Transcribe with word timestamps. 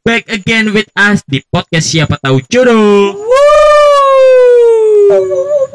back 0.00 0.24
again 0.28 0.72
with 0.72 0.88
us 0.96 1.20
di 1.26 1.42
podcast 1.46 1.86
siapa 1.86 2.16
tahu 2.18 2.40
jodoh. 2.48 3.14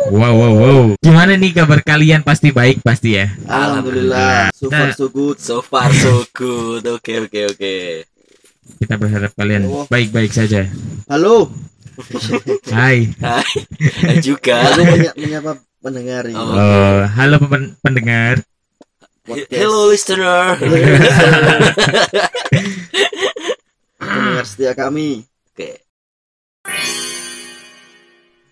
Wow 0.09 0.33
wow 0.33 0.53
wow. 0.53 0.81
Gimana 1.01 1.35
nih 1.35 1.51
kabar 1.51 1.81
kalian? 1.81 2.21
Pasti 2.21 2.49
baik 2.49 2.81
pasti 2.81 3.17
ya. 3.17 3.29
Alhamdulillah. 3.45 4.49
So 4.53 4.69
far 4.69 4.89
so 4.93 5.05
good. 5.09 5.37
So 5.37 5.55
far 5.61 5.89
so 5.91 6.23
good. 6.31 6.83
Oke 6.87 7.21
oke 7.21 7.39
oke. 7.51 7.75
Kita 8.81 8.93
berharap 8.97 9.31
kalian 9.37 9.69
Oh. 9.69 9.85
baik-baik 9.85 10.33
saja. 10.33 10.65
Halo. 11.05 11.53
Hai. 12.69 13.13
Hai 13.21 14.17
juga. 14.19 14.61
Aku 14.73 14.81
menya- 14.83 15.15
menyapa 15.15 15.51
pendengar 15.79 16.23
ini. 16.25 16.37
Oh. 16.37 16.49
Oh, 16.49 16.99
halo 17.13 17.37
pen- 17.45 17.77
pendengar. 17.79 18.41
Podcast. 19.25 19.57
Hello 19.57 19.89
listener. 19.89 20.57
Pendengar 24.07 24.45
setia 24.45 24.71
kami. 24.71 25.21
Oke. 25.47 25.69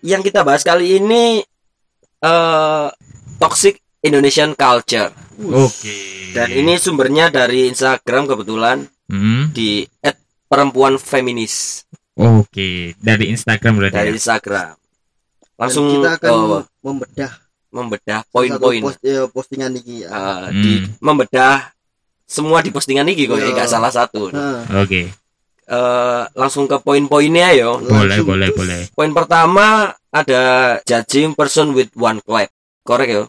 Yang 0.00 0.22
kita 0.24 0.40
bahas 0.42 0.60
kali 0.60 0.98
ini 0.98 1.40
eh 2.20 2.86
toxic 3.38 3.80
Indonesian 4.00 4.52
culture. 4.52 5.12
Oke. 5.40 6.32
Dan 6.32 6.48
ini 6.52 6.76
sumbernya 6.76 7.28
dari 7.28 7.66
Instagram 7.66 8.26
kebetulan 8.26 8.84
Hmm, 9.04 9.52
di 9.52 9.84
@perempuan 10.46 10.96
feminis 10.96 11.84
Oke, 12.14 12.96
dari 12.96 13.28
Instagram 13.28 13.76
berarti. 13.76 13.94
dari 13.94 14.10
ya? 14.10 14.16
Instagram. 14.16 14.72
Dan 14.72 15.58
Langsung 15.60 15.84
kita 15.92 16.10
akan 16.16 16.32
oh, 16.32 16.62
membedah 16.80 17.32
membedah 17.68 18.20
poin-poin 18.30 18.80
post- 18.80 19.02
ya, 19.02 19.26
postingan 19.26 19.76
ini 19.76 20.02
ya. 20.02 20.08
Eh, 20.08 20.44
di 20.56 20.72
Hmm. 20.78 20.88
membedah 21.02 21.68
semua 22.24 22.64
di 22.64 22.70
postingan 22.70 23.04
ini 23.04 23.28
kok 23.28 23.36
ya 23.36 23.44
Iya. 23.44 23.52
nggak 23.52 23.68
salah 23.68 23.90
satu. 23.90 24.32
Nah, 24.32 24.64
Oke, 24.80 25.12
Eh, 25.64 26.22
langsung 26.36 26.68
ke 26.68 26.76
poin-poinnya 26.76 27.56
yo. 27.56 27.80
boleh 27.80 28.20
langsung. 28.20 28.28
boleh 28.28 28.48
boleh. 28.52 28.80
Poin 28.92 29.10
pertama 29.16 29.96
ada 30.12 30.42
judging 30.84 31.32
person 31.32 31.72
with 31.72 31.88
one 31.96 32.20
clap. 32.20 32.52
Korek 32.84 33.08
yo. 33.08 33.24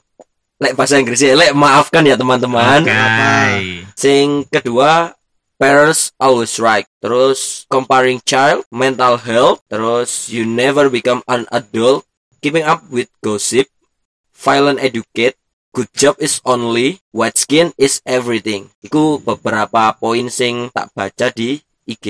Lek 0.59 0.75
bahasa 0.75 0.99
Inggrisnya, 0.99 1.35
lek 1.35 1.55
maafkan 1.55 2.03
ya 2.03 2.19
teman-teman. 2.19 2.83
Oke. 2.83 3.87
Sing 3.95 4.43
kedua 4.51 5.15
parents 5.55 6.11
always 6.19 6.59
right. 6.59 6.87
Terus 6.99 7.63
comparing 7.71 8.19
child, 8.27 8.67
mental 8.67 9.15
health, 9.19 9.63
terus 9.71 10.27
you 10.27 10.43
never 10.43 10.91
become 10.91 11.23
an 11.31 11.47
adult, 11.55 12.03
keeping 12.43 12.67
up 12.67 12.83
with 12.91 13.07
gossip, 13.23 13.67
violent 14.35 14.83
educate, 14.83 15.39
good 15.75 15.91
job 15.95 16.15
is 16.23 16.39
only, 16.47 17.03
white 17.11 17.35
skin 17.39 17.75
is 17.75 17.99
everything. 18.07 18.71
Iku 18.83 19.19
beberapa 19.23 19.95
poin 19.99 20.31
sing 20.31 20.71
tak 20.71 20.91
baca 20.95 21.31
di 21.31 21.64
IG 21.85 22.05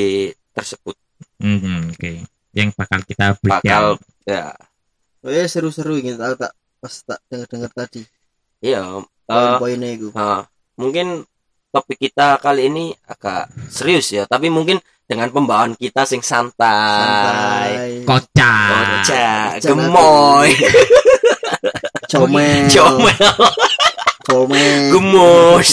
tersebut. 0.52 0.95
Hmm, 1.38 1.92
Oke, 1.92 2.23
yang 2.52 2.72
bakal 2.72 3.04
kita 3.04 3.36
Bakal 3.38 3.42
breakdown. 3.62 3.95
ya 4.23 4.56
Oh, 5.20 5.30
eh 5.30 5.45
seru-seru 5.45 5.98
ini 5.98 6.14
tak 6.14 6.38
tak 6.38 6.54
pas 6.78 6.94
tak 7.02 7.20
dengar-dengar 7.26 7.72
tadi. 7.73 8.06
iya 8.59 8.81
eh, 8.86 9.02
Poin-poinnya 9.26 9.90
itu. 9.92 10.14
Nah, 10.14 10.46
mungkin 10.76 11.26
topik 11.70 11.98
kita 12.00 12.38
kali 12.38 12.70
ini 12.70 12.86
agak 13.03 13.50
serius 13.68 14.14
ya, 14.14 14.23
tapi 14.23 14.48
mungkin 14.48 14.78
dengan 15.03 15.28
pembawaan 15.30 15.73
kita 15.73 16.06
sing 16.06 16.22
santai, 16.22 16.62
Santai. 17.02 17.70
Kocak. 18.06 18.70
kocak, 18.70 19.50
Kocak 19.58 19.66
gemoy, 19.66 20.50
Comel. 22.12 22.70
comel, 22.73 23.34
Gemus. 24.28 25.70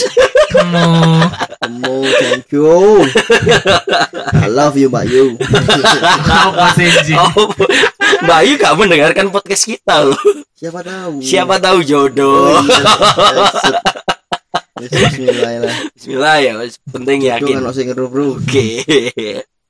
Kamu. 0.52 0.84
Kamu 1.62 1.94
thank 2.20 2.46
you. 2.52 2.68
I 4.36 4.48
love 4.52 4.76
you 4.76 4.92
Mbak 4.92 5.04
Yu. 5.08 5.26
Oh, 7.16 7.48
Mbak 8.22 8.38
Ayu 8.44 8.52
gak 8.60 8.76
mendengarkan 8.76 9.26
podcast 9.32 9.64
kita 9.64 10.04
loh. 10.04 10.20
Siapa 10.52 10.84
tahu. 10.84 11.24
Siapa 11.24 11.56
tahu 11.58 11.78
Oh, 11.80 11.84
jodoh. 11.84 12.60
iya. 12.62 13.80
Yes, 14.82 14.90
Bismillah 14.92 15.52
lah. 15.62 15.76
Bismillah 15.94 16.36
ya, 16.42 16.52
penting 16.90 17.18
yakin. 17.22 17.56
sing 17.70 17.86
ngeru, 17.90 18.06
bro. 18.10 18.26
Oke. 18.36 18.82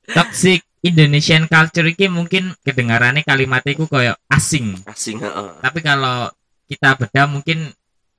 Toxic 0.08 0.64
Indonesian 0.82 1.46
culture 1.46 1.86
ini 1.86 2.06
mungkin 2.08 2.56
kedengarannya 2.64 3.22
kalimatnya 3.22 3.72
itu 3.76 3.84
kayak 3.86 4.16
asing. 4.32 4.74
Asing, 4.88 5.20
heeh. 5.20 5.50
Tapi 5.62 5.78
kalau 5.84 6.32
kita 6.66 6.96
bedah 6.96 7.28
mungkin 7.28 7.70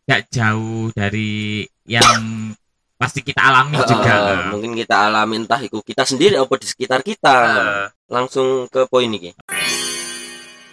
gak 0.04 0.22
jauh 0.32 0.92
dari 0.92 1.64
yang 1.88 2.52
pasti 3.00 3.20
kita 3.20 3.42
alami 3.44 3.76
juga. 3.84 4.14
Heeh, 4.16 4.40
mungkin 4.56 4.72
kita 4.80 5.12
alami 5.12 5.44
entah 5.44 5.60
itu 5.60 5.84
kita 5.84 6.08
sendiri 6.08 6.40
apa 6.40 6.54
di 6.56 6.68
sekitar 6.68 7.04
kita. 7.04 7.36
Eh, 7.36 7.86
langsung 8.08 8.72
ke 8.72 8.88
poin 8.88 9.12
ini. 9.12 9.36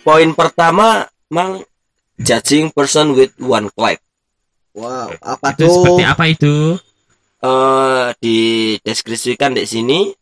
Poin 0.07 0.31
pertama, 0.39 1.11
mang 1.31 1.63
judging 2.21 2.71
person 2.71 3.17
with 3.17 3.35
one 3.41 3.67
clap. 3.75 3.99
Wow, 4.71 5.11
apa 5.19 5.51
itu 5.59 5.67
tuh? 5.67 5.75
seperti 5.75 6.03
apa 6.07 6.25
itu? 6.31 6.55
Eh 7.41 8.07
dideskripsikan 8.21 9.57
di 9.57 9.67
sini 9.67 10.13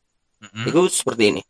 Mm-mm. 0.40 0.64
itu 0.70 0.80
seperti 0.88 1.36
ini. 1.36 1.42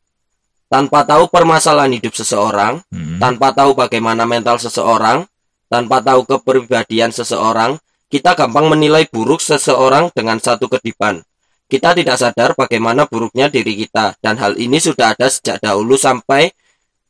Tanpa 0.68 1.06
tahu 1.06 1.30
permasalahan 1.30 1.94
hidup 1.94 2.12
seseorang, 2.12 2.82
Mm-mm. 2.90 3.22
tanpa 3.22 3.54
tahu 3.54 3.72
bagaimana 3.78 4.26
mental 4.28 4.58
seseorang, 4.60 5.24
tanpa 5.68 6.00
tahu 6.00 6.24
kepribadian 6.24 7.12
seseorang, 7.12 7.76
kita 8.08 8.32
gampang 8.32 8.72
menilai 8.72 9.04
buruk 9.08 9.44
seseorang 9.44 10.08
dengan 10.16 10.40
satu 10.40 10.66
kedipan. 10.66 11.20
Kita 11.68 11.92
tidak 11.92 12.16
sadar 12.16 12.56
bagaimana 12.56 13.04
buruknya 13.04 13.52
diri 13.52 13.76
kita, 13.84 14.16
dan 14.24 14.40
hal 14.40 14.56
ini 14.56 14.80
sudah 14.80 15.12
ada 15.12 15.28
sejak 15.28 15.60
dahulu 15.60 16.00
sampai 16.00 16.48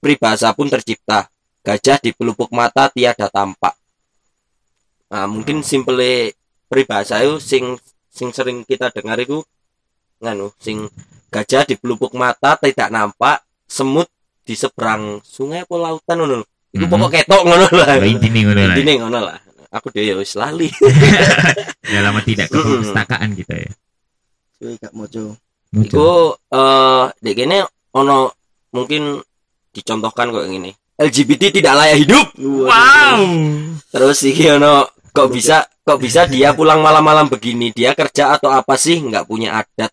peribahasa 0.02 0.50
pun 0.50 0.66
tercipta. 0.66 1.30
Gajah 1.62 2.02
di 2.02 2.10
pelupuk 2.10 2.50
mata 2.50 2.90
tiada 2.90 3.30
tampak. 3.30 3.78
Nah, 5.14 5.30
mungkin 5.30 5.62
simple 5.62 6.34
peribahasa 6.66 7.22
itu 7.22 7.38
sing 7.38 7.64
sing 8.10 8.34
sering 8.34 8.66
kita 8.66 8.90
dengar 8.90 9.16
itu 9.22 9.40
nganu 10.18 10.50
sing 10.58 10.90
gajah 11.30 11.62
di 11.62 11.78
pelupuk 11.78 12.18
mata 12.18 12.58
tidak 12.58 12.90
nampak, 12.90 13.46
semut 13.70 14.10
di 14.42 14.58
seberang 14.58 15.22
sungai 15.22 15.62
atau 15.62 15.78
lautan 15.78 16.18
ngono. 16.18 16.42
Iku 16.78 16.86
Mhm. 16.86 16.92
pokok 16.94 17.10
ketok 17.12 17.42
ngono 17.42 17.66
lah. 17.74 17.88
Oh, 17.98 18.06
intine 18.06 18.38
ngono 18.46 18.60
lah. 18.62 18.72
Intine 18.72 18.92
ngono 18.96 19.18
lah. 19.18 19.38
Aku 19.68 19.90
dhewe 19.90 20.06
ya 20.06 20.14
wis 20.16 20.32
lali. 20.32 20.70
Ya 21.92 22.04
lama 22.04 22.20
tidak 22.20 22.48
ke 22.48 22.56
perpustakaan 22.56 23.32
kita 23.32 23.54
ya. 23.58 23.72
Cuy, 24.60 24.76
Kak 24.76 24.92
Mojo. 24.92 25.36
Iku 25.72 26.08
eh 26.48 27.04
dek 27.18 27.34
kene 27.34 27.64
ono 27.92 28.32
mungkin 28.70 29.16
dicontohkan 29.72 30.28
kok 30.28 30.46
ngene. 30.46 30.76
LGBT 30.98 31.48
tidak 31.50 31.74
layak 31.74 31.98
hidup. 32.02 32.26
Wow. 32.36 33.24
Terus 33.88 34.18
iki 34.22 34.52
ono 34.52 34.84
kok 35.08 35.28
bisa 35.28 35.64
kok 35.64 35.96
bisa 35.96 36.28
dia 36.28 36.52
pulang 36.52 36.80
malam-malam 36.80 37.28
begini? 37.28 37.72
Dia 37.72 37.96
kerja 37.96 38.36
atau 38.36 38.52
apa 38.52 38.76
sih? 38.76 39.00
nggak 39.00 39.24
punya 39.24 39.64
adat. 39.64 39.88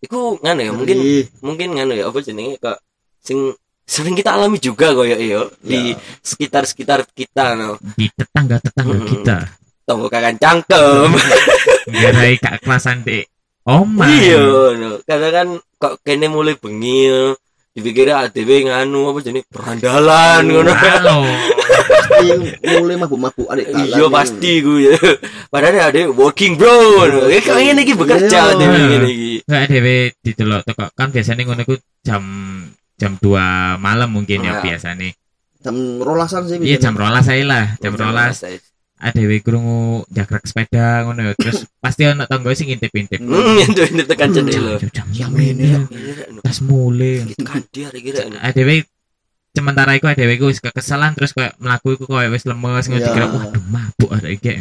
Iku 0.00 0.40
nganu 0.40 0.60
ya 0.60 0.72
mungkin 0.72 0.96
Ngeri. 1.00 1.20
mungkin 1.40 1.68
nganu 1.76 1.92
ya 1.92 2.04
apa 2.08 2.18
jenenge 2.20 2.56
kok 2.56 2.76
sing 3.20 3.52
sering 3.84 4.16
kita 4.16 4.32
alami 4.32 4.56
juga 4.56 4.90
kok 4.90 5.04
ya 5.04 5.16
iyo 5.16 5.52
di 5.60 5.92
sekitar-sekitar 6.20 7.04
kita 7.12 7.52
no. 7.54 7.76
Di 7.94 8.08
tetangga-tetangga 8.10 8.96
Mm-mm. 8.96 9.08
kita. 9.12 9.36
Tonggo 9.84 10.08
kakan 10.08 10.40
cangkem. 10.40 11.10
Garai 12.00 12.40
kak 12.40 12.64
kelasan 12.64 13.04
dek. 13.04 13.28
Oma. 13.64 14.08
iya 14.08 14.72
no. 14.72 15.00
Kadang 15.04 15.32
kan 15.32 15.48
kok 15.76 15.94
kene 16.00 16.28
mulai 16.28 16.56
bengi 16.56 17.08
no. 17.08 17.36
dipikir 17.74 18.06
ADW 18.06 18.70
nganu 18.70 19.10
apa 19.10 19.18
jenis 19.20 19.44
berandalan 19.50 20.42
ngono. 20.46 20.72
Halo. 20.72 21.26
Pasti 21.84 22.26
mulai 22.64 22.96
mabuk-mabuk 22.96 23.50
adik 23.50 23.66
Iya 23.68 24.06
pasti 24.08 24.62
gue 24.62 24.88
ya. 24.88 24.96
Padahal 25.50 25.90
ada 25.90 26.00
working 26.08 26.54
bro. 26.54 27.04
no. 27.04 27.26
Eh 27.28 27.42
kok 27.42 27.58
ngene 27.58 27.82
iki 27.82 27.98
bekerja 27.98 28.54
Iya. 28.54 28.56
dhewe 28.56 28.78
ngene 28.78 29.08
iki. 29.10 29.32
Nggak 29.44 29.64
dewe 29.68 29.96
didelok 30.22 30.62
kan 30.94 31.08
biasanya 31.10 31.42
ngono 31.44 31.66
ku 31.66 31.74
jam 32.00 32.22
jam 32.94 33.18
2 33.18 33.78
malam 33.78 34.08
mungkin 34.08 34.42
ya 34.42 34.58
Ah. 34.58 34.62
biasanya. 34.62 35.10
Jam 35.60 35.74
rolasan 35.98 36.44
sih. 36.44 36.56
Iya 36.60 36.76
jam 36.78 36.94
rolas 36.94 37.24
saya 37.24 37.42
lah, 37.42 37.64
jam 37.80 37.94
rolas. 37.94 38.44
Adewe 38.94 39.42
krungu 39.42 40.06
jagrek 40.08 40.46
sepeda 40.46 41.02
ngono 41.04 41.20
ya. 41.28 41.32
Terus 41.36 41.66
pasti 41.82 42.04
ana 42.04 42.24
tangga 42.24 42.52
sing 42.52 42.70
intip-intip. 42.70 43.18
Hmm, 43.20 43.58
itu 43.60 43.82
ini 43.90 44.02
tekan 44.04 44.30
jendela. 44.30 44.76
Jam- 44.78 44.92
Jam 44.92 45.08
Jam 45.10 45.28
jam 45.28 45.30
ini 45.36 45.64
ya. 45.66 45.80
ini. 45.82 46.40
Tas 46.40 46.60
mulai. 46.60 47.24
Kan 47.42 47.64
kira 47.68 47.90
Adewe 48.40 48.86
sementara 49.54 49.94
iku 49.94 50.10
adewe 50.10 50.34
ku 50.34 50.50
wis 50.50 50.58
kekesalan 50.58 51.14
terus 51.14 51.30
kayak 51.30 51.54
mlaku 51.62 51.94
iku 51.94 52.10
koyo 52.10 52.26
wis 52.28 52.42
lemes 52.42 52.90
ngono 52.90 52.98
Iya. 52.98 53.06
dikira 53.06 53.26
waduh 53.30 53.64
mabuk 53.70 54.10
ada 54.16 54.28
iki. 54.28 54.58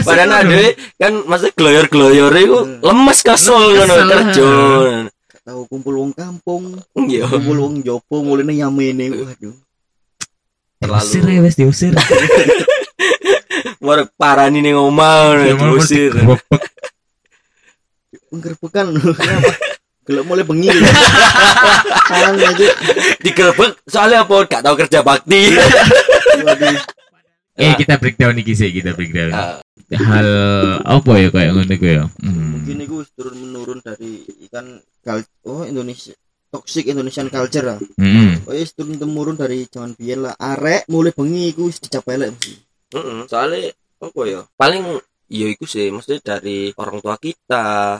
Padahal 0.00 0.32
ada 0.44 0.56
kan 0.96 1.12
masa 1.28 1.52
gloyor-gloyor 1.52 2.32
itu 2.36 2.58
lemes 2.80 3.18
kasol 3.20 3.76
ngono 3.76 3.94
Kesel. 3.96 4.52
Tahu 5.42 5.66
kumpul 5.66 5.98
wong 5.98 6.12
kampung, 6.14 6.78
Iya. 6.94 7.26
kumpul 7.26 7.58
wong 7.58 7.74
jopo 7.82 8.22
mulai 8.22 8.46
nyamene. 8.46 9.10
Waduh. 9.10 9.54
Diusir 10.82 11.26
ya 11.26 11.42
wis 11.42 11.58
diusir. 11.58 11.94
War 13.84 14.06
parani 14.14 14.62
ning 14.62 14.78
omah 14.78 15.34
ngono, 15.34 15.74
diusir. 15.74 16.14
Menggerbekan. 18.30 18.86
Kenapa? 19.18 19.52
gelek 20.02 20.26
mulai 20.26 20.42
bengi 20.42 20.66
kan 20.66 22.34
aja 22.34 22.66
digerebek 23.22 23.78
soalnya 23.86 24.26
apa 24.26 24.34
gak 24.50 24.66
tahu 24.66 24.74
kerja 24.74 24.98
bakti 24.98 25.54
Eh 27.54 27.70
kita 27.78 28.02
breakdown 28.02 28.34
iki 28.34 28.56
sih 28.58 28.74
kita 28.74 28.98
breakdown. 28.98 29.30
Ah, 29.30 29.60
Hal 29.94 30.28
apa 30.82 31.12
ya 31.22 31.28
kayak 31.30 31.52
ngono 31.54 31.74
ku 31.78 31.84
ya? 31.86 32.02
Hmm. 32.18 32.58
mungkin 32.58 32.80
itu 32.82 33.04
turun 33.14 33.36
menurun 33.38 33.78
dari 33.78 34.24
kal 34.52 35.18
oh 35.48 35.64
Indonesia 35.64 36.12
toxic 36.52 36.84
Indonesian 36.92 37.32
culture 37.32 37.64
lah. 37.64 37.80
Hmm. 37.96 38.44
oh 38.44 38.52
yes, 38.52 38.76
turun 38.76 39.00
temurun 39.00 39.40
dari 39.40 39.64
zaman 39.72 39.96
biyen 39.96 40.28
lah. 40.28 40.36
Arek 40.36 40.84
mulai 40.92 41.16
bengi 41.16 41.48
iku 41.48 41.72
wis 41.72 41.80
dicapai 41.80 42.20
lek 42.20 42.36
mesti 42.36 42.52
mm-mm. 42.92 43.24
soalnya 43.24 43.72
apa 44.04 44.20
ya? 44.28 44.40
Paling 44.52 45.00
ya 45.32 45.46
itu 45.48 45.64
sih 45.64 45.88
mesti 45.88 46.20
dari 46.20 46.68
orang 46.76 47.00
tua 47.00 47.16
kita. 47.16 47.96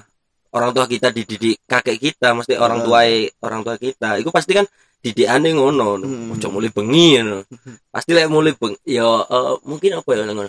Orang 0.52 0.76
tua 0.76 0.84
kita 0.84 1.08
dididik 1.08 1.64
kakek 1.64 1.96
kita 1.96 2.36
mesti 2.36 2.60
orang 2.60 2.84
tua 2.84 3.08
orang 3.40 3.64
tua 3.64 3.80
kita. 3.80 4.20
Itu 4.20 4.28
pasti 4.28 4.52
kan 4.52 4.68
didikane 5.00 5.56
ngono. 5.56 5.96
Hmm. 6.04 6.36
ojo 6.36 6.46
mulai 6.52 6.68
bengi 6.68 7.16
ngono. 7.16 7.40
Pasti 7.94 8.12
lek 8.12 8.28
mulai 8.28 8.52
bengi 8.52 8.76
ya 8.84 9.08
eh, 9.08 9.56
mungkin 9.64 9.96
apa 9.96 10.10
ya 10.12 10.28
ngono 10.28 10.44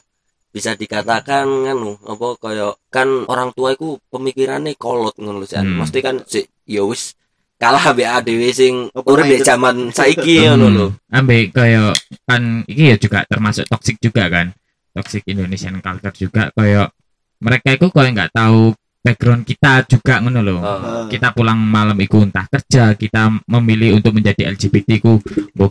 bisa 0.54 0.78
dikatakan 0.78 1.50
kan 1.66 1.78
apa 1.82 2.28
kaya 2.38 2.78
kan 2.94 3.26
orang 3.26 3.50
tua 3.58 3.74
iku 3.74 3.98
pemikirannya 4.14 4.78
kolot 4.78 5.18
ngono 5.18 5.42
lho. 5.42 5.50
Hmm. 5.50 5.82
mesti 5.82 6.00
kan 6.06 6.22
si 6.30 6.46
ya 6.70 6.86
wis 6.86 7.18
kalah 7.58 7.82
ambek 7.90 8.06
dhewe 8.22 8.54
sing 8.54 8.94
urip 8.94 9.26
di 9.26 9.42
zaman 9.42 9.76
saiki 9.98 10.46
ngono 10.46 10.68
lho 10.70 10.88
Hmm. 10.94 11.18
Ambek 11.18 11.58
kayak 11.58 11.98
kan 12.30 12.62
iki 12.70 12.94
ya 12.94 12.98
juga 13.02 13.26
termasuk 13.26 13.66
toxic 13.66 13.98
juga 13.98 14.30
kan. 14.30 14.54
Toxic 14.94 15.26
Indonesian 15.26 15.82
culture 15.82 16.14
juga 16.14 16.54
kayak 16.54 16.94
mereka 17.42 17.74
itu 17.74 17.90
kayak 17.90 18.12
nggak 18.14 18.32
tahu 18.38 18.78
background 19.04 19.44
kita 19.44 19.90
juga 19.90 20.22
ngono 20.22 20.42
loh. 20.46 20.60
Ah. 20.62 21.06
Kita 21.10 21.34
pulang 21.34 21.60
malam 21.60 21.98
itu 22.00 22.22
entah 22.24 22.48
kerja, 22.48 22.96
kita 22.96 23.30
memilih 23.52 24.00
untuk 24.00 24.16
menjadi 24.16 24.54
LGBT 24.54 25.04
ku, 25.04 25.20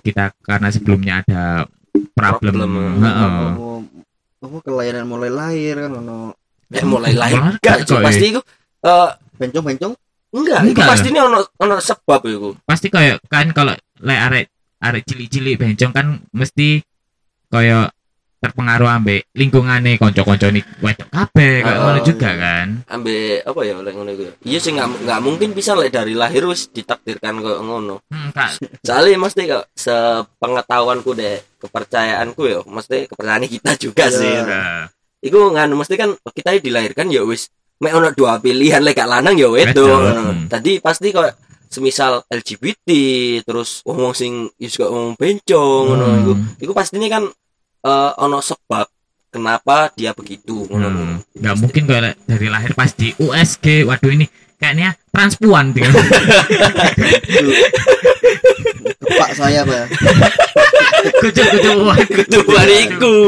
kita 0.02 0.36
karena 0.44 0.68
sebelumnya 0.68 1.24
ada 1.24 1.64
problem. 2.12 2.54
Problem. 2.54 2.72
Heeh. 3.00 3.22
apa 3.22 4.01
apa 4.42 4.56
kelahiran 4.66 5.06
mulai 5.06 5.30
lahir 5.30 5.86
kan 5.86 5.92
ono 6.02 6.34
eh 6.74 6.82
mulai 6.82 7.14
lahir 7.14 7.38
Mulai 7.38 7.62
gak 7.62 7.86
kok, 7.86 7.98
eh. 7.98 8.04
pasti 8.04 8.24
iku 8.34 8.40
eh, 8.82 9.10
bencong 9.38 9.64
bencong 9.70 9.92
enggak 10.32 10.58
itu 10.66 10.70
Enggak. 10.74 10.88
pasti 10.90 11.08
ini 11.14 11.20
ono 11.22 11.38
ono 11.62 11.74
sebab 11.78 12.20
iku 12.26 12.50
Pasti 12.66 12.86
kayak 12.90 13.22
kan 13.30 13.54
kalau 13.54 13.74
lek 14.02 14.20
arek 14.26 14.46
arek 14.82 15.02
cilik-cilik 15.06 15.54
bencong 15.62 15.92
kan 15.94 16.06
mesti 16.34 16.82
kayak 17.46 17.94
terpengaruh 18.42 18.90
ambek 18.90 19.30
lingkungane 19.32 19.94
konco-konco 19.94 20.50
nih 20.50 20.66
wedok 20.82 21.06
kabeh 21.08 21.62
kayak 21.62 21.78
Oh, 21.78 21.82
ngono 21.86 22.00
juga 22.02 22.30
kan. 22.34 22.66
ambek 22.84 23.46
apa 23.46 23.60
ya 23.62 23.74
oleh 23.78 23.92
ngono 23.94 24.10
iku 24.10 24.22
ya? 24.26 24.32
iya 24.42 24.58
sih 24.58 24.74
nggak 24.74 24.88
nggak 25.06 25.20
mungkin 25.22 25.48
bisa 25.52 25.72
lek 25.72 25.88
dari 25.88 26.12
lahir 26.12 26.42
wis 26.44 26.66
ditakdirkan 26.68 27.38
kayak 27.38 27.60
ngono 27.60 28.02
Hmm, 28.10 28.28
kak, 28.30 28.58
soalnya 28.82 29.16
mesti 29.16 29.46
kok 29.46 29.64
sepengetahuanku 29.72 31.10
deh 31.12 31.38
kepercayaanku 31.56 32.42
ya 32.44 32.58
mesti 32.64 33.06
kepercayaan 33.06 33.46
kita 33.46 33.70
juga 33.76 34.04
Iya. 34.04 34.18
sih 34.18 34.34
Nah, 34.42 34.84
iku 35.22 35.38
nganu 35.48 35.78
mesti 35.78 35.94
kan 35.94 36.10
kita 36.28 36.58
dilahirkan 36.58 37.06
ya 37.08 37.22
wis 37.22 37.46
mek 37.78 37.94
ono 37.94 38.10
dua 38.10 38.38
pilihan 38.38 38.82
lek 38.82 38.98
lanang 38.98 39.34
ya 39.34 39.46
wedo 39.46 39.86
hmm. 39.86 40.46
tadi 40.46 40.78
pasti 40.78 41.10
kok 41.10 41.30
semisal 41.66 42.20
LGBT 42.28 42.88
terus 43.42 43.80
wong 43.82 44.12
sing 44.12 44.50
ya 44.54 44.68
juga 44.68 44.90
ngomong 44.90 45.14
bencong 45.14 45.82
ngono 45.88 46.04
Hmm. 46.04 46.20
iku 46.20 46.32
iku 46.60 46.72
pastinya 46.72 47.08
kan 47.08 47.24
eh, 47.82 48.10
ono 48.22 48.38
sebab 48.40 48.86
kenapa 49.32 49.88
dia 49.96 50.12
begitu 50.12 50.68
ngono 50.68 50.88
hmm, 50.92 51.40
nggak 51.40 51.56
mungkin 51.56 51.82
kayak 51.88 52.20
dari 52.28 52.46
lahir 52.52 52.76
pasti 52.76 53.16
USG. 53.16 53.88
Waduh 53.88 54.12
ini 54.12 54.28
kayaknya 54.60 54.94
transpuan 55.10 55.72
dengan 55.74 55.96
kepak 59.02 59.30
saya 59.34 59.66
pak. 59.66 59.86
Kucuk-kucukan. 61.18 61.98
kudu 62.14 62.40
bariku. 62.46 63.18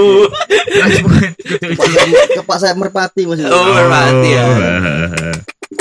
Kepak 2.39 2.59
saya 2.63 2.79
merpati 2.79 3.27
maksudnya 3.27 3.51
Oh, 3.51 3.75
merpati 3.75 4.31
ya. 4.31 4.45
Oh, 4.47 4.59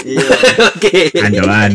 iya. 0.08 0.26
Oke. 0.74 1.14
Andalan. 1.22 1.72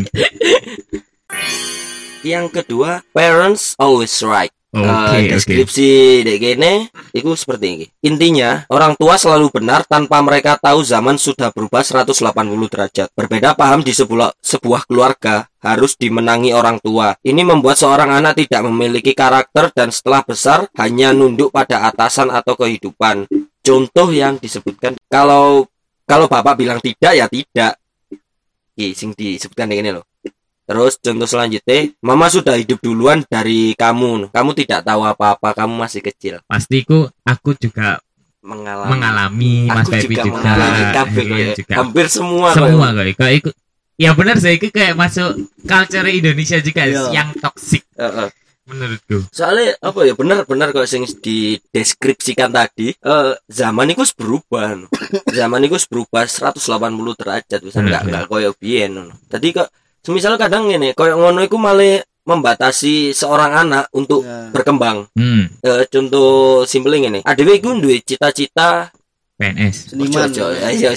yang 2.27 2.51
kedua 2.51 3.07
parents 3.15 3.79
always 3.79 4.11
right 4.27 4.51
Oke, 4.79 4.89
Eh, 4.89 5.23
oke. 5.27 5.31
deskripsi 5.35 5.91
dek 6.23 6.39
gini 6.39 6.73
itu 7.11 7.31
seperti 7.35 7.67
ini. 7.75 7.87
Intinya 8.07 8.63
orang 8.71 8.95
tua 8.95 9.19
selalu 9.19 9.51
benar 9.51 9.83
tanpa 9.85 10.23
mereka 10.23 10.55
tahu 10.57 10.81
zaman 10.87 11.19
sudah 11.19 11.51
berubah 11.51 11.83
180 11.83 12.71
derajat. 12.71 13.09
Berbeda 13.13 13.59
paham 13.59 13.83
di 13.83 13.91
sebuah 13.91 14.39
sebuah 14.39 14.87
keluarga 14.87 15.51
harus 15.59 15.99
dimenangi 15.99 16.55
orang 16.55 16.79
tua. 16.79 17.19
Ini 17.21 17.43
membuat 17.43 17.77
seorang 17.77 18.15
anak 18.15 18.39
tidak 18.39 18.63
memiliki 18.71 19.13
karakter 19.13 19.75
dan 19.75 19.91
setelah 19.91 20.23
besar 20.23 20.71
hanya 20.79 21.11
nunduk 21.11 21.51
pada 21.51 21.91
atasan 21.91 22.31
atau 22.31 22.55
kehidupan. 22.55 23.27
Contoh 23.61 24.09
yang 24.15 24.39
disebutkan 24.39 24.95
kalau 25.11 25.67
kalau 26.09 26.25
bapak 26.31 26.57
bilang 26.57 26.81
tidak 26.81 27.13
ya 27.13 27.27
tidak. 27.29 27.77
Ih, 28.79 28.95
sing 28.95 29.11
disebutkan 29.11 29.67
ini 29.75 29.91
loh 29.91 30.07
Terus 30.69 31.01
contoh 31.01 31.25
selanjutnya, 31.25 31.97
mama 31.99 32.29
sudah 32.29 32.53
hidup 32.55 32.77
duluan 32.79 33.25
dari 33.25 33.73
kamu. 33.73 34.29
Kamu 34.29 34.51
tidak 34.53 34.85
tahu 34.85 35.01
apa-apa, 35.03 35.57
kamu 35.57 35.81
masih 35.81 36.05
kecil. 36.05 36.45
Pastiku 36.45 37.09
aku 37.25 37.57
juga 37.57 38.05
Mengalami. 38.39 38.89
mengalami 38.91 39.55
Mas 39.67 39.89
juga 39.89 40.23
juga. 40.23 40.37
mengalami 40.37 40.79
Iya, 40.79 40.91
kayak. 40.93 41.55
juga. 41.57 41.75
Hampir 41.75 42.07
semua. 42.07 42.49
Semua 42.53 42.87
kayak. 42.87 42.95
kayak 42.95 43.17
kayak 43.17 43.35
ikut. 43.41 43.55
Ya 43.99 44.11
benar 44.15 44.37
saya 44.39 44.55
itu 44.55 44.69
kayak 44.69 44.95
masuk 44.95 45.31
culture 45.65 46.07
Indonesia 46.07 46.61
juga 46.61 46.83
Iya. 46.85 47.03
yang 47.11 47.29
toxic 47.35 47.83
Heeh. 47.97 48.29
menurutku. 48.63 49.27
Soalnya 49.33 49.75
apa 49.81 50.01
ya 50.05 50.15
benar-benar 50.15 50.71
kok 50.71 50.85
sing 50.85 51.03
dideskripsikan 51.03 52.49
tadi, 52.49 52.95
eh, 52.95 53.33
zaman 53.49 53.91
itu 53.91 54.05
berubah. 54.15 54.77
no. 54.77 54.87
zaman 55.35 55.65
itu 55.65 55.77
berubah 55.89 56.25
180 56.25 56.61
derajat 57.17 57.59
bisa 57.59 57.81
enggak 57.81 58.05
enggak 58.05 58.25
koyo 58.29 58.53
biyen. 58.55 59.03
no. 59.03 59.17
Tadi 59.27 59.51
kok 59.51 59.69
semisal 60.09 60.41
kadang 60.41 60.73
ngene, 60.73 60.97
koyo 60.97 61.21
ngono 61.21 61.45
iku 61.45 61.61
malah 61.61 62.01
membatasi 62.25 63.13
seorang 63.13 63.53
anak 63.53 63.85
untuk 63.93 64.25
Ya. 64.25 64.49
berkembang. 64.49 65.05
Hmm, 65.13 65.49
Eh, 65.61 65.85
contoh 65.89 66.65
simpel 66.65 66.97
ini, 66.97 67.21
adewe 67.21 67.57
iku 67.57 67.77
duwe 67.77 68.01
cita-cita 68.01 68.89
PNS. 69.37 69.93
seniman 69.93 70.29
ojo. 70.33 70.45
Ayo. 70.51 70.91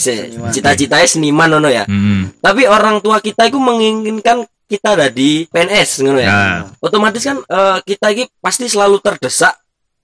Cita-citanya 0.52 1.08
seniman 1.08 1.52
ngono 1.52 1.68
ya. 1.68 1.84
Hmm. 1.88 2.32
Tapi 2.40 2.66
orang 2.66 3.00
tua 3.00 3.20
kita 3.20 3.48
itu 3.48 3.60
menginginkan 3.60 4.44
kita 4.66 4.96
jadi 4.96 5.32
PNS 5.52 5.90
ngono 6.02 6.20
ya. 6.20 6.32
Ya. 6.32 6.42
Otomatis 6.80 7.22
kan 7.22 7.38
eh, 7.44 7.78
kita 7.84 8.16
ini 8.16 8.24
pasti 8.40 8.72
selalu 8.72 8.98
terdesak 9.00 9.56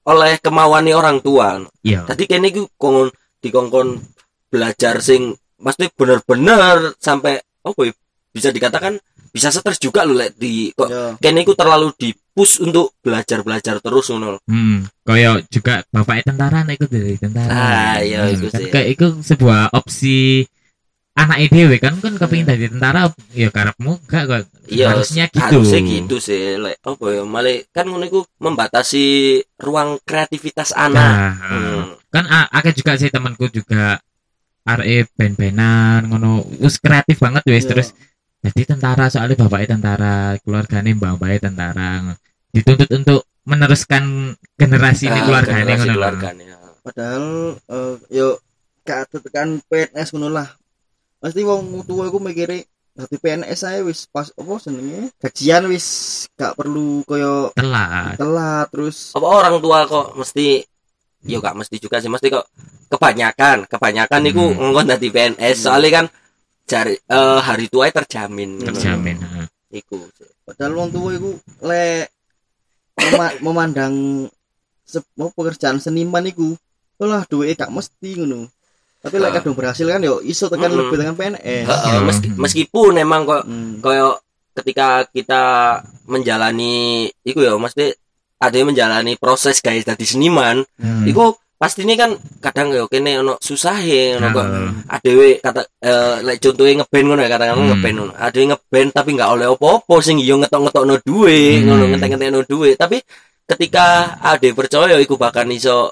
oleh 0.03 0.39
kemauan 0.39 0.87
orang 0.91 1.19
tua. 1.19 1.59
Iya. 1.81 2.07
Tadi 2.07 2.23
kene 2.23 2.51
iku 2.51 2.67
kongon 2.75 3.07
dikongkon 3.39 3.99
belajar 4.47 5.03
sing 5.03 5.35
pasti 5.57 5.89
bener-bener 5.91 6.95
sampai 7.01 7.35
apa 7.41 7.79
ya 7.83 7.91
bisa 8.37 8.53
dikatakan 8.53 9.01
bisa 9.27 9.49
stres 9.49 9.77
juga 9.77 10.05
loh 10.05 10.13
lek 10.13 10.37
di 10.37 10.69
kok 10.71 10.87
Ya. 10.87 11.13
kene 11.17 11.41
iku 11.41 11.53
terlalu 11.53 11.93
dipush 11.93 12.61
untuk 12.61 12.93
belajar-belajar 13.01 13.81
terus 13.81 14.09
ngono. 14.09 14.37
Hmm, 14.45 14.85
koyo 15.01 15.41
juga 15.49 15.81
bapaknya 15.89 16.33
tentara 16.33 16.61
nah 16.61 16.73
ikut 16.73 16.89
dari 16.89 17.17
tentara. 17.17 17.49
Ah, 17.49 17.97
iya, 17.99 18.25
Hmm, 18.25 18.33
iku 18.33 18.47
kan 18.49 18.59
sih. 18.61 18.69
kayak 18.69 18.87
itu 18.93 19.05
sebuah 19.21 19.73
opsi 19.73 20.45
anak 21.13 21.49
dhewe 21.49 21.77
kan 21.77 21.97
kan 21.97 22.13
kepengin 22.13 22.45
Hmm. 22.45 22.53
jadi 22.53 22.65
tentara 22.71 22.99
ya 23.33 23.49
karepmu 23.49 23.91
gak 24.05 24.23
kok 24.25 24.41
Iya, 24.69 24.85
harusnya 24.93 25.25
gitu. 25.27 25.41
harusnya 25.41 25.79
gitu 25.81 26.15
sih. 26.17 26.57
Lek 26.57 26.77
apa 26.81 27.05
ya 27.09 27.23
malah 27.25 27.57
kan 27.69 27.85
ngono 27.85 28.05
iku 28.05 28.21
membatasi 28.37 29.05
ruang 29.57 29.97
kreativitas 30.01 30.73
anak. 30.73 31.13
Nah, 31.13 31.33
Hmm. 31.41 31.83
kan 32.09 32.25
akeh 32.49 32.73
juga 32.73 32.97
sih 32.97 33.09
temanku 33.09 33.49
juga 33.49 33.97
arek 34.63 35.13
ben-benan 35.15 36.05
ngono 36.05 36.43
wis 36.59 36.75
kreatif 36.77 37.17
banget 37.17 37.43
wis 37.47 37.63
Ya. 37.63 37.69
terus 37.71 37.87
jadi 38.39 38.61
tentara 38.67 39.05
soalnya 39.07 39.35
bapaknya 39.37 39.67
tentara 39.75 40.13
keluarganya 40.39 40.91
mbak-mbaknya 40.93 41.39
tentara 41.43 41.89
dituntut 42.49 42.89
untuk 42.91 43.21
meneruskan 43.43 44.03
generasi 44.53 45.07
ini 45.07 45.19
Ah, 45.19 45.25
keluarganya 45.25 45.63
generasi 45.65 45.79
ngono 45.79 45.89
lho. 45.89 45.97
keluargane. 45.97 46.43
padahal 46.81 47.25
eh, 47.59 47.93
yo 48.11 48.27
gak 48.81 48.99
tekan 49.11 49.59
PNS 49.63 50.07
ngono 50.11 50.29
lah 50.29 50.47
pasti 51.17 51.41
wong 51.41 51.83
tua 51.83 52.07
aku 52.07 52.17
mikire 52.17 52.63
dadi 52.93 53.15
PNS 53.15 53.59
saya 53.59 53.79
wis 53.81 54.05
pas 54.05 54.25
apa 54.27 54.53
senenge 54.57 55.11
gajian 55.17 55.67
wis 55.67 55.87
gak 56.33 56.53
perlu 56.53 57.03
koyo 57.03 57.51
telat 57.53 58.15
telat 58.15 58.65
terus 58.69 59.11
Apa 59.11 59.27
orang 59.27 59.59
tua 59.59 59.85
kok 59.85 60.15
mesti 60.15 60.61
yo 61.23 61.37
gak 61.37 61.53
mesti 61.53 61.75
juga 61.77 61.97
sih 61.97 62.07
mesti 62.07 62.27
kok 62.27 62.45
kebanyakan 62.87 63.65
kebanyakan 63.65 64.19
niku 64.23 64.45
Hmm. 64.45 64.57
ngongkon 64.63 64.87
dadi 64.87 65.07
PNS 65.07 65.57
soalnya 65.59 65.89
kan 65.93 66.05
cari 66.67 66.93
eh, 66.93 67.39
hari 67.39 67.65
tua 67.67 67.87
terjamin 67.89 68.59
terjamin 68.59 69.17
ha. 69.17 69.47
iku 69.69 70.03
padahal 70.43 70.73
wong 70.75 70.89
tua 70.91 71.09
iku 71.13 71.31
le 71.63 72.11
mema- 72.93 73.37
memandang 73.45 74.27
mau 75.13 75.31
pekerjaan 75.31 75.79
seniman 75.79 76.23
iku 76.23 76.55
lah 76.99 77.23
duwe 77.23 77.53
gak 77.53 77.69
mesti 77.69 78.17
ngono 78.17 78.47
tapi 78.97 79.15
lek 79.15 79.29
Ah. 79.29 79.35
kadung 79.37 79.53
berhasil 79.53 79.85
kan 79.85 80.01
yo 80.01 80.19
iso 80.19 80.47
tekan 80.47 80.67
Mm-mm. 80.67 80.79
lebih 80.83 80.97
dengan 80.97 81.15
PNS 81.15 81.63
Heeh, 81.63 81.93
Hmm. 81.93 82.03
meski- 82.03 82.33
meskipun 82.35 82.93
emang 82.97 83.23
kok 83.23 83.43
Hmm. 83.43 83.77
koyo 83.79 84.17
ketika 84.53 85.05
kita 85.07 85.41
menjalani 86.07 87.05
iku 87.21 87.39
ya 87.39 87.53
mesti 87.55 87.93
ada 88.37 88.53
yang 88.53 88.67
menjalani 88.67 89.13
proses 89.15 89.61
guys 89.61 89.83
dari 89.83 90.01
seniman 90.01 90.65
Hmm. 90.75 91.05
iku 91.05 91.37
pasti 91.57 91.81
ini 91.81 91.97
kan 91.97 92.13
kadang 92.37 92.69
ya 92.69 92.85
kene 92.85 93.17
ono 93.17 93.33
susahe 93.41 94.13
ono 94.15 94.29
kok 94.29 94.45
adewe 94.93 95.41
kata 95.41 95.61
eh 95.81 96.15
lek 96.21 96.37
contohnya 96.37 96.85
ngeband 96.85 97.05
ngono 97.09 97.21
ya 97.25 97.29
katakan 97.33 97.55
Hmm. 97.57 97.67
ngeband 97.73 97.95
ngono 97.97 98.13
adewe 98.13 98.45
ngeband 98.53 98.89
tapi 98.93 99.09
nggak 99.17 99.29
oleh 99.33 99.47
opo-opo 99.49 99.95
sing 99.99 100.21
yo 100.21 100.37
ngetok-ngetokno 100.37 101.01
duwe 101.01 101.57
Hmm. 101.57 101.65
ngono 101.65 101.83
ngetek-ngetekno 101.91 102.39
duwe 102.45 102.69
tapi 102.77 103.01
ketika 103.49 103.85
ade 104.21 104.53
percaya 104.53 105.01
iku 105.01 105.17
bahkan 105.17 105.49
iso 105.49 105.89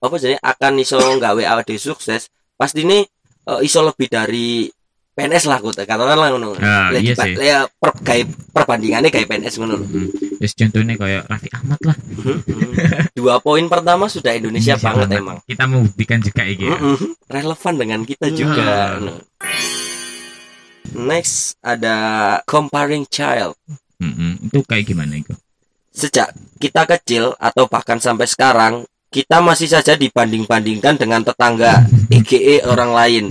apa 0.00 0.16
sih 0.16 0.32
akan 0.32 0.72
iso 0.80 0.96
nggawe 0.96 1.42
ade 1.44 1.76
sukses 1.76 2.32
pasti 2.56 2.80
ini 2.88 3.04
eh, 3.52 3.60
iso 3.62 3.84
lebih 3.84 4.08
dari 4.08 4.64
PNS 5.12 5.44
lah 5.44 5.60
kok 5.60 5.76
katakanlah 5.76 6.28
ngono 6.32 6.56
Ah, 6.56 6.88
Lek 6.88 7.04
iya 7.04 7.12
sih. 7.12 7.36
ya, 7.36 7.68
per, 7.68 7.92
gawe 8.00 8.22
perbandingannya 8.48 9.12
kayak 9.12 9.28
PNS 9.28 9.60
ngono. 9.60 9.76
Hmm. 9.76 10.08
Terus 10.40 10.52
contohnya 10.56 10.96
kayak 10.96 11.22
Raffi 11.28 11.48
Ahmad 11.52 11.80
lah. 11.84 11.96
Dua 13.12 13.36
poin 13.38 13.68
pertama 13.68 14.08
sudah 14.08 14.32
Indonesia, 14.32 14.72
Indonesia 14.72 14.80
banget 14.82 15.06
banget. 15.06 15.20
emang. 15.20 15.38
Kita 15.44 15.64
membuktikan 15.68 16.18
juga 16.18 16.42
iki 16.42 16.64
ya. 16.64 16.74
Mm-mm. 16.74 16.98
Relevan 17.28 17.74
dengan 17.76 18.00
kita 18.02 18.26
juga. 18.32 18.72
Hmm. 18.96 19.04
Nah. 19.06 19.18
Next 20.92 21.56
ada 21.60 21.96
comparing 22.42 23.06
child. 23.06 23.54
Mm-mm. 23.96 24.48
Itu 24.48 24.60
kayak 24.64 24.88
gimana 24.88 25.14
itu? 25.14 25.32
Sejak 25.92 26.32
kita 26.56 26.88
kecil 26.88 27.36
atau 27.36 27.68
bahkan 27.68 28.00
sampai 28.00 28.24
sekarang 28.24 28.82
kita 29.12 29.44
masih 29.44 29.68
saja 29.68 29.92
dibanding-bandingkan 29.92 30.96
dengan 30.96 31.20
tetangga, 31.20 31.84
EGE 32.16 32.64
orang 32.64 32.96
lain. 32.96 33.24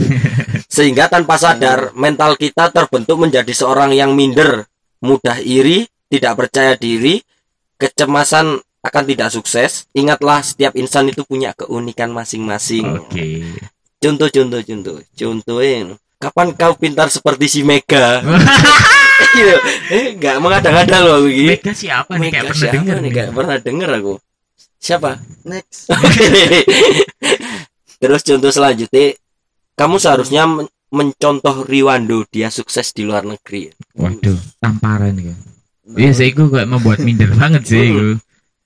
Sehingga 0.71 1.11
tanpa 1.11 1.35
sadar 1.35 1.91
mental 1.99 2.39
kita 2.39 2.71
terbentuk 2.71 3.19
menjadi 3.19 3.51
seorang 3.51 3.91
yang 3.91 4.15
minder, 4.15 4.63
mudah 5.03 5.43
iri, 5.43 5.83
tidak 6.07 6.39
percaya 6.39 6.79
diri, 6.79 7.19
kecemasan 7.75 8.55
akan 8.79 9.03
tidak 9.03 9.29
sukses. 9.35 9.91
Ingatlah 9.91 10.39
setiap 10.39 10.71
insan 10.79 11.11
itu 11.11 11.27
punya 11.27 11.51
keunikan 11.51 12.15
masing-masing. 12.15 12.87
Oke. 13.03 13.43
Contoh, 13.99 14.31
contoh, 14.31 14.63
contoh. 14.63 14.97
Contohin. 15.11 15.99
Kapan 16.21 16.55
kau 16.55 16.73
pintar 16.79 17.11
seperti 17.11 17.51
si 17.51 17.61
Mega? 17.67 18.23
Gitu. 19.35 19.55
eh, 19.97 20.07
nggak 20.15 20.37
mengada-ngada 20.39 20.97
loh 21.03 21.13
aku 21.19 21.29
ini. 21.29 21.57
Mega 21.57 21.73
siapa 21.75 22.15
nih 22.15 22.29
kayak 22.31 22.43
Mega 22.47 22.53
pernah 22.53 22.61
siapa 22.61 22.75
denger 22.77 22.95
nih? 22.95 23.03
nih. 23.03 23.11
Kayak 23.11 23.31
pernah 23.35 23.57
denger 23.57 23.89
aku. 23.99 24.13
Siapa? 24.81 25.11
next 25.45 25.93
Terus 28.01 28.21
contoh 28.25 28.49
selanjutnya, 28.49 29.13
kamu 29.75 29.95
seharusnya 29.97 30.43
men- 30.47 30.71
mencontoh 30.91 31.63
Riwando, 31.63 32.27
dia 32.27 32.51
sukses 32.51 32.91
di 32.91 33.07
luar 33.07 33.23
negeri. 33.23 33.71
Waduh, 33.95 34.35
tamparan 34.59 35.15
ya. 35.15 35.35
Iya 35.91 36.11
sih, 36.11 36.35
itu 36.35 36.51
kayak 36.51 36.67
membuat 36.67 36.99
minder 37.01 37.31
banget 37.39 37.63
sih 37.65 37.79
itu. 37.91 38.19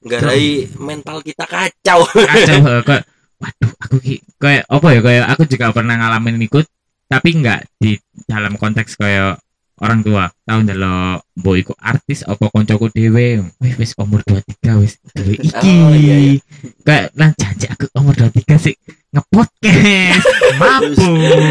Garai 0.05 0.69
mental 0.77 1.21
kita 1.21 1.45
kacau. 1.45 2.05
Kacau 2.05 2.59
kayak, 2.89 3.03
waduh, 3.41 3.71
aku 3.81 3.95
ki, 4.01 4.15
kayak 4.41 4.63
apa 4.65 4.87
ya 4.93 5.01
kayak 5.01 5.25
aku 5.33 5.43
juga 5.49 5.73
pernah 5.73 5.95
ngalamin 6.01 6.41
ikut, 6.45 6.65
tapi 7.09 7.29
nggak 7.41 7.61
di 7.77 7.97
dalam 8.25 8.57
konteks 8.57 8.97
kayak 8.97 9.37
orang 9.75 9.99
tua 10.01 10.31
tahu 10.41 10.59
ndelok 10.63 11.19
mbok 11.35 11.55
iku 11.59 11.73
artis 11.75 12.23
apa 12.23 12.47
koncoku 12.47 12.87
dhewe 12.89 13.43
wis 13.59 13.75
wis 13.75 13.91
umur 13.99 14.23
23 14.23 14.79
wis 14.79 14.93
dhewe 15.11 15.35
iki 15.45 15.71
Oh, 15.83 15.91
iya, 15.91 16.15
iya. 16.15 16.33
kayak 16.81 17.11
lah 17.13 17.29
janji 17.35 17.67
aku 17.67 17.85
umur 17.93 18.15
23 18.15 18.55
sih 18.61 18.75
ngepodcast 19.11 20.25
mampu 20.55 21.07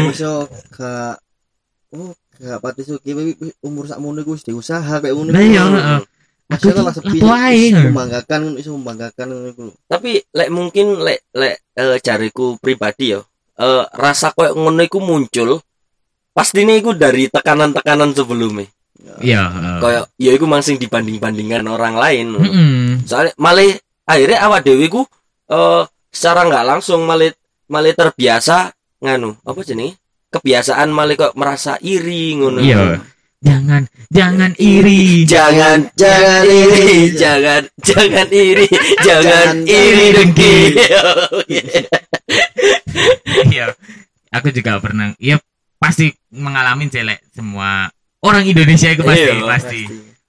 iso 0.09 0.49
gak 0.71 1.21
oh 1.93 2.11
gak 2.35 2.59
pati 2.59 2.81
suki 2.81 3.11
umur 3.61 3.85
sakmono 3.85 4.19
iku 4.19 4.33
wis 4.33 4.43
diusaha 4.43 4.99
kayak 4.99 5.13
ngono 5.13 5.29
Lah 5.29 5.43
iya, 5.43 5.63
heeh. 5.65 6.01
Aku 6.45 6.69
lah 6.77 6.93
sepi 6.93 7.17
ngono. 7.21 7.89
membanggakan 7.89 8.41
iso 8.57 8.73
membanggakan 8.73 9.27
ngono 9.29 9.47
iku 9.49 9.63
Tapi 9.85 10.21
lek 10.29 10.49
mungkin 10.49 10.97
lek 11.01 11.25
lek 11.33 11.57
eh, 11.73 11.97
jariku 12.01 12.57
pribadi 12.57 13.13
ya, 13.13 13.21
eh, 13.57 13.83
rasa 13.93 14.29
koyo 14.29 14.53
ngono 14.53 14.81
iku 14.81 14.97
muncul 14.97 15.61
pastinya 16.35 16.75
iku 16.75 16.91
dari 16.91 17.31
tekanan-tekanan 17.31 18.11
sebelumnya. 18.11 18.67
iya 19.23 19.47
heeh. 19.47 19.77
Kayak 19.79 20.03
ya 20.19 20.31
iku 20.35 20.45
mangsing 20.45 20.75
dibanding-bandingkan 20.75 21.63
orang 21.71 21.95
lain. 21.95 22.35
Mm-mm. 22.35 23.07
Soalnya 23.07 23.31
malah 23.39 23.71
akhirnya 24.03 24.43
awak 24.43 24.67
dewi 24.67 24.91
ku 24.91 25.07
eh, 25.47 25.83
secara 26.11 26.43
nggak 26.43 26.65
langsung 26.67 27.07
malah 27.07 27.31
malah 27.71 27.95
terbiasa 27.95 28.75
nganu 28.99 29.39
apa 29.47 29.59
jenenge? 29.63 29.95
Kebiasaan 30.27 30.91
malah 30.91 31.15
kok 31.15 31.33
merasa 31.39 31.79
iri 31.79 32.35
ngono. 32.35 32.59
iya 32.59 32.99
jangan 33.45 33.85
jangan 34.09 34.51
iri 34.57 35.21
Jangan 35.23 35.85
jangan 35.93 36.43
iri, 36.49 37.13
jangan 37.13 37.61
jangan 37.77 38.27
iri, 38.33 38.67
jangan 39.05 39.53
Jangan 39.61 39.69
iri 39.69 40.05
dengki. 40.17 40.55
iya 43.53 43.65
aku 44.33 44.49
juga 44.49 44.81
pernah 44.81 45.13
iya 45.21 45.37
pasti 45.85 46.09
mengalami 46.33 46.89
celek 46.89 47.21
semua 47.29 47.85
orang 48.25 48.41
Indonesia 48.41 48.89
itu 48.89 49.05
pasti 49.05 49.29
Iya, 49.29 49.45
pasti 49.45 49.81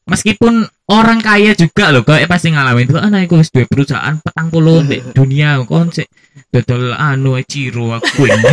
meskipun 0.05 0.55
orang 0.93 1.19
kaya 1.25 1.57
juga 1.57 1.89
loh 1.91 2.05
kok 2.05 2.21
pasti 2.29 2.53
ngalamin 2.53 2.93
itu 2.93 3.01
anak 3.01 3.25
iku 3.25 3.41
wis 3.41 3.49
duwe 3.49 3.65
perusahaan 3.65 4.21
petang 4.21 4.53
puluh 4.53 4.85
di 4.85 5.01
dunia 5.17 5.65
kon 5.65 5.89
sik 5.89 6.13
dodol 6.53 6.93
anu 6.93 7.41
Ichiro 7.41 7.97
aku 7.97 8.29
ini 8.29 8.53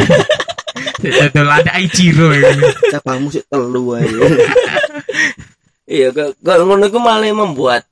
dodol 1.04 1.48
ada 1.52 1.76
Ichiro 1.78 2.32
ini 2.32 2.72
cabang 2.96 3.28
musik 3.28 3.44
telu 3.52 4.00
ae 4.00 4.08
Iya, 5.84 6.16
kok 6.16 6.40
kok 6.40 6.64
ngono 6.64 6.88
iku 6.88 6.96
malah 7.04 7.28
membuat 7.36 7.84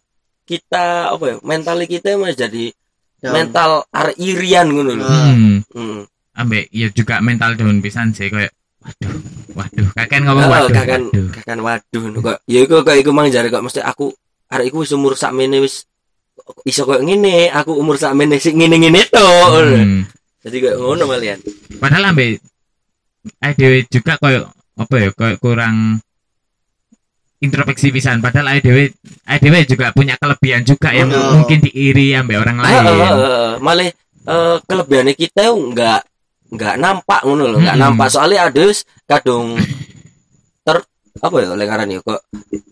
kita 0.48 1.12
apa 1.12 1.24
ya? 1.28 1.36
Mental 1.44 1.76
kita 1.84 2.16
menjadi 2.16 2.72
Down. 3.22 3.34
mental 3.36 3.86
arek 3.92 4.18
irian 4.18 4.72
ngono 4.72 4.96
lho. 4.98 5.06
Ah. 5.06 5.30
hmm. 5.30 5.58
Hmm. 5.76 6.02
ambek 6.32 6.72
ya 6.74 6.88
juga 6.90 7.20
mental 7.20 7.60
down 7.60 7.84
pisan 7.84 8.16
sih 8.16 8.32
kayak 8.32 8.50
waduh 8.82 9.14
waduh 9.54 9.88
kakek 9.94 10.20
ngomong 10.26 10.46
Oh, 10.46 10.52
waduh 10.52 10.74
waduh 10.74 11.28
kakan 11.38 11.60
waduh 11.62 12.04
kok. 12.22 12.38
Ya 12.50 12.60
iku 12.66 12.82
kok 12.82 12.98
iku 12.98 13.12
mang 13.14 13.30
jare 13.30 13.48
kok 13.48 13.62
mesti 13.62 13.80
aku 13.80 14.10
arek 14.50 14.74
iku 14.74 14.82
wis 14.84 14.92
umur 14.92 15.14
sakmene 15.14 15.62
wis 15.62 15.86
iso 16.66 16.84
koyo 16.84 17.06
ngene, 17.06 17.54
aku 17.54 17.78
umur 17.78 17.96
sakmene 17.96 18.42
sik 18.42 18.58
ngene-ngene 18.58 19.06
to. 19.08 19.22
Hmm. 19.22 20.04
Jadi 20.42 20.58
kayak 20.58 20.78
ngono 20.82 21.06
malian. 21.06 21.38
padahal 21.78 22.12
ambek 22.12 22.42
dhewe 23.54 23.86
juga 23.86 24.18
kayak 24.18 24.50
apa 24.74 24.96
ya 24.98 25.10
kayak 25.14 25.38
kurang 25.38 26.02
introspeksi 27.42 27.90
pisan 27.90 28.22
padahal 28.22 28.58
dhewe 28.62 28.90
dhewe 29.26 29.60
juga 29.66 29.94
punya 29.94 30.18
kelebihan 30.18 30.66
juga 30.66 30.90
yang 30.94 31.10
Oh. 31.14 31.38
mungkin 31.42 31.62
diiri 31.62 32.14
ambek 32.18 32.38
orang 32.38 32.58
Ah, 32.58 32.64
lain 32.66 32.82
ah, 32.82 32.90
ah, 32.90 33.14
ah. 33.14 33.52
malah 33.62 33.90
eh, 33.90 34.58
kelebihannya 34.66 35.14
kita 35.14 35.50
enggak 35.50 36.02
enggak 36.52 36.76
nampak 36.76 37.22
ngono 37.24 37.48
loh, 37.48 37.60
enggak 37.60 37.76
Mm-mm. 37.76 37.86
nampak 37.90 38.08
soalnya 38.12 38.52
ada 38.52 38.62
wis 38.62 38.84
kadung 39.08 39.56
ter 40.62 40.78
apa 41.18 41.36
ya 41.40 41.56
lekaran 41.56 41.88
ya 41.88 42.00
kok 42.00 42.22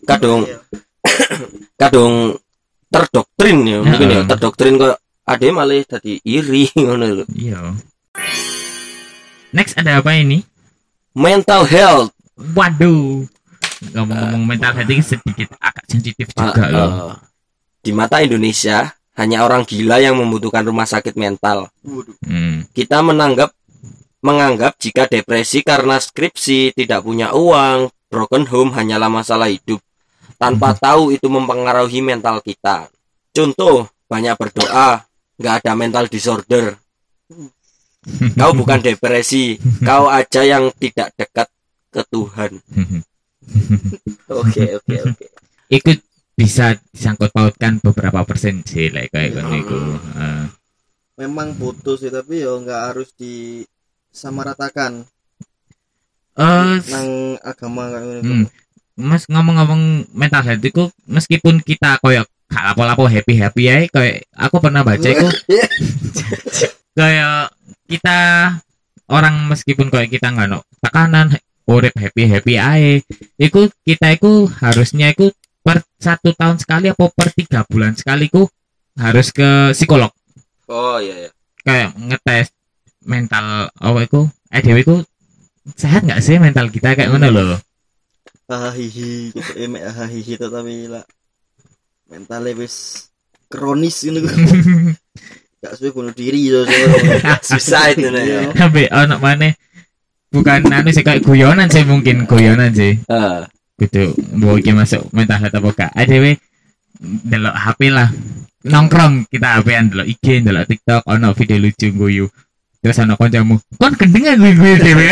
kadung 0.04 0.44
kadung 1.80 2.14
terdoktrin 2.86 3.58
ya 3.64 3.78
mungkin 3.80 4.06
ya 4.06 4.20
Heeh. 4.20 4.28
terdoktrin 4.28 4.76
kok 4.76 4.96
ada 5.24 5.44
malah 5.50 5.80
tadi 5.82 6.18
iri 6.20 6.68
ngono 6.80 7.22
loh. 7.22 7.28
iya 7.32 7.72
next 9.50 9.74
ada 9.76 9.98
apa 9.98 10.14
ini 10.14 10.42
Mental 11.10 11.66
health. 11.66 12.14
waduh 12.54 13.26
ngomong-ngomong 13.90 14.44
mental 14.46 14.72
health 14.72 14.88
ini 14.88 15.02
sedikit 15.02 15.48
agak 15.58 15.84
sensitif 15.86 16.30
juga 16.30 16.62
Ah, 16.62 16.70
loh 16.70 16.90
ah. 17.08 17.16
Di 17.80 17.90
mata 17.90 18.20
Indonesia 18.20 18.92
hanya 19.16 19.40
orang 19.40 19.64
gila 19.64 19.96
yang 19.98 20.14
membutuhkan 20.14 20.60
rumah 20.62 20.84
sakit 20.84 21.12
mental. 21.14 21.68
Waduh. 21.80 22.12
Hmm. 22.22 22.68
kita 22.70 23.00
menanggap 23.00 23.50
menganggap 24.20 24.76
jika 24.76 25.08
depresi 25.08 25.64
karena 25.64 25.96
skripsi, 25.96 26.76
tidak 26.76 27.04
punya 27.04 27.32
uang, 27.32 27.88
broken 28.12 28.44
home 28.48 28.72
hanyalah 28.76 29.08
masalah 29.08 29.48
hidup, 29.48 29.80
tanpa 30.36 30.76
tahu 30.76 31.12
itu 31.12 31.26
mempengaruhi 31.28 32.04
mental 32.04 32.44
kita. 32.44 32.88
Contoh, 33.32 33.88
banyak 34.08 34.36
berdoa, 34.36 35.04
nggak 35.40 35.54
ada 35.64 35.72
mental 35.72 36.04
disorder. 36.08 36.76
Kau 38.36 38.52
bukan 38.52 38.80
depresi, 38.92 39.56
kau 39.84 40.08
aja 40.08 40.44
yang 40.44 40.72
tidak 40.76 41.12
dekat 41.16 41.48
ke 41.92 42.02
Tuhan. 42.08 42.50
Oke, 44.30 44.64
oke, 44.78 44.96
oke. 45.10 45.26
ikut 45.70 45.98
bisa 46.40 46.72
disangkut 46.88 47.30
pautkan 47.36 47.76
beberapa 47.84 48.24
persen 48.24 48.64
sih 48.64 48.88
like 48.88 49.12
kayak 49.12 49.36
gitu 49.36 49.76
memang 51.20 51.52
butuh 51.52 52.00
sih 52.00 52.08
tapi 52.08 52.40
ya 52.40 52.56
nggak 52.56 52.80
harus 52.80 53.12
disamaratakan 54.10 55.06
eh, 56.38 56.76
nang 56.90 57.08
agama 57.42 57.90
kayak 57.90 58.04
ngono 58.06 58.20
Hmm. 58.20 58.46
Mas 59.00 59.24
ngomong-ngomong 59.32 60.12
mental 60.12 60.44
health 60.44 60.60
itu 60.60 60.92
meskipun 61.08 61.64
kita 61.64 61.96
koyo 62.04 62.20
gak 62.52 62.64
lapo-lapo 62.74 63.08
happy-happy 63.08 63.62
ya 63.64 63.76
kayak 63.88 64.28
aku 64.36 64.60
pernah 64.60 64.84
baca 64.84 65.08
itu 65.08 65.24
kayak 66.98 67.48
kita 67.88 68.18
orang 69.08 69.48
meskipun 69.48 69.88
kayak 69.88 70.12
kita 70.12 70.28
nggak 70.34 70.52
no 70.52 70.60
tekanan 70.82 71.32
urip 71.70 71.94
happy 71.94 72.26
happy 72.26 72.54
ae 72.58 73.00
iku 73.38 73.70
kita 73.86 74.18
iku 74.18 74.50
harusnya 74.50 75.14
iku 75.14 75.30
per 75.62 75.86
satu 76.02 76.34
tahun 76.34 76.58
sekali 76.58 76.90
apa 76.90 77.04
per 77.14 77.30
tiga 77.32 77.62
bulan 77.68 77.94
sekali 77.94 78.26
ku 78.26 78.48
harus 78.98 79.30
ke 79.30 79.70
psikolog. 79.76 80.10
Oh 80.66 80.98
iya 80.98 81.28
iya. 81.28 81.30
Kayak 81.62 81.94
ngetes 81.96 82.48
mental 83.06 83.70
apa 83.72 83.98
iku 84.04 84.28
eh 84.52 84.60
dewe 84.60 84.80
iku 84.84 84.96
sehat 85.76 86.04
nggak 86.04 86.20
sih 86.20 86.36
mental 86.36 86.68
kita? 86.68 86.96
Kayak 86.98 87.16
mana 87.16 87.32
loh 87.32 87.60
hahihi 88.50 89.30
gitu 89.30 89.52
emek 89.54 89.84
hahihi 89.94 90.34
tetapi 90.34 90.90
lah. 90.90 91.04
Mentalnya 92.10 92.58
wis 92.58 93.06
kronis 93.46 94.02
ini 94.02 94.18
gak 95.62 95.76
suwe 95.76 95.92
bunuh 95.92 96.14
diri 96.16 96.48
yo 96.48 96.64
susah 97.44 97.92
itu 97.92 98.08
nih 98.08 98.56
sampai 98.56 98.88
anak 98.88 99.20
mana 99.20 99.52
bukan 100.32 100.64
anu 100.72 100.88
sih 100.88 101.04
kayak 101.04 101.20
guyonan 101.20 101.68
sih 101.68 101.84
mungkin 101.86 102.26
guyonan 102.26 102.74
sih. 102.74 102.98
Ah, 103.06 103.46
gitu 103.78 104.16
mau 104.34 104.56
masuk 104.58 105.06
mental 105.14 105.38
health 105.38 105.58
apa 105.60 105.68
gak. 105.76 105.92
Adewe 105.94 106.40
delok 107.00 107.54
HP 107.54 107.80
lah. 107.92 108.08
Nongkrong 108.60 109.28
kita 109.30 109.60
HP-an 109.60 109.92
delok 109.94 110.08
IG 110.08 110.26
delok 110.44 110.64
TikTok 110.68 111.02
ono 111.06 111.32
video 111.36 111.56
lucu 111.60 111.88
guyu 111.94 112.26
terus 112.80 112.96
ono 112.98 113.14
kancamu 113.14 113.54
kon 113.74 113.92
gendengan 113.94 114.36
gue 114.36 114.52
gue 114.52 114.72
dewe 114.78 115.04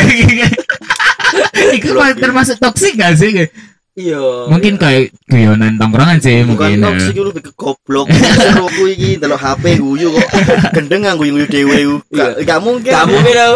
Iku 1.71 1.93
mah 1.93 2.15
termasuk 2.15 2.57
toksik 2.57 2.97
gak 2.97 3.13
sih? 3.15 3.45
iya 3.93 4.21
Mungkin 4.47 4.79
kayak 4.79 5.11
guyonan 5.27 5.75
tongkrongan 5.75 6.17
sih 6.17 6.41
bukan 6.41 6.71
mungkin. 6.71 6.79
ya. 6.79 6.87
toksik 6.89 7.13
itu 7.13 7.25
lebih 7.25 7.43
ke 7.43 7.53
goblok 7.53 8.07
suruhku 8.39 8.85
iki 8.87 9.19
delok 9.19 9.37
HP 9.37 9.77
guyu 9.77 10.15
kok 10.15 10.29
gendengan 10.73 11.19
guyu 11.19 11.35
guyu 11.35 11.47
dewe 11.47 11.77
ku. 11.85 11.97
gak 12.11 12.31
gak 12.41 12.59
mungkin 12.63 12.89
ngono, 12.89 13.29
ya. 13.37 13.51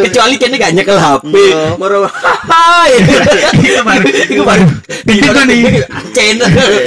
kecuali 0.06 0.34
kini 0.38 0.56
gak 0.56 0.72
nyekel 0.72 0.96
HP 0.96 1.34
Iya. 1.34 1.62
baru 1.76 2.06
hai 2.08 2.92
Iku 3.60 3.82
baru 3.82 4.06
itu 4.06 4.42
baru 4.42 4.64
Gede 5.04 5.28
kan 5.28 5.44
nih. 5.44 5.62
ancen 5.84 6.34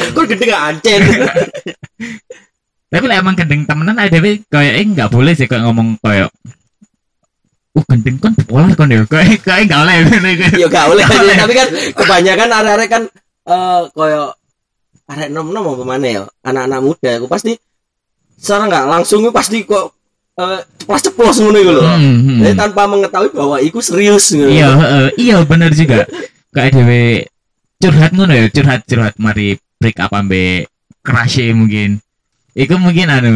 kok 0.10 0.24
gede 0.26 0.46
gak 0.48 0.64
ancen 0.72 1.00
Tapi 2.90 3.06
lah 3.06 3.22
emang 3.22 3.38
gendeng 3.38 3.70
temenan 3.70 4.02
ada 4.02 4.18
kayak 4.50 4.82
nggak 4.98 5.10
boleh 5.14 5.34
sih 5.38 5.46
kayak 5.46 5.62
ngomong 5.70 6.02
kayak 6.02 6.34
Uh 7.78 7.86
gendeng 7.86 8.18
kan 8.18 8.34
polar 8.50 8.74
kan 8.74 8.90
ya 8.90 9.06
kayak 9.06 9.46
kayak 9.46 9.70
nggak 9.70 9.82
boleh 9.86 9.94
ya 10.58 10.68
gak 10.68 10.86
boleh 10.90 11.06
tapi 11.38 11.54
kan 11.54 11.68
kebanyakan 11.94 12.50
arek-arek 12.50 12.90
kan 12.90 13.04
eh 13.46 13.82
koyo 13.94 14.34
arek 15.06 15.30
nom-nom 15.30 15.78
apa 15.78 15.84
mana 15.86 16.08
ya 16.10 16.22
anak-anak 16.42 16.82
muda 16.82 17.12
aku 17.22 17.30
pasti 17.30 17.54
secara 18.42 18.66
nggak 18.66 18.86
langsung 18.90 19.22
itu 19.22 19.30
pasti 19.30 19.62
kok 19.70 19.94
eh 20.42 20.60
ceplos-ceplos 20.82 21.38
ngono 21.46 21.58
iku 21.62 21.72
lho 21.78 21.84
Hmm, 21.86 22.18
hmm. 22.26 22.40
Jadi 22.42 22.56
tanpa 22.58 22.88
mengetahui 22.88 23.30
bahwa 23.36 23.58
itu 23.60 23.80
serius. 23.84 24.32
Iya, 24.34 24.70
iya 25.20 25.38
bener 25.44 25.76
juga. 25.76 26.08
Kayak 26.56 26.80
dewe 26.80 27.28
curhat 27.78 28.12
ngono 28.16 28.34
ya, 28.34 28.48
curhat 28.50 28.82
curhat 28.88 29.14
mari 29.20 29.60
break 29.78 30.00
up 30.00 30.16
ambe 30.16 30.66
crush 31.04 31.44
mungkin. 31.52 32.00
Iku 32.58 32.76
mungkin 32.82 33.10
anu 33.10 33.34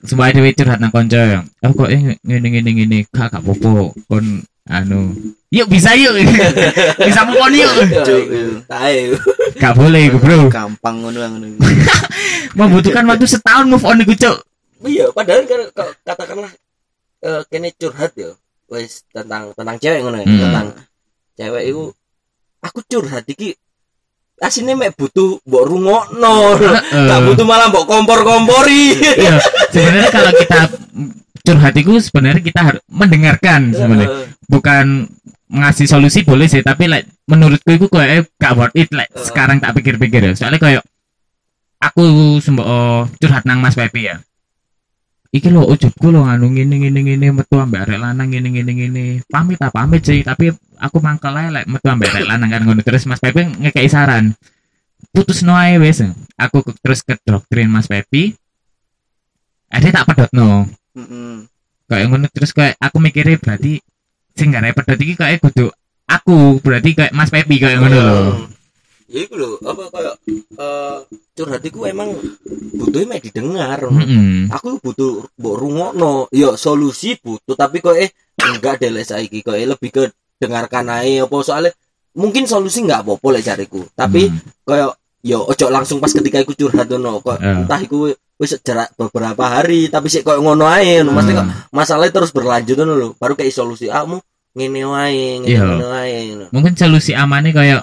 Sumpah 0.00 0.32
dewe 0.32 0.56
curhat 0.56 0.80
nang 0.80 0.88
konco 0.88 1.20
ya. 1.20 1.44
Oh 1.60 1.76
kok 1.76 1.92
eh 1.92 2.16
ngene 2.24 2.46
ngene 2.48 2.70
ngene 2.72 2.98
kak 3.12 3.36
popo 3.44 3.92
kon 4.08 4.40
anu. 4.64 5.12
Yuk 5.52 5.68
bisa 5.68 5.92
yuk. 5.92 6.16
bisa 7.06 7.20
move 7.28 7.36
on 7.36 7.52
yuk. 7.52 7.68
Tahu. 8.64 9.12
Gak 9.60 9.76
boleh 9.76 10.08
iku, 10.08 10.16
Bro. 10.16 10.48
gampang 10.48 11.04
ngono 11.04 11.20
ngono 11.20 11.46
Membutuhkan 12.58 13.04
waktu 13.12 13.28
setahun 13.28 13.68
move 13.68 13.84
on 13.84 14.00
iku, 14.00 14.16
Cuk. 14.16 14.40
Iya, 14.88 15.12
padahal 15.12 15.44
kan 15.44 15.60
katakanlah 16.00 16.52
eh 17.20 17.42
kene 17.52 17.68
curhat 17.76 18.16
ya. 18.16 18.32
Wis 18.72 19.04
tentang 19.12 19.52
tentang 19.52 19.76
cewek 19.76 20.00
ngono 20.00 20.16
ya, 20.16 20.24
Hmm. 20.24 20.40
tentang 20.48 20.66
cewek 21.36 21.62
itu 21.68 21.84
aku 22.64 22.80
curhat 22.88 23.28
iki 23.28 23.52
asine 24.40 24.72
mek 24.74 24.96
butuh 24.96 25.38
mbok 25.44 25.64
rungokno. 25.68 26.56
Gak 26.90 27.20
butuh 27.28 27.44
malah 27.44 27.68
mbok 27.68 27.84
kompor-kompori. 27.84 28.96
Iya, 28.96 29.36
sebenarnya 29.68 30.08
kalau 30.08 30.32
kita 30.34 30.60
curhat 31.40 31.74
itu 31.76 31.92
sebenarnya 32.00 32.42
kita 32.42 32.60
harus 32.60 32.82
mendengarkan 32.88 33.70
sebenarnya. 33.76 34.32
Bukan 34.50 35.06
ngasih 35.50 35.86
solusi 35.90 36.22
boleh 36.22 36.46
sih 36.46 36.62
tapi 36.62 36.86
like 36.86 37.10
menurutku 37.26 37.74
itu 37.74 37.90
kayak 37.90 38.30
gak 38.38 38.54
worth 38.54 38.76
it 38.78 38.86
like 38.94 39.10
Uh. 39.10 39.26
sekarang 39.26 39.58
tak 39.58 39.74
pikir-pikir 39.74 40.22
ya 40.22 40.32
soalnya 40.38 40.62
kayak 40.62 40.82
aku 41.82 42.38
sembo 42.38 42.62
oh, 42.62 43.10
curhat 43.18 43.42
nang 43.42 43.58
Mas 43.58 43.74
Pepi 43.74 44.06
ya 44.06 44.22
iki 45.30 45.46
lo 45.46 45.62
ujubku 45.66 46.10
lo 46.10 46.26
nganu 46.26 46.50
ngene 46.50 46.74
ngene 46.82 47.00
ngene 47.06 47.26
metu 47.30 47.54
ambek 47.62 47.86
arek 47.86 47.98
lanang 48.02 48.28
ngene 48.34 48.48
ngene 48.50 48.72
ngene. 48.74 49.04
Pamit 49.30 49.62
apa 49.62 49.86
pamit 49.86 50.02
sih 50.02 50.26
tapi 50.26 50.50
aku 50.78 50.98
mangkel 50.98 51.34
ae 51.38 51.48
like 51.54 51.70
metu 51.70 51.86
ambek 51.86 52.10
arek 52.10 52.26
lanang 52.26 52.50
kan 52.50 52.62
ngono 52.66 52.82
terus 52.82 53.06
Mas 53.06 53.22
Pepi 53.22 53.46
ngekei 53.46 53.86
saran. 53.86 54.34
Putus 55.14 55.46
no 55.46 55.54
ae 55.54 55.78
wes 55.78 56.02
aku 56.34 56.66
ke- 56.66 56.78
terus 56.82 57.00
ke 57.06 57.14
doktrin 57.22 57.70
Mas 57.70 57.86
Pepi. 57.86 58.34
Ada 59.70 60.02
tak 60.02 60.06
pedot 60.10 60.30
no 60.34 60.66
kayak 61.90 62.06
ngono 62.10 62.26
terus 62.30 62.50
kayak 62.54 62.78
aku 62.78 62.98
mikirnya 62.98 63.38
berarti 63.38 63.82
sing 64.34 64.54
gak 64.54 64.62
repot 64.62 64.86
iki 64.94 65.14
kayak 65.18 65.42
kudu 65.42 65.70
aku 66.06 66.62
berarti 66.62 66.94
kayak 66.94 67.14
Mas 67.14 67.30
Pepi 67.30 67.58
kayak 67.58 67.82
ngono 67.82 67.98
loh 67.98 68.26
Ya 69.10 69.26
iku 69.26 69.34
lho, 69.34 69.58
apa 69.60 69.90
kayak 69.90 70.14
eh 70.54 70.96
curhat 71.34 71.62
iku 71.62 71.82
emang 71.84 72.14
butuhnya 72.78 73.10
mek 73.10 73.26
didengar. 73.26 73.82
Mm-mm. 73.82 74.46
aku 74.48 74.78
butuh 74.78 75.26
mbok 75.34 75.54
rungokno 75.56 76.30
ya 76.30 76.54
solusi 76.54 77.18
butuh 77.18 77.54
tapi 77.54 77.78
kok 77.78 77.94
eh 77.94 78.10
enggak 78.38 78.78
deh 78.78 78.88
lek 78.88 79.04
saiki 79.04 79.42
kok 79.42 79.54
eh 79.54 79.66
lebih 79.66 79.90
ke 79.90 80.02
dengarkan 80.38 80.86
ae 80.94 81.18
apa 81.18 81.36
soalnya 81.42 81.74
mungkin 82.14 82.46
solusi 82.46 82.80
enggak 82.80 83.02
apa-apa 83.02 83.26
lek 83.34 83.44
cariku 83.44 83.82
tapi 83.92 84.30
Hmm. 84.30 84.38
kayak 84.62 84.90
ya 85.20 85.36
ojo 85.36 85.66
langsung 85.68 85.98
pas 85.98 86.08
ketika 86.08 86.38
iku 86.38 86.54
curhat 86.54 86.86
ngono 86.86 87.18
kok 87.20 87.36
Eh. 87.36 87.66
entah 87.66 87.80
iku 87.82 88.08
wis 88.38 88.56
jarak 88.62 88.94
beberapa 88.94 89.44
hari 89.44 89.86
tapi 89.86 90.06
sih 90.06 90.22
kok 90.22 90.38
ngono 90.38 90.64
ae 90.64 91.02
kok 91.02 91.12
Hmm. 91.12 91.50
masalahnya 91.74 92.14
terus 92.14 92.30
berlanjut 92.30 92.78
ngono 92.78 92.94
lho 92.94 93.08
baru 93.18 93.34
kayak 93.34 93.50
solusi 93.50 93.86
kamu 93.86 94.22
ngene 94.54 94.82
wae 94.86 95.26
ngene 95.42 95.50
Iya. 95.50 95.66
wae 95.82 96.20
mungkin 96.54 96.72
solusi 96.74 97.12
amannya 97.12 97.52
kayak 97.52 97.80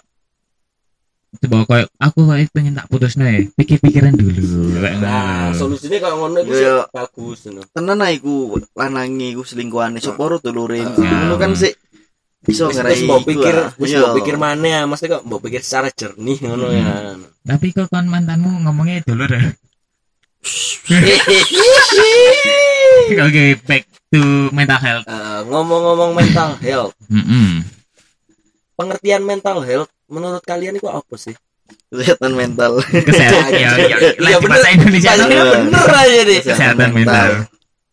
coba 1.28 1.68
kayak 1.68 1.88
aku 2.00 2.20
kayak 2.24 2.50
pengen 2.56 2.74
tak 2.74 2.88
putus 2.88 3.20
nih 3.20 3.52
pikir-pikiran 3.54 4.16
dulu. 4.16 4.80
Kayak 4.80 4.96
nah 5.04 5.52
ngono. 5.52 5.60
solusinya 5.60 5.98
kayak 6.00 6.18
ngono 6.18 6.40
sih 6.42 6.64
Iya. 6.64 6.78
bagus 6.90 7.40
ngono. 7.46 7.62
Tenan 7.70 8.00
ae 8.02 8.16
iku 8.16 8.36
lanange 8.74 9.28
iku 9.36 9.44
selingkuhane 9.44 10.00
sapa 10.00 10.24
ro 10.24 10.40
dulure 10.40 10.80
Ah. 10.82 10.96
ngono 10.96 11.36
kan 11.36 11.52
ngerai 12.72 12.96
wis 12.96 13.04
mbok 13.04 13.20
iku 13.22 13.28
pikir 13.28 13.56
Iya. 13.84 13.98
mbok 14.00 14.14
pikir 14.24 14.36
mana 14.40 14.66
ya 14.66 14.80
mesti 14.88 15.06
kok 15.06 15.24
mbok 15.28 15.42
pikir 15.44 15.62
secara 15.62 15.92
jernih 15.92 16.38
ngono 16.42 16.72
ya. 16.72 17.20
Tapi 17.44 17.68
kok 17.76 17.92
kan 17.92 18.08
mantanmu 18.08 18.64
ngomongnya 18.64 19.04
dulu 19.04 19.28
deh 19.28 19.44
oke 23.20 23.44
back 23.68 23.84
to 24.08 24.22
mental 24.52 24.80
health. 24.80 25.06
Eh, 25.06 25.40
ngomong-ngomong 25.44 26.12
mental 26.14 26.50
health, 26.62 26.94
pengertian 28.76 29.22
mental 29.22 29.60
health 29.60 29.90
menurut 30.08 30.44
kalian 30.44 30.76
itu 30.76 30.88
apa 30.88 31.16
sih? 31.16 31.36
kesehatan 31.92 32.32
mental 32.32 32.80
kesehatan 32.80 33.52
ya, 33.52 33.72
ya, 33.76 33.98
Iya, 34.16 34.24
like 34.24 34.40
bahasa 34.40 34.72
Indonesia 34.72 35.12
Bahasa 35.12 35.28
tuh. 35.28 35.60
bener 35.68 35.90
aja 35.92 36.22
nih. 36.24 36.40
Kesehatan 36.48 36.90
mental. 36.96 37.30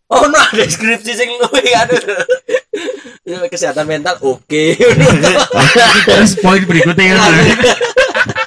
Oh, 0.06 0.24
no, 0.30 0.38
deskripsi 0.54 1.10
sing 1.10 1.26
luwih 1.42 1.74
aduh. 1.74 1.98
Ya, 3.26 3.42
Kesehatan 3.50 3.86
mental 3.90 4.14
oke. 4.22 4.64
terus 6.06 6.38
poin 6.38 6.62
berikutnya 6.62 7.18
ya. 7.18 7.18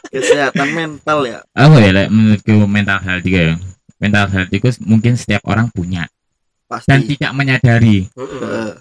kesehatan 0.08 0.70
mental 0.72 1.28
ya 1.28 1.40
apa 1.52 1.76
ya 1.84 1.92
like, 1.92 2.12
menurutku 2.12 2.56
mental 2.66 3.00
health 3.04 3.24
juga 3.24 3.42
ya 3.52 3.56
mental 4.00 4.26
health 4.32 4.50
itu 4.50 4.70
mungkin 4.88 5.14
setiap 5.20 5.44
orang 5.46 5.68
punya 5.70 6.08
dan 6.08 7.04
pasti 7.04 7.16
tidak 7.16 7.32
menyadari 7.36 8.08
Heeh. 8.12 8.72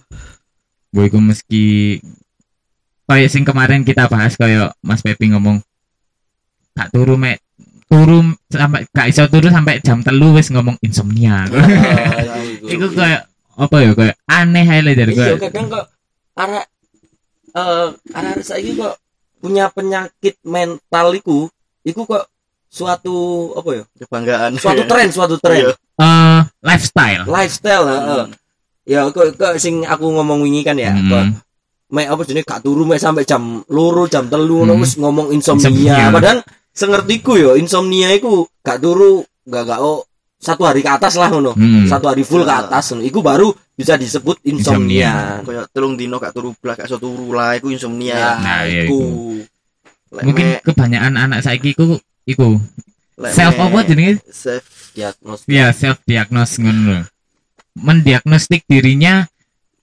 bahwa 0.94 1.04
itu 1.06 1.18
meski 1.20 1.66
kayak 3.06 3.30
sing 3.30 3.42
kemarin 3.42 3.82
kita 3.82 4.06
bahas 4.06 4.34
kayak 4.34 4.74
Mas 4.80 5.00
Pepi 5.00 5.30
ngomong 5.30 5.62
gak 6.72 6.90
turu 6.90 7.14
mek 7.14 7.40
turu 7.86 8.20
sampai 8.46 8.84
gak 8.90 9.06
iso 9.08 9.24
turu 9.26 9.46
sampai 9.46 9.78
jam 9.78 10.02
telu 10.02 10.34
wis 10.34 10.50
ngomong 10.50 10.76
insomnia 10.80 11.46
Ah, 11.46 12.42
itu 12.66 12.86
kayak 12.90 13.24
apa 13.56 13.76
ya 13.78 13.90
kayak 13.92 14.16
aneh 14.26 14.66
aja 14.66 14.82
dari 14.84 15.12
Iya, 15.14 15.38
kadang 15.38 15.66
kok 15.70 15.86
arek 16.34 16.66
eh 17.54 17.86
arek 18.12 18.42
saiki 18.42 18.74
kok 18.74 18.98
punya 19.38 19.70
penyakit 19.70 20.36
mental 20.42 21.14
iku, 21.14 21.46
iku 21.80 22.04
kok 22.04 22.26
suatu 22.66 23.16
apa 23.54 23.70
ya? 23.72 23.84
kebanggaan 23.96 24.50
Suatu 24.58 24.82
tren, 24.90 25.08
suatu 25.08 25.36
tren. 25.38 25.62
Iya. 25.62 25.72
eh, 25.96 26.40
lifestyle 26.60 27.22
lifestyle 27.24 27.86
heeh. 27.86 28.24
Ya 28.84 29.06
kok 29.08 29.32
kok 29.32 29.56
sing 29.56 29.82
aku 29.82 30.10
ngomong 30.10 30.42
wingi 30.42 30.60
kan 30.60 30.76
ya, 30.76 30.90
Hmm. 30.90 31.08
kok 31.08 31.22
mek 31.86 32.06
apa 32.06 32.22
jenenge 32.22 32.44
gak 32.44 32.60
turu 32.60 32.82
mek 32.82 32.98
sampai 32.98 33.22
jam 33.22 33.42
loro 33.68 34.06
jam 34.06 34.26
telu 34.26 34.62
ngono 34.62 34.74
Hmm. 34.74 34.82
wis 34.82 34.92
ngomong 34.96 35.30
insomnia. 35.30 35.70
Insomnia. 35.70 36.10
Padahal 36.10 36.38
sengertiku 36.70 37.32
yo 37.34 37.54
insomnia 37.54 38.10
iku 38.10 38.44
gak 38.60 38.78
turu 38.78 39.22
gak 39.42 39.64
gak 39.64 39.78
oh, 39.78 40.02
satu 40.36 40.62
hari 40.62 40.80
ke 40.80 40.90
atas 40.90 41.14
lah 41.14 41.30
ngono. 41.30 41.52
Hmm. 41.52 41.86
Satu 41.86 42.06
hari 42.06 42.22
full 42.22 42.42
ke 42.42 42.50
Ya. 42.50 42.62
atas 42.62 42.90
ngono. 42.90 43.02
Iku 43.02 43.18
baru 43.20 43.48
bisa 43.72 43.94
disebut 43.94 44.42
insomnia. 44.42 45.40
Kayak 45.40 45.70
telung 45.70 45.94
dino 45.94 46.16
gak 46.16 46.32
turu 46.32 46.50
blas, 46.54 46.74
gak 46.76 46.86
iso 46.86 46.98
turu 46.98 47.30
lah 47.30 47.54
iku 47.54 47.70
insomnia. 47.70 48.34
Nah, 48.34 48.36
Nah, 48.36 48.60
iya, 48.64 48.82
iku. 48.84 48.98
Mungkin 50.16 50.46
me- 50.48 50.60
kebanyakan 50.62 51.14
anak 51.18 51.40
saiki 51.40 51.70
iku 51.70 51.98
iku 52.24 52.56
lek 53.16 53.30
self 53.30 53.54
me- 53.54 53.64
apa 53.64 53.78
jenenge 53.84 54.12
Self 54.26 54.64
Diagnos. 54.90 55.40
ya 55.44 55.70
self 55.70 55.98
diagnose 56.02 56.56
ngono 56.58 57.04
mendiagnostik 57.74 58.64
dirinya 58.64 59.28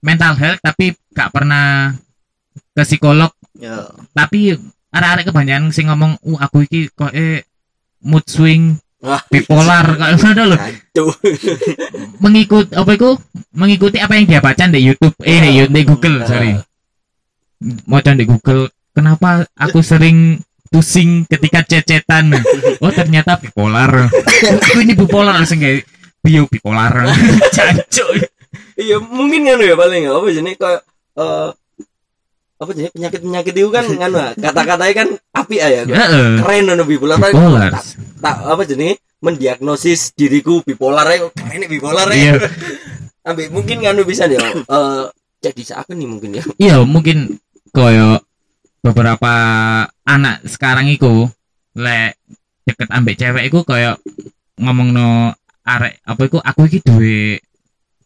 mental 0.03 0.35
health 0.35 0.59
tapi 0.59 0.93
gak 1.15 1.31
pernah 1.31 1.95
ke 2.75 2.83
psikolog. 2.83 3.31
Ya. 3.53 3.85
tapi 4.17 4.57
arek-arek 4.89 5.29
kebanyakan 5.29 5.69
sing 5.69 5.85
ngomong 5.87 6.17
uh 6.25 6.37
aku 6.41 6.65
iki 6.65 6.89
kok 6.89 7.13
eh 7.13 7.45
mood 8.01 8.25
swing 8.25 8.81
Wah, 9.03 9.19
bipolar. 9.27 9.99
Ngono 9.99 10.55
lho. 10.55 10.57
Aduh. 10.57 11.11
mengikut 12.23 12.71
apa 12.71 12.91
itu 12.95 13.19
mengikuti 13.51 13.99
apa 13.99 14.15
yang 14.15 14.25
dia 14.31 14.39
baca 14.39 14.63
di 14.71 14.79
YouTube. 14.79 15.11
Eh 15.27 15.43
di, 15.43 15.59
YouTube, 15.59 15.75
di 15.75 15.83
Google 15.83 16.17
sorry. 16.23 16.55
Mau 17.83 17.99
di 17.99 18.25
Google 18.25 18.71
kenapa 18.95 19.43
aku 19.59 19.83
sering 19.83 20.39
pusing 20.71 21.27
ketika 21.27 21.67
cecetan? 21.67 22.31
Oh 22.79 22.95
ternyata 22.95 23.35
bipolar. 23.37 24.07
Aku 24.71 24.79
ini 24.81 24.95
bipolar 24.95 25.35
langsung 25.35 25.59
kayak 25.59 25.83
bio 26.23 26.47
bipolar. 26.47 27.11
Cancuk 27.55 28.33
Iya, 28.77 28.97
mungkin 29.01 29.45
kan 29.45 29.59
ya 29.61 29.75
paling 29.77 30.03
apa 30.09 30.25
jenis 30.29 30.55
kayak 30.57 30.81
eh 31.17 31.49
apa 32.63 32.71
jenis 32.71 32.91
penyakit-penyakit 32.95 33.53
itu 33.53 33.69
kan 33.73 33.85
kan 33.85 34.11
kata-katanya 34.39 34.93
kan 34.93 35.07
api 35.35 35.55
ya. 35.59 35.83
Heeh. 35.83 36.41
Keren 36.41 36.63
ngono 36.69 36.83
bipolar. 36.87 37.17
bipolar 37.19 37.71
Tak, 37.73 37.85
tak 38.21 38.37
apa 38.45 38.61
jenis 38.63 38.97
mendiagnosis 39.23 40.11
diriku 40.13 40.59
bipolar 40.67 41.07
ya 41.07 41.31
keren 41.31 41.57
nih 41.63 41.69
bipolar 41.71 42.07
ya. 42.11 42.35
Ambil 43.27 43.55
mungkin 43.55 43.79
kan 43.79 43.95
bisa 44.03 44.27
ya 44.27 44.43
eh 44.43 45.03
jadi 45.43 45.61
seakan 45.63 45.95
nih 45.99 46.07
mungkin 46.07 46.29
ya. 46.39 46.43
iya 46.55 46.75
mungkin 46.83 47.39
koyo 47.75 48.19
beberapa 48.79 49.33
anak 50.07 50.43
sekarang 50.47 50.87
iku 50.91 51.27
lek 51.75 52.15
deket 52.63 52.87
ambek 52.91 53.19
cewek 53.19 53.47
iku 53.51 53.67
koyo 53.67 53.99
ngomong 54.59 54.95
no 54.95 55.35
arek 55.67 55.99
apa 56.03 56.21
iku 56.27 56.37
aku 56.39 56.61
iki 56.67 56.79
duwe 56.83 57.39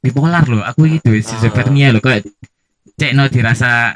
bipolar 0.07 0.47
loh 0.47 0.63
aku 0.63 0.87
iki 0.87 1.03
duwe 1.03 1.19
schizophrenia 1.19 1.91
loh 1.91 1.99
kayak 1.99 2.23
cek 2.95 3.11
no 3.11 3.27
dirasa 3.27 3.91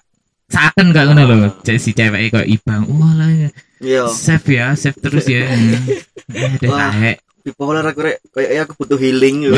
seakan 0.52 0.91
gak 0.91 1.08
ngono 1.08 1.24
loh 1.24 1.39
cek 1.63 1.80
si 1.80 1.95
cewek 1.95 2.28
kok 2.30 2.43
ibang 2.45 2.84
wah 2.91 3.15
lah 3.15 3.32
ya 3.32 3.50
Iya. 3.82 4.06
save 4.13 4.45
ya 4.52 4.78
save 4.78 4.93
terus 5.02 5.26
ya 5.26 5.47
deh 6.62 6.69
Wah. 6.69 6.91
tahe 6.93 7.17
Bipolar 7.41 7.82
aku 7.82 8.06
rek 8.06 8.21
kayak 8.30 8.69
aku 8.69 8.86
butuh 8.86 9.02
healing. 9.02 9.50
yuk 9.50 9.58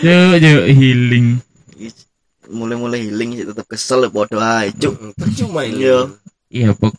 yuk 0.40 0.64
healing 0.72 1.36
Mulai-mulai 2.50 3.04
healing 3.04 3.36
sih 3.36 3.44
tetap 3.44 3.68
kesel 3.68 4.02
ya 4.02 4.10
bodoh 4.10 4.40
ae, 4.40 4.72
cuk. 4.74 4.96
Percuma 5.14 5.62
ini. 5.68 5.84
Iya. 5.86 5.98
iya 6.50 6.68
pok 6.72 6.96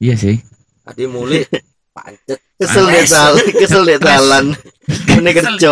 iya 0.00 0.16
sih 0.16 0.40
Ade 0.82 1.04
mulai 1.04 1.44
pancet 1.92 2.40
Kesel 2.58 2.88
deh 2.88 3.04
kesel 3.54 3.82
deh 3.86 3.96
jalan. 4.00 4.56
Ini 5.18 5.30
kerja. 5.36 5.70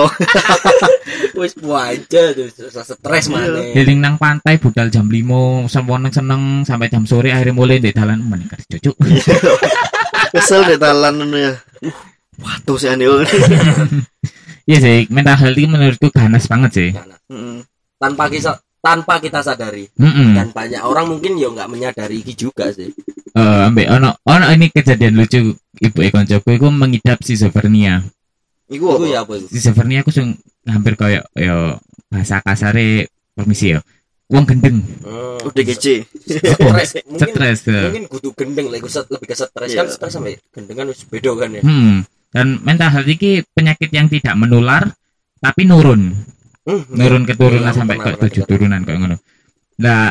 wis 1.41 1.53
pancet 1.53 2.33
terus 2.33 2.57
stres 2.73 3.29
mana. 3.29 3.61
healing 3.77 4.01
nang 4.01 4.17
pantai 4.17 4.57
budal 4.57 4.89
jam 4.89 5.05
5 5.05 5.69
seneng 5.69 6.13
seneng 6.13 6.43
sampai 6.65 6.89
jam 6.89 7.05
sore 7.05 7.29
akhirnya 7.29 7.53
mulai 7.53 7.77
di 7.77 7.93
dalan 7.93 8.25
mana 8.25 8.49
kerja 8.49 8.81
cuk 8.81 8.97
Kesel 10.33 10.77
jalan 10.77 11.13
ngono 11.23 11.37
ya. 11.37 11.53
Uh, 11.85 11.93
Waduh 12.41 12.77
sih 12.77 12.89
ane. 12.93 13.09
iya 14.69 14.79
sih 14.81 15.09
mental 15.13 15.37
health 15.41 15.57
itu 15.57 15.69
menurutku 15.69 16.09
ganas 16.13 16.45
banget 16.49 16.71
sih 16.73 16.91
Heeh. 16.93 17.65
Tanpa 17.97 18.29
kita 18.29 18.61
tanpa 18.81 19.19
kita 19.19 19.41
sadari 19.41 19.89
Mm-mm. 19.99 20.37
dan 20.37 20.53
banyak 20.53 20.79
orang 20.85 21.09
mungkin 21.11 21.41
ya 21.41 21.49
nggak 21.51 21.67
menyadari 21.67 22.23
iki 22.23 22.39
juga 22.39 22.71
sih. 22.71 22.93
Eh, 23.37 23.61
ambek 23.67 23.91
ono 23.91 24.15
ono 24.23 24.47
ini 24.53 24.71
kejadian 24.71 25.19
lucu 25.19 25.53
ibu 25.81 26.01
ekoncoku 26.07 26.55
itu 26.55 26.69
mengidap 26.71 27.19
schizophrenia 27.21 28.01
Iku 28.67 28.85
Iku 28.85 28.87
apa? 28.93 29.05
ya 29.07 29.19
apa 29.23 29.33
itu? 29.37 29.47
schizophrenia 29.49 30.01
aku 30.01 30.11
sing 30.11 30.35
hampir 30.65 30.95
kayak 30.95 31.31
yo 31.33 31.79
bahasa 32.07 32.41
kasare 32.41 33.07
permisi 33.33 33.73
yo 33.73 33.81
wong 34.27 34.43
gendeng 34.45 34.83
Hmm. 35.01 35.39
Udah 35.47 35.63
kece. 35.65 36.03
stres 36.27 36.99
mungkin 37.07 37.31
stres 37.31 37.59
mungkin 37.63 38.05
kudu 38.07 38.35
gendeng 38.35 38.67
lah 38.67 38.83
set 38.85 39.07
lebih 39.07 39.31
ke 39.31 39.35
stres 39.35 39.71
Iya. 39.71 39.79
kan 39.79 39.87
stres 39.87 40.13
sampai 40.13 40.35
gendengan 40.51 40.91
wis 40.91 41.07
beda 41.07 41.31
kan 41.37 41.51
ya 41.53 41.63
hmm. 41.63 42.03
dan 42.33 42.59
mental 42.61 42.91
health 42.91 43.07
ini 43.07 43.47
penyakit 43.47 43.91
yang 43.91 44.11
tidak 44.11 44.35
menular 44.35 44.91
tapi 45.39 45.63
nurun 45.63 46.15
Hmm, 46.67 46.83
nurun 46.91 47.23
keturunan 47.23 47.71
Iya, 47.71 47.79
sampai 47.79 47.95
ke 47.97 48.11
tujuh 48.19 48.43
turunan 48.43 48.83
kayak 48.83 48.99
ngono 48.99 49.17
nah 49.79 50.11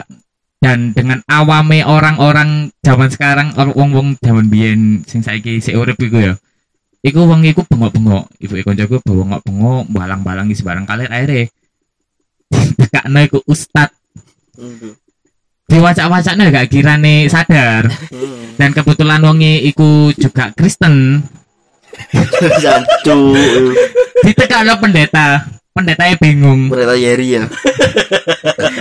dan 0.57 0.95
dengan 0.95 1.19
awame 1.27 1.83
orang-orang 1.83 2.71
zaman 2.79 3.11
sekarang 3.11 3.51
or- 3.53 3.75
wong-wong 3.75 4.15
zaman 4.17 4.47
biyen 4.47 4.81
sing 5.03 5.19
saiki 5.19 5.59
sik 5.59 5.75
urip 5.75 5.99
iku 5.99 6.15
ya 6.21 6.33
iku 7.05 7.21
wong 7.23 7.45
iku 7.45 7.61
bengok-bengok 7.63 8.25
ibu 8.41 8.53
koncoku 8.65 8.97
bengok-bengok 9.05 9.83
balang-balangi 9.87 10.57
sebarang 10.57 10.83
kali 10.83 11.05
akhirnya 11.05 11.45
tekakno 12.75 13.19
iku 13.21 13.39
ustad 13.45 13.93
Hmm. 14.55 14.95
diwacak-wacaknya 15.67 16.47
gak 16.47 16.71
kirane 16.71 17.27
sadar 17.27 17.83
Hmm. 18.07 18.55
dan 18.55 18.71
kebetulan 18.71 19.19
wonge 19.19 19.59
iku 19.61 20.15
juga 20.15 20.55
Kristen 20.55 21.19
Jancu. 22.55 23.35
ditekakno 24.23 24.79
pendeta 24.79 25.43
pendetanya 25.71 26.15
bingung 26.15 26.71
Berita 26.71 26.95
Yeri 26.95 27.35
ya. 27.35 27.43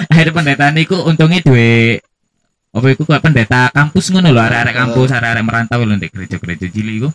akhirnya 0.07 0.31
pendeta 0.33 0.71
niku 0.71 1.03
untungnya 1.03 1.43
duwe 1.43 1.99
apa 2.71 2.87
iku 2.89 3.03
kayak 3.03 3.23
pendeta 3.23 3.61
kampus 3.71 4.11
ngono 4.11 4.31
lho 4.31 4.41
arek-arek 4.41 4.75
kampus 4.75 5.11
arek-arek 5.11 5.43
merantau 5.43 5.83
lho 5.83 5.95
ndek 5.95 6.11
gereja-gereja 6.11 6.71
cilik 6.71 6.95
iku 7.03 7.09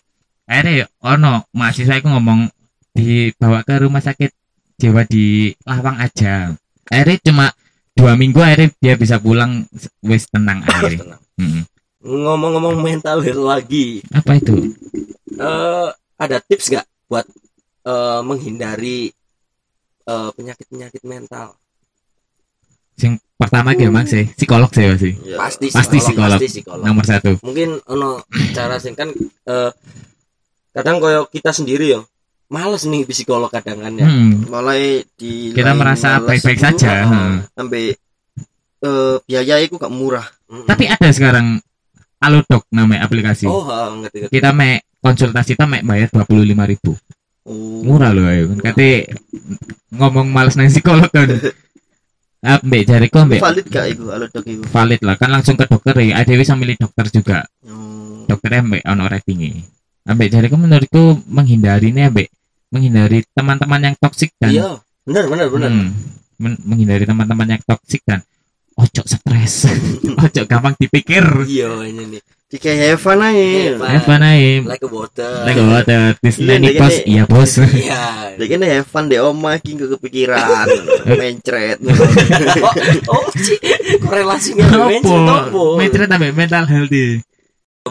akhirnya 0.49 0.89
ono 1.05 1.45
mahasiswa 1.53 2.01
iku 2.01 2.09
ngomong 2.09 2.49
dibawa 2.97 3.61
ke 3.61 3.85
rumah 3.85 4.01
sakit 4.01 4.33
jiwa 4.81 5.05
di 5.05 5.53
Lawang 5.69 6.01
aja. 6.01 6.57
Akhirnya 6.89 7.17
cuma 7.21 7.45
dua 7.93 8.17
minggu 8.17 8.41
akhirnya 8.41 8.73
dia 8.81 8.93
bisa 8.97 9.21
pulang 9.21 9.69
wis 10.01 10.25
tenang 10.33 10.65
akhirnya. 10.65 11.05
Tenang. 11.05 11.21
Mm. 11.39 11.63
ngomong-ngomong 11.99 12.79
mental 12.79 13.19
health 13.21 13.43
lagi. 13.43 14.01
Apa 14.09 14.39
itu? 14.39 14.73
Eh 15.37 15.87
ada 16.17 16.37
tips 16.41 16.71
nggak 16.73 16.87
buat 17.11 17.27
eh, 17.85 18.21
menghindari 18.25 19.13
eh, 20.07 20.29
penyakit-penyakit 20.33 21.03
mental? 21.05 21.59
Sing 22.95 23.19
pertama 23.35 23.75
ki 23.75 23.91
Mas 23.91 24.11
sih. 24.11 24.25
Psikolog 24.33 24.71
sih 24.71 24.87
sih. 24.95 25.13
Ya. 25.27 25.37
pasti 25.39 25.67
Pasti 25.71 25.99
psikolog. 25.99 26.39
pasti 26.39 26.47
psikolog. 26.59 26.83
Nomor 26.83 27.05
satu. 27.05 27.35
Mungkin 27.43 27.83
ono 27.85 28.23
cara 28.55 28.79
sing 28.79 28.95
kan 28.95 29.11
eh, 29.45 29.71
kadang 30.71 30.97
koyo 30.97 31.25
kita 31.25 31.49
sendiri 31.49 31.91
yo 31.91 32.05
males 32.49 32.83
nih 32.83 33.05
psikolog 33.05 33.49
kadang 33.49 33.79
kan 33.79 33.93
ya 33.93 34.07
Hmm. 34.09 34.45
Mulai 34.45 35.05
di 35.13 35.53
kita 35.53 35.73
merasa 35.73 36.17
baik-baik 36.19 36.57
saja 36.57 36.89
ah, 36.89 37.07
hmm. 37.07 37.35
Sampai 37.53 37.93
eh 38.79 39.15
biaya 39.27 39.59
itu 39.59 39.75
gak 39.75 39.91
murah. 39.91 40.23
Mm-mm. 40.49 40.65
tapi 40.65 40.87
ada 40.87 41.09
sekarang 41.11 41.59
Alodok 42.19 42.65
namanya 42.71 43.05
aplikasi 43.05 43.45
oh 43.45 43.63
ha, 43.63 43.91
ngerti 43.93 44.17
ngerti 44.25 44.33
kita 44.33 44.49
mek 44.49 44.81
konsultasi 44.97 45.53
kita 45.53 45.63
mek 45.63 45.83
bayar 45.83 46.09
dua 46.09 46.25
puluh 46.25 46.41
lima 46.43 46.65
ribu 46.65 46.95
Oh. 47.49 47.81
murah 47.81 48.13
loh 48.13 48.29
ayo 48.29 48.53
kate 48.61 49.09
ngomong 49.89 50.29
males 50.29 50.53
nang 50.53 50.69
psikolog 50.69 51.09
kan 51.09 51.25
ah 52.39 52.59
mbak 52.61 52.85
jariku 52.85 53.25
mbak 53.25 53.41
Valid 53.41 53.67
gak 53.67 53.85
itu 53.89 54.05
alo 54.09 54.25
dok 54.29 54.45
itu? 54.45 54.61
valid 54.69 55.01
lah 55.01 55.15
kan 55.17 55.33
langsung 55.33 55.57
ke 55.57 55.65
dokter 55.65 55.95
ya 55.99 56.21
ada 56.21 56.29
bisa 56.33 56.53
milih 56.53 56.77
dokter 56.77 57.05
juga 57.09 57.37
Oh. 57.65 58.23
dokternya 58.25 58.61
mbak 58.63 58.83
ono 58.85 59.03
ratingnya 59.05 59.65
ambek 60.07 60.27
jariku 60.31 60.55
menurutku 60.55 61.19
menghindari 61.27 61.91
nih 61.91 62.07
mbak 62.11 62.27
menghindari 62.69 63.25
teman-teman 63.33 63.81
yang 63.91 63.95
toksik 63.97 64.31
dan 64.37 64.51
iya 64.53 64.69
benar 65.03 65.25
benar 65.25 65.47
benar. 65.49 65.69
Hmm, 65.73 65.89
men- 66.37 66.61
menghindari 66.61 67.03
teman-teman 67.03 67.57
yang 67.57 67.61
toksik 67.65 68.05
dan 68.05 68.21
ojo 68.77 69.01
stres 69.03 69.67
ojo 70.25 70.41
gampang 70.45 70.77
dipikir. 70.77 71.25
Iya 71.49 71.83
ini 71.89 72.17
nih. 72.17 72.21
Jika 72.49 72.73
Heaven 72.73 73.21
aja. 73.21 73.77
Apa 73.77 74.17
naik 74.17 74.65
like 74.65 74.81
a 74.81 74.89
water. 74.89 75.33
Lagi 75.45 75.61
water. 75.61 76.01
Disney 76.17 76.49
Iya, 76.49 76.55
nih 76.57 76.69
dia 76.73 76.81
bos 76.81 76.95
iya 77.05 77.23
bos. 77.29 77.51
Iya. 77.85 78.03
Dia 78.41 78.45
kan 78.49 78.61
Heaven 78.65 79.03
deh 79.05 79.19
oma 79.21 79.51
iki 79.61 79.77
gak 79.77 79.89
kepikiran. 79.97 80.65
Mencret. 81.19 81.77
oh, 81.85 83.13
oh 83.13 83.25
sih 83.37 83.57
korelasinya 84.01 84.65
apa? 84.65 84.87
metret 85.77 86.09
sampai 86.09 86.33
mental 86.33 86.65
healthy 86.65 87.21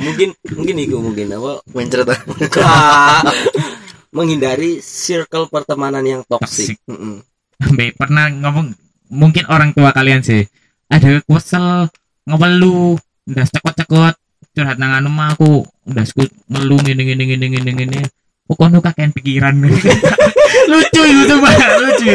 mungkin 0.00 0.28
mungkin 0.54 0.76
itu 0.78 0.96
mungkin 0.98 1.26
apa. 1.34 1.62
Enggak. 1.74 3.34
menghindari 4.08 4.80
circle 4.80 5.52
pertemanan 5.52 6.04
yang 6.04 6.22
toksik 6.24 6.80
Heeh. 6.88 7.20
Mbak 7.58 8.00
pernah 8.00 8.32
ngomong 8.32 8.72
mungkin 9.12 9.44
orang 9.52 9.76
tua 9.76 9.92
kalian 9.92 10.24
sih 10.24 10.48
ada 10.88 11.20
kesel 11.28 11.92
ngewelu 12.24 12.96
udah 13.28 13.46
cekot-cekot 13.52 14.14
curhat 14.56 14.76
nang 14.80 14.96
anu 14.96 15.12
mah 15.12 15.36
aku 15.36 15.64
udah 15.84 16.04
sku 16.08 16.24
ngelu 16.48 16.76
ngene 16.80 17.02
ngene 17.04 17.24
ngene 17.28 17.46
ngene 17.52 17.70
ngene 17.76 18.00
kok 18.48 18.56
kono 18.56 18.80
kakean 18.80 19.12
pikiran 19.12 19.60
lucu 20.70 21.02
itu 21.04 21.22
tuh 21.28 21.38
Pak, 21.44 21.56
lucu 21.84 22.14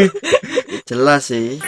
jelas 0.89 1.29
sih 1.29 1.61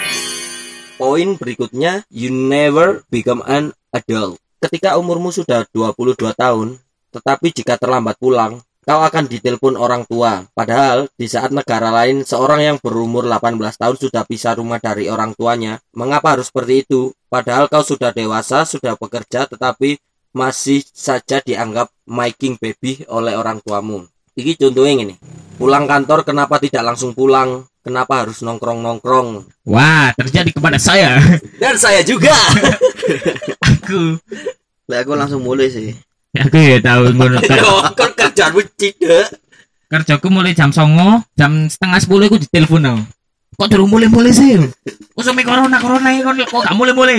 Poin 0.95 1.35
berikutnya, 1.35 2.07
you 2.07 2.31
never 2.31 3.03
become 3.11 3.43
an 3.43 3.75
adult. 3.91 4.39
Ketika 4.65 4.97
umurmu 4.97 5.29
sudah 5.29 5.61
22 5.69 6.17
tahun, 6.33 6.81
tetapi 7.13 7.53
jika 7.53 7.77
terlambat 7.77 8.17
pulang, 8.17 8.65
kau 8.81 8.97
akan 8.97 9.29
ditelepon 9.29 9.77
orang 9.77 10.09
tua. 10.09 10.41
Padahal 10.57 11.05
di 11.13 11.29
saat 11.29 11.53
negara 11.53 11.93
lain 11.93 12.25
seorang 12.25 12.65
yang 12.65 12.77
berumur 12.81 13.29
18 13.29 13.61
tahun 13.61 13.97
sudah 14.01 14.25
pisah 14.25 14.57
rumah 14.57 14.81
dari 14.81 15.05
orang 15.05 15.37
tuanya. 15.37 15.77
Mengapa 15.93 16.33
harus 16.33 16.49
seperti 16.49 16.81
itu? 16.81 17.13
Padahal 17.29 17.69
kau 17.69 17.85
sudah 17.85 18.09
dewasa, 18.09 18.65
sudah 18.65 18.97
bekerja, 18.97 19.45
tetapi 19.45 20.01
masih 20.33 20.81
saja 20.89 21.45
dianggap 21.45 21.93
making 22.09 22.57
baby 22.57 23.05
oleh 23.05 23.37
orang 23.37 23.61
tuamu. 23.61 24.09
Iki 24.33 24.65
contohnya 24.65 25.05
ini. 25.05 25.15
Pulang 25.61 25.85
kantor 25.85 26.25
kenapa 26.25 26.57
tidak 26.57 26.89
langsung 26.89 27.13
pulang? 27.13 27.69
Kenapa 27.85 28.25
harus 28.25 28.41
nongkrong-nongkrong? 28.41 29.45
Wah, 29.69 30.09
terjadi 30.17 30.49
kepada 30.49 30.81
saya. 30.81 31.21
Dan 31.61 31.77
saya 31.77 32.01
juga. 32.01 32.33
aku 33.85 34.17
lah 34.85 35.01
aku 35.01 35.11
langsung 35.17 35.41
mulai 35.41 35.69
sih 35.69 35.93
aku 36.33 36.57
ya 36.57 36.77
tahu 36.81 37.13
ngono 37.13 37.37
kan 37.99 38.09
kerjaan 38.13 38.53
tidak? 38.77 39.29
kerjaku 39.85 40.27
mulai 40.29 40.57
jam 40.57 40.69
songo 40.73 41.21
jam 41.37 41.69
setengah 41.69 41.99
sepuluh 42.01 42.25
aku 42.25 42.41
ditelepon 42.41 42.81
no. 42.81 42.93
kok 43.55 43.69
terus 43.69 43.87
mulai 43.87 44.09
mulai 44.09 44.33
sih 44.33 44.57
kok 44.57 45.23
sampai 45.23 45.45
corona 45.45 45.77
corona 45.79 46.09
ini 46.11 46.21
kok 46.25 46.33
kok 46.49 46.61
gak 46.65 46.75
mulai 46.77 46.93
mulai 46.93 47.17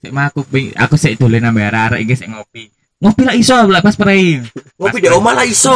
Sik 0.00 0.16
mah 0.16 0.32
aku 0.32 0.40
ping- 0.48 0.72
aku 0.72 0.96
sik 0.96 1.20
dolen 1.20 1.44
nambah 1.44 1.68
arek 1.68 2.00
iki 2.08 2.16
sik 2.16 2.32
ngopi 2.32 2.72
ngopi 3.04 3.22
lah 3.24 3.36
iso 3.36 3.56
lah 3.68 3.84
pas 3.84 3.96
prai 3.96 4.40
Ngopi 4.80 4.96
di 5.00 5.08
omah 5.12 5.32
lah 5.36 5.44
iso. 5.44 5.72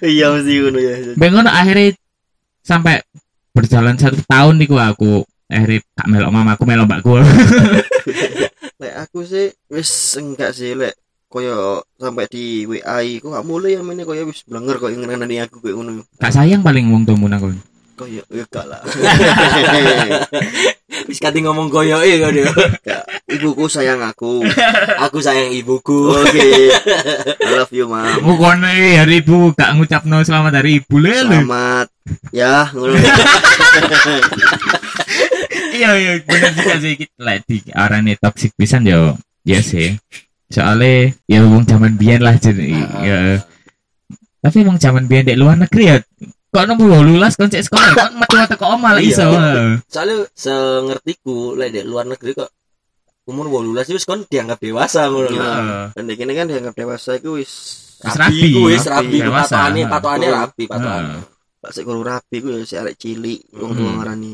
iya 0.00 0.32
mesti 0.32 0.52
ngono 0.64 0.78
ya 0.80 0.94
Bengono 1.16 1.52
akhirnya 1.52 1.92
sampai 2.66 2.98
berjalan 3.54 3.94
satu 3.94 4.18
tahun 4.26 4.58
niku 4.58 4.74
aku 4.74 5.22
akhirnya 5.46 5.86
gak 5.94 6.08
melok 6.10 6.32
mamaku 6.34 6.62
melok 6.66 6.86
mbakku. 6.90 7.22
Lek 8.82 8.94
aku 9.06 9.22
sih 9.22 9.54
wis 9.70 10.18
enggak 10.18 10.50
sih 10.50 10.74
lek 10.74 10.98
koyo 11.30 11.86
sampai 11.96 12.26
di 12.26 12.66
WA 12.66 12.98
kok 13.22 13.30
gak 13.30 13.46
mulai 13.46 13.78
ya 13.78 13.80
ini 13.86 14.02
koyo 14.02 14.26
wis 14.26 14.42
blenger 14.42 14.82
koyo 14.82 14.98
ngenani 14.98 15.46
aku 15.46 15.62
koyo 15.62 15.78
ngono. 15.78 16.02
Gak 16.18 16.34
sayang 16.34 16.66
paling 16.66 16.90
wong 16.90 17.06
tuamu 17.06 17.30
nang 17.30 17.38
kono 17.38 17.75
koyo 17.96 18.22
ya 18.36 18.44
gak 18.46 18.66
lah 18.68 18.80
Wis 21.06 21.18
kati 21.18 21.38
ngomong 21.40 21.68
koyoke 21.68 22.18
kok 22.18 22.32
dia. 22.32 22.46
Gak. 22.82 23.02
ibuku 23.30 23.66
sayang 23.66 24.00
aku 24.00 24.42
Aku 25.06 25.18
sayang 25.18 25.50
ibuku. 25.50 26.12
oke 26.12 26.46
I 27.40 27.50
love 27.52 27.72
you 27.72 27.88
mam 27.88 28.20
Bukan 28.22 28.62
hari 28.62 29.20
ibu 29.20 29.50
gak 29.52 29.74
ngucapno 29.74 30.20
selamat 30.20 30.62
hari 30.62 30.78
ibu 30.78 30.96
le 30.98 31.14
lho. 31.16 31.40
selamat 31.42 31.86
ya 32.30 32.68
ngono 32.70 32.94
Iya 35.76 35.90
iya 35.92 36.12
bener 36.24 36.50
juga 36.56 36.74
sih 36.80 36.96
kita 36.96 37.20
lah 37.20 37.36
di 37.44 37.60
arane 37.72 38.16
toxic 38.16 38.56
pisan 38.56 38.88
yo. 38.88 39.12
Ya 39.44 39.60
sih. 39.60 39.92
Soalnya 40.48 41.12
ya 41.28 41.44
wong 41.44 41.68
zaman 41.68 42.00
biyen 42.00 42.24
lah 42.24 42.40
jadi 42.40 42.80
ya. 43.04 43.18
Tapi 44.40 44.64
wong 44.64 44.80
zaman 44.80 45.04
biyen 45.04 45.28
di 45.28 45.36
luar 45.36 45.60
negeri 45.60 45.84
ya 45.92 45.96
kok 46.56 46.64
nomor 46.64 47.04
lulas 47.04 47.36
kon 47.36 47.52
cek 47.52 47.60
sekolah 47.62 47.90
kok 48.00 48.10
metu-metu 48.16 48.54
kok 48.56 48.70
omah 48.72 48.96
lah 48.96 49.02
Iya. 49.04 49.12
iso. 49.12 49.26
Soalnya 49.86 50.16
sengertiku 50.32 51.52
lek 51.52 51.68
di 51.70 51.80
luar 51.84 52.08
negeri 52.08 52.32
kok 52.32 52.48
umur 53.26 53.44
18 53.52 53.92
wis 53.92 54.04
kon 54.04 54.24
dianggap 54.24 54.56
dewasa 54.56 55.12
ngono. 55.12 55.28
Heeh. 55.28 55.84
dan 55.92 56.04
ini 56.06 56.32
kan 56.32 56.46
dianggap 56.46 56.72
dewasa 56.72 57.18
itu 57.18 57.36
wis 57.36 57.52
rapi. 58.00 58.56
wis 58.64 58.86
rapi 58.86 59.16
patokane 59.20 59.80
patokane 59.84 60.26
rapi 60.26 60.64
patokane. 60.64 61.12
Heeh. 61.12 61.24
Pak 61.56 61.70
sik 61.72 61.84
kudu 61.84 62.00
rapi 62.00 62.36
ku 62.38 62.48
ya 62.48 62.62
si 62.62 62.74
arek 62.74 62.96
cilik 62.96 63.40
wong 63.52 63.72
tua 63.74 63.90
Hmm. 63.90 63.96
ngarani. 64.00 64.32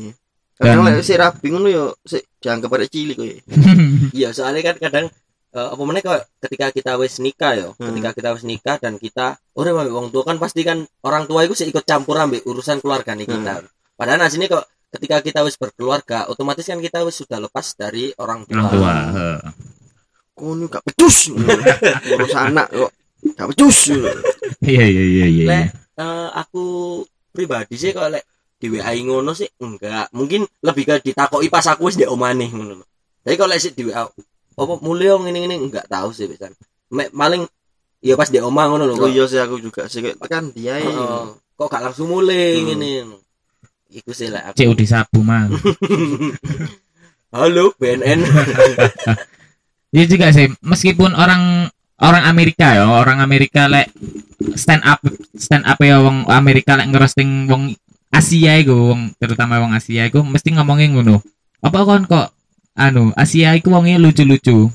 Kadang 0.53 0.85
lek 0.85 1.01
si 1.01 1.13
rapi 1.17 1.47
ngono 1.49 1.67
yo 1.67 1.85
sik 1.99 2.39
dianggap 2.39 2.69
arek 2.69 2.87
cilik 2.87 3.15
kok 3.17 3.27
ya. 3.27 3.37
Iya, 4.23 4.29
soalnya 4.29 4.61
kan 4.61 4.75
kadang 4.77 5.05
eh, 5.53 5.67
apa 5.73 5.81
meneh 5.85 6.01
kok 6.01 6.17
ketika 6.41 6.73
kita 6.73 6.91
wis 6.97 7.21
nikah 7.21 7.53
yo, 7.53 7.69
Hmm. 7.77 7.93
ketika 7.93 8.09
kita 8.17 8.29
wis 8.33 8.43
nikah 8.43 8.81
dan 8.81 8.97
kita 8.97 9.37
ora 9.53 9.69
ambek 9.71 9.93
wong 9.93 10.07
tua 10.09 10.25
kan 10.25 10.41
pasti 10.41 10.65
kan 10.65 10.81
orang 11.05 11.29
tua 11.29 11.45
itu 11.45 11.53
sih 11.53 11.69
ikut 11.69 11.85
campur 11.85 12.17
ambek 12.17 12.41
urusan 12.49 12.81
keluarga 12.81 13.13
nih 13.13 13.29
kita. 13.29 13.61
Padahal 13.93 14.17
nah 14.17 14.29
sini 14.33 14.49
kok 14.49 14.65
ketika 14.93 15.21
kita 15.21 15.39
wis 15.45 15.57
berkeluarga, 15.57 16.25
otomatis 16.29 16.65
kan 16.65 16.81
kita 16.81 17.05
wis 17.05 17.21
sudah 17.21 17.37
lepas 17.37 17.77
dari 17.77 18.09
orang 18.17 18.45
tua. 18.49 18.57
Orang 18.57 18.69
tua. 18.73 18.93
Kono 20.33 20.65
gak 20.65 20.81
becus. 20.89 21.29
Ngurus 21.29 22.33
anak 22.33 22.67
kok 22.73 22.91
gak 23.37 23.47
becus. 23.53 23.93
Iya 24.65 24.85
iya 24.89 25.03
iya 25.05 25.25
iya. 25.29 25.45
Lek 25.45 25.65
eh, 26.01 26.29
aku 26.33 26.63
pribadi 27.29 27.77
sih 27.77 27.93
kalau 27.93 28.17
lek 28.17 28.25
di 28.57 28.71
WA 28.73 28.89
ngono 28.97 29.37
sih 29.37 29.45
enggak. 29.61 30.09
Mungkin 30.17 30.41
lebih 30.65 30.83
ke 30.89 30.95
ditakoki 31.05 31.53
pas 31.53 31.65
aku 31.69 31.89
wis 31.93 31.97
ndek 32.01 32.09
omah 32.09 32.33
nih 32.33 32.49
ngono. 32.49 32.81
Tapi 33.21 33.35
kalau 33.37 33.53
lek 33.53 33.61
sih 33.61 33.71
di 33.77 33.85
WA 33.93 34.09
apa 34.53 34.73
mulya 34.79 35.17
ngene 35.17 35.37
ngene 35.43 35.55
enggak 35.69 35.85
tahu 35.89 36.13
sih 36.13 36.29
pisan. 36.29 36.53
Mek 36.93 37.09
paling 37.09 37.43
ya 37.99 38.13
pas 38.13 38.29
ndek 38.29 38.43
omah 38.43 38.65
ngono 38.69 38.83
lho. 38.85 38.95
Oh 38.99 39.09
iya 39.09 39.25
sih 39.25 39.39
aku 39.41 39.57
juga 39.57 39.87
sih 39.87 40.01
tekan 40.03 40.51
dia 40.53 40.77
Heeh. 40.77 41.23
kok 41.53 41.69
gak 41.69 41.83
langsung 41.85 42.09
mulai 42.09 42.59
Hmm. 42.59 42.65
ngene. 42.73 42.91
Iku 43.93 44.11
sih 44.11 44.29
lek 44.29 44.51
aku. 44.51 44.55
Cek 44.57 44.69
udah 44.73 44.87
sabu 44.89 45.19
mah. 45.21 45.49
Halo 47.33 47.73
BNN. 47.77 48.19
Iya 49.93 50.09
juga 50.09 50.33
sih, 50.33 50.49
meskipun 50.65 51.13
orang 51.13 51.69
orang 52.01 52.25
Amerika 52.25 52.73
ya, 52.73 52.89
orang 52.89 53.21
Amerika 53.21 53.69
lek 53.69 53.93
stand 54.57 54.81
up 54.81 54.97
stand 55.37 55.69
up 55.69 55.77
ya 55.77 56.01
wong 56.01 56.25
Amerika 56.33 56.73
lek 56.73 56.89
ngerosting 56.89 57.45
wong 57.45 57.77
Asia 58.09 58.57
iku, 58.57 58.89
wong 58.89 59.13
terutama 59.21 59.61
wong 59.61 59.77
Asia 59.77 60.09
iku 60.09 60.25
mesti 60.25 60.49
ngomongin 60.49 60.97
ngono. 60.97 61.21
Apa 61.61 61.85
kon 61.85 62.09
kok 62.09 62.33
anu 62.73 63.13
Asia 63.13 63.53
iku 63.57 63.73
wongnya 63.73 64.01
lucu-lucu. 64.01 64.69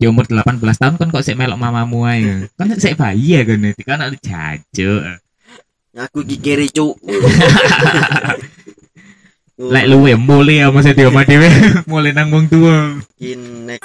Ya 0.00 0.08
umur 0.08 0.24
18 0.24 0.64
tahun 0.80 0.96
kan 0.96 1.08
kok 1.12 1.24
sik 1.26 1.36
melok 1.36 1.60
mamamu 1.60 2.08
ae. 2.08 2.48
Kan 2.56 2.72
sik 2.80 2.96
bayi 2.96 3.36
ya 3.36 3.44
kan 3.44 3.60
itu 3.60 3.82
kan 3.84 4.00
jajo. 4.16 4.92
aku 5.90 6.22
iki 6.24 6.36
kere 6.40 6.66
cuk. 6.70 6.96
Lek 9.60 9.92
luwe 9.92 10.16
mulai 10.16 10.64
ya 10.64 10.72
masa 10.72 10.96
di 10.96 11.04
omah 11.04 11.20
dhewe, 11.28 11.44
mulai 11.90 12.16
nang 12.16 12.32
wong 12.32 12.48
tua. 12.48 12.96
Kinek. 13.20 13.84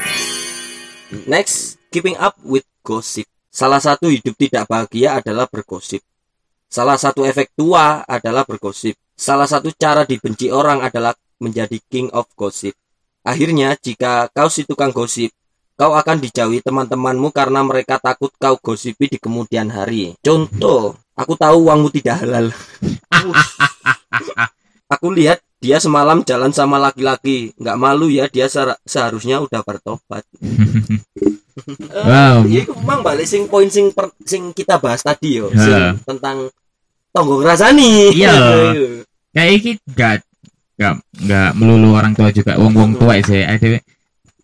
Next, 1.28 1.76
keeping 1.92 2.16
up 2.16 2.40
with 2.48 2.64
gossip. 2.80 3.28
Salah 3.52 3.84
satu 3.84 4.08
hidup 4.08 4.40
tidak 4.40 4.72
bahagia 4.72 5.20
adalah 5.20 5.52
bergosip. 5.52 6.00
Salah 6.72 6.96
satu 6.96 7.28
efek 7.28 7.52
tua 7.60 8.08
adalah 8.08 8.48
bergosip. 8.48 8.96
Salah 9.20 9.52
satu 9.52 9.68
cara 9.76 10.08
dibenci 10.08 10.48
orang 10.48 10.80
adalah 10.80 11.12
menjadi 11.44 11.76
king 11.92 12.08
of 12.16 12.32
gossip. 12.40 12.72
Akhirnya, 13.26 13.74
jika 13.82 14.30
kau 14.30 14.46
si 14.54 14.70
tukang 14.70 14.94
gosip, 14.94 15.34
kau 15.74 15.98
akan 15.98 16.22
dijauhi 16.22 16.62
teman-temanmu 16.62 17.34
karena 17.34 17.66
mereka 17.66 17.98
takut 17.98 18.30
kau 18.38 18.56
gosipi 18.62 19.10
di 19.10 19.18
kemudian 19.18 19.74
hari. 19.74 20.14
Contoh, 20.22 20.94
aku 21.18 21.34
tahu 21.34 21.66
uangmu 21.66 21.90
tidak 21.90 22.22
halal. 22.22 22.54
aku 24.94 25.08
lihat 25.10 25.42
dia 25.58 25.82
semalam 25.82 26.22
jalan 26.22 26.54
sama 26.54 26.78
laki-laki. 26.78 27.50
Nggak 27.58 27.78
malu 27.82 28.14
ya, 28.14 28.30
dia 28.30 28.46
seharusnya 28.86 29.42
udah 29.42 29.62
bertobat. 29.66 30.24
Wow. 31.96 32.44
Iya, 32.44 32.68
memang 32.68 33.00
balik 33.00 33.24
sing 33.24 33.48
poin 33.48 33.72
sing 33.72 33.88
per- 33.96 34.14
sing 34.28 34.52
kita 34.52 34.76
bahas 34.76 35.00
tadi 35.00 35.40
yo, 35.40 35.48
sing 35.56 36.04
tentang 36.04 36.52
tonggo 37.16 37.40
ngrasani. 37.40 38.12
Iya. 38.12 38.36
kayak 39.36 39.52
iki 39.56 39.72
gak 39.92 40.25
gak 40.76 40.94
gak 41.24 41.50
melulu 41.56 41.96
orang 41.96 42.12
tua 42.12 42.30
juga 42.30 42.60
wong 42.60 42.74
wong 42.74 42.92
tua 42.96 43.16
sih 43.20 43.42
ada 43.42 43.80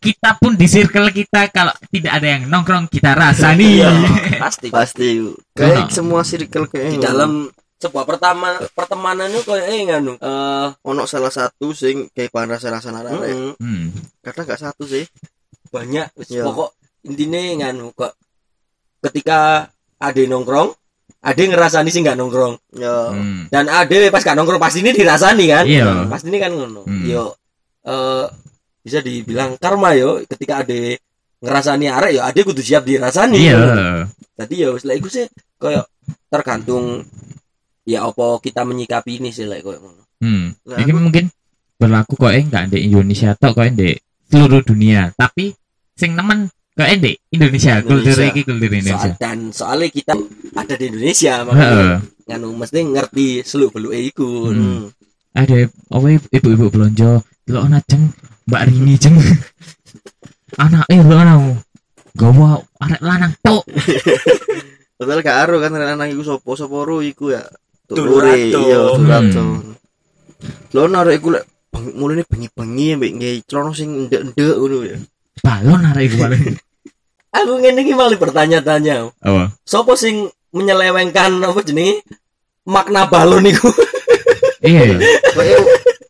kita 0.01 0.33
pun 0.41 0.57
di 0.57 0.65
circle 0.65 1.13
kita 1.13 1.53
kalau 1.53 1.69
tidak 1.93 2.17
ada 2.17 2.27
yang 2.33 2.49
nongkrong 2.49 2.89
kita 2.89 3.13
rasani 3.13 3.85
Iya, 3.85 3.91
pasti. 4.43 4.67
Pasti. 4.73 5.09
Kayak 5.53 5.85
Ono. 5.85 5.93
semua 5.93 6.21
circle 6.25 6.65
kayak 6.65 6.89
Di 6.89 6.97
dalam 6.97 7.31
sebuah 7.77 8.09
pertama 8.09 8.57
pertemanan 8.73 9.29
itu 9.29 9.45
kayak 9.45 9.65
eh 9.69 9.81
nganu 9.85 10.13
eh 10.17 10.67
ono 10.81 11.05
salah 11.05 11.29
satu 11.29 11.69
sing 11.73 12.09
kayak 12.09 12.29
pan 12.29 12.49
rasa-rasa 12.49 12.89
arek. 12.89 13.13
mm, 13.13 13.53
hmm. 13.57 13.85
Kadang 14.21 14.45
gak 14.49 14.61
satu 14.61 14.89
sih. 14.89 15.05
banyak 15.69 16.09
wis 16.17 16.33
Iya. 16.33 16.49
pokok 16.49 16.69
intinya 17.05 17.39
nganu 17.61 17.93
kok 17.93 18.17
ketika 19.01 19.69
ada 19.97 20.21
nongkrong 20.25 20.73
ada 21.21 21.38
ngerasani 21.38 21.89
sih 21.89 22.01
nggak 22.01 22.17
nongkrong 22.17 22.55
Ya. 22.73 23.13
Hmm. 23.13 23.45
dan 23.47 23.65
ada 23.65 23.97
pas 24.10 24.21
gak 24.21 24.34
nongkrong 24.34 24.57
pasti 24.57 24.81
ini 24.81 24.89
dirasani 24.91 25.45
kan 25.45 25.65
Iya. 25.65 26.10
pasti 26.10 26.27
ini 26.27 26.38
kan 26.38 26.51
ngono 26.51 26.81
Hmm. 26.84 27.05
yo 27.05 27.38
eh 27.84 28.25
bisa 28.81 28.99
dibilang 28.99 29.53
karma 29.55 29.93
yo 29.93 30.25
ketika 30.25 30.65
ada 30.65 30.97
ngerasani 31.38 31.86
arek 31.88 32.12
ya 32.17 32.21
ada 32.25 32.39
kudu 32.39 32.60
siap 32.60 32.81
dirasani 32.84 33.38
iya 33.39 33.62
tadi 34.34 34.62
ya 34.62 34.73
setelah 34.73 34.97
itu 34.97 35.10
sih 35.12 35.25
kayak 35.57 35.86
tergantung 36.27 37.05
ya 37.84 38.01
apa 38.03 38.38
kita 38.39 38.62
menyikapi 38.62 39.17
ini 39.17 39.29
sih 39.29 39.45
like, 39.45 39.62
kayak 39.62 39.77
ngono 39.77 40.01
hmm. 40.21 40.45
Ini 40.65 40.89
aku- 40.89 41.01
mungkin 41.01 41.25
berlaku 41.77 42.13
kok 42.15 42.29
enggak 42.31 42.69
di 42.69 42.86
Indonesia 42.86 43.34
atau 43.34 43.53
kok 43.53 43.65
di 43.71 43.93
seluruh 44.25 44.62
dunia 44.62 45.10
tapi 45.12 45.53
sing 45.93 46.13
nemen 46.13 46.49
kok 46.81 46.89
di 46.99 47.11
Indonesia 47.37 47.73
kultur 47.85 48.17
iki 48.17 48.41
kultur 48.41 48.67
Soal, 48.67 48.79
Indonesia 48.81 49.09
dan 49.21 49.37
soalnya 49.53 49.87
kita 49.93 50.13
ada 50.57 50.73
di 50.75 50.85
Indonesia 50.89 51.33
makanya 51.45 51.85
nganu 52.27 52.47
mesti 52.57 52.79
ngerti 52.81 53.27
seluk 53.45 53.77
beluk 53.77 53.93
iku 53.93 54.49
Hmm. 54.49 54.57
Hmm. 54.57 54.83
ada 55.37 55.57
apa 55.69 56.07
ibu-ibu 56.33 56.65
belanja 56.73 57.21
delok 57.45 57.65
jeng 57.87 58.03
Mbak 58.49 58.61
Rini 58.67 58.93
jeng 58.97 59.15
anak 60.63 60.83
eh 60.89 60.99
delok 60.99 61.21
ana 61.21 61.35
gawa 62.17 62.59
arek 62.81 63.01
lanang 63.01 63.33
tok 63.45 63.63
Padahal 65.01 65.25
gak 65.25 65.37
aro 65.49 65.57
kan 65.57 65.73
anak 65.73 66.13
iku 66.13 66.21
sapa 66.21 66.53
sapa 66.53 66.77
ro 66.85 67.01
iku 67.01 67.33
ya. 67.33 67.41
Durato. 67.89 68.61
Iya. 68.61 68.93
Hmm. 69.33 69.73
Lho 70.77 70.81
arek 70.85 71.17
iku 71.17 71.33
lek 71.33 71.49
mulane 71.97 72.21
bengi-bengi 72.27 72.99
mbek 73.01 73.11
nggae 73.17 73.33
celana 73.49 73.73
sing 73.73 73.89
ndek-ndek 74.05 74.55
ngono 74.61 74.85
ya. 74.85 74.97
balon 75.41 75.81
arek 75.89 76.03
iku 76.11 76.15
paling 76.21 76.43
Aku 77.31 77.63
ngene 77.63 77.79
iki 77.81 77.95
malah 77.95 78.15
bertanya-tanya. 78.19 79.11
apa 79.23 79.55
Sopo 79.63 79.95
sing 79.95 80.27
menyelewengkan 80.51 81.39
apa 81.41 81.59
jenenge 81.63 82.03
makna 82.67 83.07
balon 83.07 83.47
iku? 83.47 83.71
iya 84.67 84.83
ya 84.83 84.97
Kayak 85.31 85.59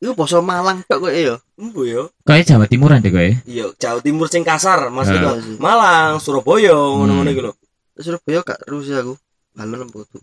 iku 0.01 0.11
basa 0.17 0.41
Malang 0.41 0.81
tok 0.89 1.07
kok 1.07 1.13
ya. 1.13 1.37
Embo 1.61 1.85
yo. 1.85 2.09
kayak 2.25 2.49
Jawa 2.49 2.65
Timuran 2.65 3.05
deh 3.05 3.13
kowe 3.13 3.29
Iya, 3.45 3.69
Jawa 3.77 4.01
Timur 4.01 4.25
sing 4.27 4.41
kasar, 4.41 4.89
Iya 4.89 5.37
sih. 5.37 5.61
Malang, 5.61 6.17
Surabaya, 6.17 6.73
ngono-ngono 6.73 7.29
iki 7.29 7.41
lho. 7.45 7.53
Surabaya 8.01 8.41
gak 8.41 8.65
terus 8.65 8.89
ya 8.89 9.05
aku. 9.05 9.13
Balon 9.53 9.85
apa 9.85 9.99
tuh? 10.09 10.21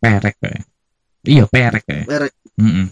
perek 0.00 0.34
kowe 0.40 0.56
iya 1.28 1.44
perek 1.44 1.84
kowe 1.84 2.02
Merek 2.08 2.32
Heeh. 2.56 2.86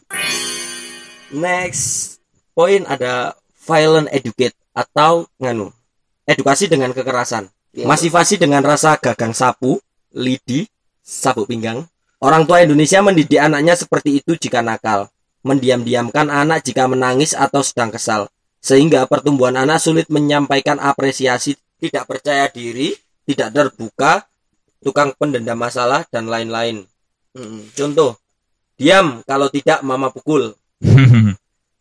Next 1.32 2.16
poin 2.52 2.84
ada 2.84 3.32
violent 3.64 4.08
educate 4.12 4.56
atau 4.72 5.24
nganu 5.40 5.72
edukasi 6.28 6.68
dengan 6.68 6.92
kekerasan. 6.92 7.48
Masifasi 7.72 8.36
dengan 8.36 8.60
rasa 8.60 9.00
gagang 9.00 9.32
sapu, 9.32 9.80
lidi, 10.12 10.68
sabuk 11.00 11.48
pinggang. 11.48 11.88
Orang 12.20 12.44
tua 12.44 12.60
Indonesia 12.60 13.00
mendidik 13.00 13.40
anaknya 13.40 13.78
seperti 13.78 14.20
itu 14.20 14.34
jika 14.36 14.60
nakal, 14.60 15.08
mendiam-diamkan 15.46 16.28
anak 16.28 16.66
jika 16.66 16.90
menangis 16.90 17.32
atau 17.32 17.62
sedang 17.62 17.94
kesal, 17.94 18.26
sehingga 18.58 19.06
pertumbuhan 19.06 19.54
anak 19.54 19.78
sulit 19.78 20.10
menyampaikan 20.10 20.82
apresiasi, 20.82 21.54
tidak 21.78 22.10
percaya 22.10 22.50
diri, 22.50 22.98
tidak 23.22 23.54
terbuka, 23.54 24.26
tukang 24.82 25.14
pendendam 25.14 25.54
masalah 25.54 26.02
dan 26.10 26.26
lain-lain. 26.26 26.82
Mm. 27.38 27.70
Contoh, 27.70 28.18
diam 28.74 29.22
kalau 29.22 29.46
tidak 29.46 29.86
mama 29.86 30.10
pukul. 30.10 30.58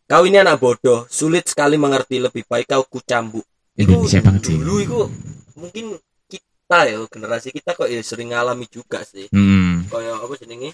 Kau 0.07 0.23
ini 0.23 0.39
anak 0.39 0.63
bodoh, 0.63 1.03
sulit 1.11 1.51
sekali 1.51 1.75
mengerti 1.75 2.23
lebih 2.23 2.47
baik 2.47 2.71
kau 2.71 2.87
kucambuk. 2.87 3.43
Indonesia 3.77 4.19
banget 4.19 4.41
sih 4.43 4.55
Dulu 4.57 4.75
itu 4.81 4.99
mungkin 5.55 5.85
kita 6.25 6.79
ya 6.83 6.97
generasi 7.07 7.49
kita 7.49 7.71
kok 7.73 7.87
ya 7.87 8.01
sering 8.01 8.33
ngalami 8.33 8.67
juga 8.67 8.99
sih. 9.01 9.29
Hmm. 9.31 9.87
Kayak 9.87 10.19
apa 10.19 10.33
jenenge? 10.35 10.69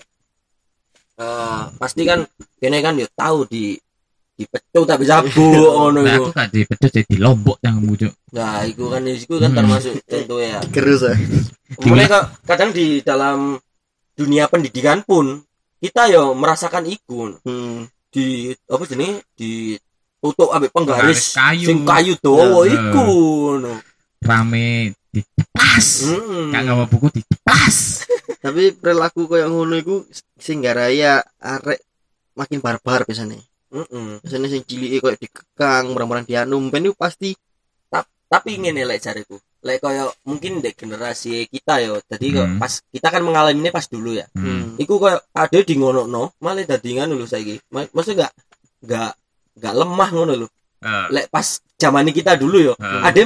Eh 1.13 1.61
pasti 1.77 2.01
kan 2.03 2.25
kene 2.57 2.81
kan 2.81 2.97
ya 2.97 3.05
tahu 3.13 3.45
di 3.45 3.77
di 4.33 4.43
pecut 4.49 4.89
tapi 4.89 5.05
sabuk 5.05 5.29
ngono 5.37 6.01
Nah, 6.01 6.09
iku. 6.17 6.25
aku 6.25 6.29
gak 6.33 6.49
dipedot 6.49 6.89
jadi 6.91 7.15
lombok 7.21 7.57
yang 7.61 7.77
muncul. 7.77 8.09
Nah, 8.33 8.65
itu 8.65 8.83
kan 8.89 9.01
itu 9.05 9.35
kan 9.37 9.49
Hmm. 9.53 9.57
termasuk 9.61 9.93
contohnya 10.01 10.47
ya. 10.49 10.59
Gerus 10.73 11.01
ya. 11.05 11.13
Mulai 11.85 12.05
kok 12.09 12.25
kadang 12.43 12.69
di 12.73 13.05
dalam 13.05 13.61
dunia 14.17 14.49
pendidikan 14.49 15.05
pun 15.05 15.37
kita 15.77 16.09
ya 16.09 16.25
merasakan 16.33 16.89
iku 16.89 17.37
Hmm. 17.45 17.85
di 18.09 18.49
apa 18.65 18.83
jenenge 18.89 19.21
di 19.37 19.77
tutup 20.23 20.55
ambek 20.55 20.71
penggaris 20.71 21.35
kayu. 21.35 21.67
sing 21.67 21.83
kayu 21.83 22.15
dawa 22.23 22.63
Heeh. 22.63 22.71
iku 22.71 23.07
no. 23.59 23.75
Rame 24.23 24.95
dicepas. 25.11 26.07
Hmm. 26.07 26.55
Gak 26.55 26.63
ngawa 26.63 26.87
buku 26.87 27.11
dicepas. 27.11 28.07
Tapi 28.43 28.71
perilaku 28.71 29.27
koyo 29.27 29.51
ngono 29.51 29.75
iku 29.75 30.07
sing 30.39 30.63
garaya 30.63 31.19
arek 31.37 31.83
makin 32.33 32.63
barbar 32.63 33.03
biasanya. 33.03 33.35
Mm-mm. 33.73 34.23
Biasanya 34.23 34.47
sing 34.47 34.63
cilike 34.63 35.03
koyo 35.03 35.19
dikekang, 35.19 35.91
barang-barang 35.91 36.23
dianum, 36.23 36.71
ben 36.71 36.87
iku 36.87 36.95
pasti 36.95 37.35
Tapi 38.33 38.57
ngene 38.57 38.81
lek 38.89 38.97
jariku. 38.97 39.37
Lek 39.61 39.77
koyo 39.77 40.09
mungkin 40.25 40.57
dek 40.57 40.73
generasi 40.73 41.45
kita 41.45 41.85
yo. 41.85 42.01
Jadi 42.01 42.33
Hmm. 42.33 42.57
pas 42.57 42.81
kita 42.89 43.13
kan 43.13 43.21
mengalami 43.21 43.61
ini 43.61 43.69
pas 43.69 43.85
dulu 43.85 44.17
ya. 44.17 44.25
Hmm. 44.33 44.73
hmm. 44.73 44.81
Iku 44.81 44.97
koyo 44.97 45.21
ada 45.29 45.59
di 45.61 45.75
ngono 45.77 46.09
no, 46.09 46.33
malah 46.41 46.65
dadi 46.65 46.97
ngono 46.97 47.13
lho 47.13 47.29
saiki. 47.29 47.61
Ma- 47.69 47.85
Maksudnya 47.93 48.33
enggak 48.81 49.13
enggak 49.57 49.73
lemah 49.75 50.09
ngono 50.11 50.33
lho. 50.35 50.47
Eh, 50.83 51.07
Lek 51.15 51.25
pas 51.31 51.47
zaman 51.79 52.07
kita 52.11 52.35
dulu 52.35 52.57
yo, 52.59 52.73
eh. 52.75 53.01
ada 53.01 53.21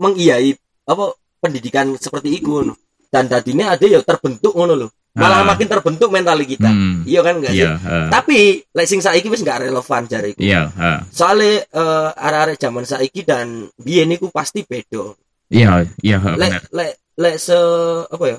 mengiyai 0.00 0.52
apa 0.84 1.12
pendidikan 1.40 1.94
seperti 1.96 2.40
itu 2.40 2.48
ngono. 2.50 2.74
Dan 3.08 3.30
tadinya 3.30 3.74
ada 3.76 3.84
yo 3.86 4.02
terbentuk 4.02 4.54
ngono 4.54 4.74
lho. 4.74 4.88
Malah 5.14 5.46
Ah. 5.46 5.54
makin 5.54 5.70
terbentuk 5.70 6.10
mental 6.10 6.42
kita. 6.42 6.66
Hmm. 6.66 7.06
Iya 7.06 7.22
kan 7.22 7.38
enggak 7.38 7.54
sih? 7.54 7.62
Eh. 7.62 8.08
Tapi 8.10 8.38
lek 8.66 8.86
sing 8.90 8.98
saiki 8.98 9.30
wis 9.30 9.46
enggak 9.46 9.62
relevan 9.62 10.10
jariku. 10.10 10.42
Iya, 10.42 10.74
eh. 10.74 10.98
Soalnya 11.14 11.62
eh, 11.62 12.08
arek-arek 12.18 12.58
zaman 12.58 12.82
saiki 12.82 13.22
dan 13.22 13.70
biyen 13.78 14.10
iku 14.10 14.34
pasti 14.34 14.66
beda. 14.66 15.14
Iya, 15.54 15.86
iya, 16.02 16.18
eh, 16.18 16.34
Lek 16.34 16.50
lek 16.74 16.92
lek 17.14 17.36
se 17.38 17.54
apa 18.10 18.24
ya? 18.26 18.38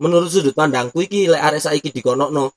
Menurut 0.00 0.32
sudut 0.32 0.56
pandangku 0.56 1.04
iki 1.04 1.28
lek 1.28 1.42
arek 1.44 1.60
saiki 1.60 1.92
dikonokno 1.92 2.56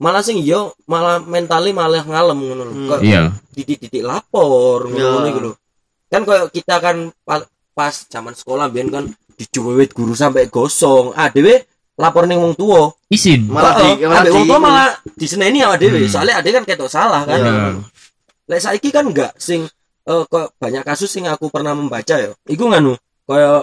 malah 0.00 0.24
sing 0.24 0.40
yo 0.40 0.72
malah 0.88 1.20
mentali 1.20 1.70
malah 1.70 2.00
ngalem 2.02 2.38
ngono 2.40 2.62
lho. 2.64 2.72
Hmm. 2.72 2.88
Kok 2.88 3.00
Iya. 3.04 3.22
didik-didik 3.52 4.00
lapor 4.02 4.88
ngono 4.88 5.22
Iya. 5.22 5.30
iku 5.30 5.40
lho. 5.44 5.52
Kan 6.10 6.24
koyo 6.24 6.48
kita 6.48 6.80
kan 6.80 7.12
pa- 7.22 7.46
pas 7.70 7.94
zaman 8.08 8.32
sekolah 8.34 8.66
biyen 8.66 8.88
kan 8.88 9.04
dicuwet 9.36 9.92
guru 9.92 10.16
sampai 10.16 10.48
gosong. 10.48 11.12
Ah 11.12 11.28
dhewe 11.28 11.64
lapor 11.94 12.24
ning 12.24 12.40
wong 12.40 12.56
tuwa. 12.56 12.90
Izin. 13.12 13.46
Malah 13.46 13.76
di- 13.76 14.00
malah 14.02 14.24
ambek 14.24 14.32
wong 14.32 14.44
di- 14.44 14.48
tuwa 14.48 14.58
malah 14.58 14.88
diseneni 15.14 15.60
awak 15.60 15.78
dhewe. 15.78 16.00
Hmm. 16.00 16.10
Soalnya 16.10 16.40
ade 16.40 16.48
kan 16.50 16.64
ketok 16.64 16.90
salah 16.90 17.22
kan. 17.28 17.38
Iya. 17.38 17.54
Lek 18.50 18.60
saiki 18.60 18.88
kan 18.90 19.04
enggak 19.06 19.36
sing 19.38 19.68
eh, 20.08 20.22
kok 20.26 20.56
banyak 20.58 20.82
kasus 20.82 21.06
sing 21.06 21.28
aku 21.28 21.52
pernah 21.52 21.76
membaca 21.76 22.16
ya. 22.16 22.32
Iku 22.48 22.66
nganu 22.66 22.96
koyo 23.28 23.62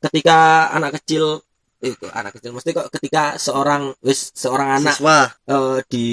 ketika 0.00 0.68
anak 0.72 1.00
kecil 1.00 1.40
eh 1.80 1.92
kok 1.92 2.12
anak 2.12 2.36
kecil 2.36 2.52
mesti 2.52 2.70
kok 2.70 2.88
ketika 2.90 3.34
seorang 3.36 3.92
wis 4.00 4.30
seorang 4.32 4.78
anak 4.78 4.96
siswa 4.96 5.28
eh, 5.46 5.78
di 5.88 6.06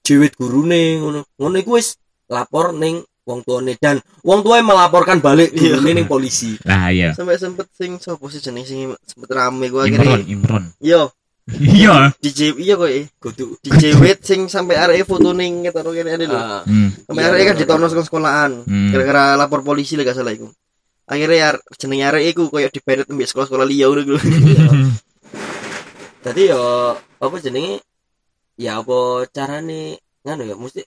jewit 0.00 0.36
gurune 0.36 1.00
ngono. 1.00 1.20
Ngono 1.34 1.56
iku 1.56 1.76
wis 1.76 1.96
lapor 2.28 2.70
ning 2.70 3.00
wong 3.26 3.42
tuane 3.42 3.74
dan 3.76 3.98
wong 4.22 4.40
tuane 4.40 4.62
melaporkan 4.62 5.18
balik 5.18 5.50
Iya. 5.50 5.74
gurune 5.74 5.90
ning 5.92 6.06
polisi. 6.06 6.54
Lah 6.62 6.88
iya. 6.88 7.10
sampai 7.10 7.34
sempet 7.36 7.66
sing 7.72 7.98
sapa 7.98 8.22
sih 8.28 8.38
jeneng 8.38 8.62
sing 8.62 8.78
sempet 9.02 9.30
rame 9.30 9.66
gua 9.66 9.82
Imron, 9.84 9.98
akhirnya 9.98 10.18
Imron. 10.28 10.64
yo 10.78 11.10
Iya. 11.46 12.10
di 12.18 12.30
iya 12.58 12.74
kok 12.74 12.86
eh. 12.86 13.06
Kudu 13.16 13.58
di 13.58 13.70
jewet 13.72 14.22
sing 14.22 14.46
sampai 14.46 14.76
arek 14.76 15.02
foto 15.02 15.30
ning 15.30 15.62
ketara 15.62 15.90
kene 15.90 16.10
ada 16.12 16.24
lho 16.24 16.34
Ah, 16.34 16.62
Hmm. 16.62 16.90
sampai 17.02 17.22
Iya, 17.22 17.30
arek 17.30 17.42
kan 17.42 17.54
bener. 17.54 17.62
ditono 17.66 17.84
saka 17.86 18.02
sekolahan 18.04 18.50
Hmm. 18.62 18.90
gara-gara 18.92 19.34
lapor 19.34 19.62
polisi 19.62 19.94
lah 19.94 20.04
gak 20.04 20.18
salah 20.18 20.30
iku 20.30 20.50
akhirnya 21.06 21.38
ya 21.38 21.48
jeneng 21.78 22.02
arek 22.04 22.34
iku 22.34 22.50
koyo 22.50 22.66
diberet 22.66 23.06
mbek 23.06 23.26
sekolah-sekolah 23.26 23.62
liya 23.62 23.86
ngono 23.86 24.02
iya. 24.02 24.66
Tadi 26.26 26.42
yo 26.50 26.58
apa 27.22 27.36
jenenge? 27.38 27.78
Ya 28.58 28.82
apa 28.82 29.22
carane 29.30 30.00
nganu 30.26 30.42
ya 30.42 30.56
mesti 30.58 30.82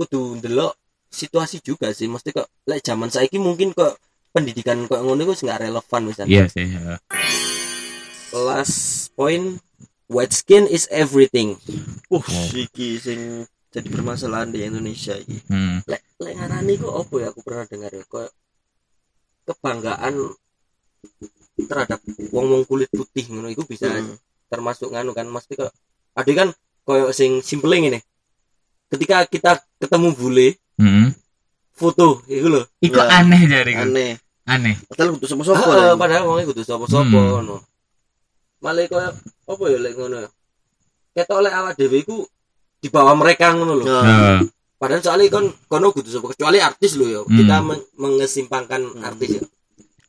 kudu 0.00 0.40
ndelok 0.40 0.72
situasi 1.12 1.60
juga 1.60 1.92
sih 1.92 2.08
mesti 2.08 2.32
kok 2.32 2.48
lek 2.64 2.80
zaman 2.80 3.12
saiki 3.12 3.36
mungkin 3.36 3.76
kok 3.76 4.00
pendidikan 4.32 4.88
kok 4.88 5.04
ngono 5.04 5.20
iku 5.28 5.36
wis 5.36 5.44
nggak 5.44 5.60
relevan 5.68 6.02
misalnya. 6.08 6.32
Iya 6.32 6.44
sih. 6.48 6.66
eh. 6.72 6.98
Last 8.32 9.12
point 9.12 9.60
white 10.08 10.32
skin 10.32 10.64
is 10.64 10.88
everything. 10.88 11.60
uh 12.08 12.24
iki 12.56 12.96
sing 12.96 13.44
jadi 13.68 13.88
permasalahan 13.92 14.48
di 14.48 14.64
Indonesia 14.64 15.12
iki 15.16 15.36
Hmm. 15.52 15.84
lek 15.84 16.00
lek 16.16 16.32
ngarani 16.32 16.80
kok 16.80 16.94
apa 16.96 17.14
ya 17.20 17.26
aku 17.28 17.40
pernah 17.44 17.64
dengar 17.68 17.92
ya 17.92 18.04
kok 18.08 18.28
kebanggaan 19.44 20.14
terhadap 21.68 22.00
wong 22.32 22.46
wong 22.56 22.62
kulit 22.64 22.88
putih 22.88 23.28
ngono 23.28 23.52
itu 23.52 23.68
bisa 23.68 23.92
Hmm. 23.92 24.16
Termasuk 24.52 24.92
nganu 24.92 25.16
kan 25.16 25.24
mesti 25.24 25.56
kok 25.56 25.72
ada 26.12 26.32
kan 26.36 26.48
koyo 26.84 27.08
sing 27.10 27.40
simple 27.40 27.72
ini 27.72 27.96
ketika 28.86 29.24
kita 29.24 29.50
ketemu 29.80 30.12
bule 30.12 30.48
Hmm. 30.76 31.16
foto 31.72 32.20
itu 32.26 32.48
loh 32.48 32.68
Iku 32.78 33.00
Ya. 33.00 33.08
aneh 33.18 33.40
jari 33.44 33.72
aneh 33.72 34.12
Aneh. 34.44 34.74
padahal 34.84 35.16
kudu 35.16 35.26
sapa-sapa 35.26 35.62
Ah, 35.62 35.72
lah. 35.72 35.96
padahal 35.96 36.22
wong 36.26 36.44
kudu 36.44 36.60
sapa-sapa 36.60 37.08
Hmm. 37.08 37.32
ngono 37.40 37.56
malah 38.60 38.84
koyo 38.86 39.08
apa 39.48 39.64
ya 39.68 39.78
lek 39.80 39.94
ngono 39.96 40.16
ketok 41.12 41.40
lek 41.40 41.54
awak 41.54 41.72
dhewe 41.74 41.96
iku 41.98 42.16
di 42.78 42.88
bawah 42.88 43.14
mereka 43.14 43.56
ngono 43.56 43.72
loh 43.80 43.86
Ya. 43.86 44.00
Eh, 44.02 44.40
Padahal 44.76 44.98
soalnya 44.98 45.30
kan 45.30 45.46
kono 45.70 45.94
kudu 45.94 46.10
sapa 46.10 46.34
kecuali 46.34 46.58
artis 46.58 46.98
lo 46.98 47.06
ya. 47.06 47.22
Hmm. 47.22 47.38
Kita 47.38 47.56
men- 47.62 47.86
mengesimpangkan 47.94 48.82
Hmm. 48.82 49.06
artis 49.06 49.38
ya. 49.38 49.42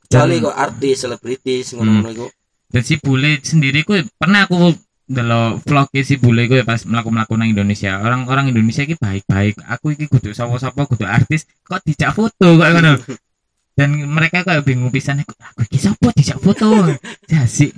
Kecuali 0.02 0.42
kok 0.42 0.58
artis, 0.58 0.96
selebritis 0.98 1.66
ngono-ngono 1.78 2.10
iku. 2.10 2.26
Dan 2.74 2.82
si 2.82 2.98
bule 2.98 3.38
sendiri 3.38 3.86
ku 3.86 3.94
pernah 4.18 4.50
aku 4.50 4.74
delok 5.06 5.62
vlog 5.62 5.88
si 6.02 6.18
bule 6.18 6.50
ku 6.50 6.58
pas 6.66 6.82
melaku 6.90 7.10
melaku 7.14 7.34
nang 7.38 7.54
Indonesia. 7.54 8.02
Orang-orang 8.02 8.50
Indonesia 8.50 8.82
iki 8.82 8.98
baik-baik. 8.98 9.62
Aku 9.78 9.94
iki 9.94 10.10
kudu 10.10 10.34
sapa-sapa 10.34 10.90
kudu 10.90 11.06
artis 11.06 11.46
kok 11.62 11.86
dijak 11.86 12.18
foto? 12.18 12.58
Kok 12.58 12.70
ngono. 12.74 12.98
Dan 13.78 14.10
mereka 14.10 14.42
kok 14.42 14.66
bingung 14.66 14.90
pisan 14.90 15.22
aku 15.22 15.38
aku 15.38 15.70
iki 15.70 15.78
sapa 15.78 16.10
dijak 16.18 16.42
foto? 16.42 16.66
Jasik. 17.30 17.78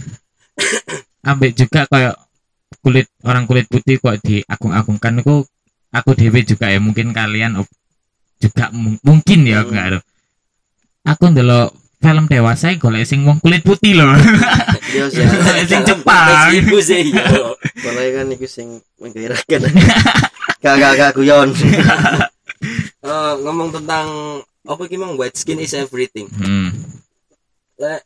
Ambek 1.28 1.60
juga 1.60 1.84
kayak 1.92 2.16
kulit 2.80 3.12
orang 3.28 3.44
kulit 3.52 3.68
putih 3.68 4.00
kok 4.00 4.16
diagung-agungkan 4.24 5.20
itu 5.20 5.44
aku 5.92 6.10
dewe 6.16 6.40
juga 6.48 6.72
ya 6.72 6.80
mungkin 6.80 7.12
kalian 7.12 7.60
juga 8.40 8.72
mu- 8.72 9.00
mungkin 9.04 9.44
ya 9.44 9.64
enggak 9.66 10.06
aku 11.06 11.24
ndelok 11.32 11.70
film 12.06 12.30
dewasa 12.30 12.70
yang 12.70 12.78
golek 12.78 13.10
sing 13.10 13.26
wong 13.26 13.42
kulit 13.42 13.66
putih 13.66 13.98
loh 13.98 14.14
Iya 14.94 15.10
sih. 15.10 15.26
Golek 15.46 15.66
sing 15.66 15.82
Jepang 15.82 16.54
Iku 16.54 16.78
sih. 16.80 17.02
yo. 17.18 17.58
Mulai 17.82 18.08
kan 18.14 18.26
iku 18.30 18.46
sing 18.46 18.68
menggairahkan. 19.02 19.62
Gak 20.62 20.76
gak 20.78 20.94
gak 20.98 21.12
guyon. 21.18 21.50
Eh, 23.06 23.34
ngomong 23.46 23.70
tentang 23.70 24.42
apa 24.66 24.82
ki 24.90 24.98
mang 24.98 25.14
white 25.14 25.38
skin 25.38 25.62
is 25.62 25.78
everything. 25.78 26.26
hmm. 26.26 26.74
Lek 27.78 28.02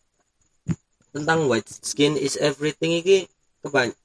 tentang 1.15 1.47
white 1.47 1.71
skin 1.71 2.19
is 2.19 2.35
everything 2.35 2.99
iki 2.99 3.31
kebanyak 3.63 3.95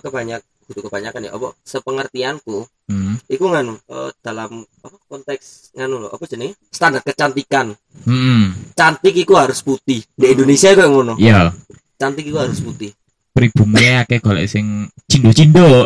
kebanyak 0.00 0.40
kudu 0.68 0.84
kebanyakan 0.84 1.24
ya 1.24 1.30
apa 1.32 1.48
sepengertianku 1.64 2.68
Hmm. 2.88 3.20
iku 3.28 3.52
nganu 3.52 3.76
eh, 3.84 4.10
dalam 4.20 4.64
apa 4.80 4.96
konteks 5.08 5.76
nganu 5.76 6.00
loh 6.00 6.08
apa 6.08 6.24
jenenge 6.24 6.56
standar 6.68 7.00
kecantikan 7.00 7.76
Hmm. 8.04 8.52
cantik 8.72 9.12
iku 9.12 9.36
harus 9.36 9.60
putih 9.60 10.00
di 10.10 10.26
Indonesia 10.28 10.72
kok 10.72 10.88
ngono 10.88 11.16
ya 11.16 11.52
cantik 11.96 12.24
iku 12.24 12.40
harus 12.40 12.60
putih 12.60 12.92
pribumi 13.32 13.92
akeh 13.94 14.20
golek 14.20 14.48
sing 14.48 14.88
cindo-cindo 15.04 15.84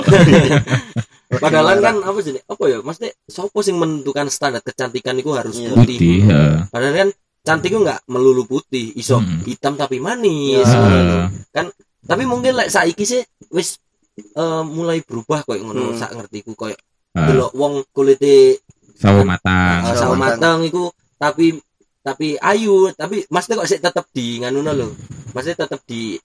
padahal 1.43 1.81
kan 1.81 1.97
apa 2.03 2.19
jenenge 2.21 2.45
apa 2.45 2.63
ya 2.69 2.79
maksudnya 2.81 3.13
sopo 3.25 3.65
sing 3.65 3.77
menentukan 3.81 4.29
standar 4.29 4.61
kecantikan 4.61 5.17
iku 5.17 5.35
harus 5.35 5.59
Iya. 5.59 5.73
putih 5.73 5.97
putih 5.99 6.17
ya. 6.23 6.43
padahal 6.69 6.95
kan 6.95 7.09
cantik 7.43 7.75
itu 7.75 7.81
nggak 7.81 8.01
melulu 8.07 8.47
putih 8.47 8.95
iso 8.95 9.19
Hmm. 9.19 9.43
hitam 9.43 9.75
tapi 9.75 9.99
manis 9.99 10.63
Ya. 10.63 10.79
ngono. 10.79 11.19
Eh, 11.51 11.67
tapi 12.03 12.23
mungkin 12.27 12.55
lek 12.55 12.69
saiki 12.69 13.03
sih 13.03 13.23
wis 13.51 13.79
eh, 14.25 14.63
mulai 14.65 14.99
berubah 15.01 15.43
koyo 15.43 15.63
ngono 15.63 15.91
Hmm. 15.91 15.99
sak 15.99 16.11
ngertiku 16.13 16.53
koyo 16.55 16.75
eh, 16.75 17.27
delok 17.27 17.53
wong 17.53 17.75
kulite 17.91 18.63
sawo 18.95 19.23
matang 19.23 19.83
uh, 19.85 19.95
Sawo 19.95 20.15
matang 20.15 20.63
iku 20.63 20.89
tapi 21.17 21.59
tapi 22.01 22.35
ayu 22.37 22.91
tapi 22.93 23.23
maksudnya 23.27 23.63
kok 23.63 23.69
sih 23.69 23.79
tetep 23.79 24.07
di 24.11 24.39
nganu 24.39 24.63
lho 24.63 24.89
maksudnya 25.31 25.67
tetep 25.67 25.81
di 25.85 26.19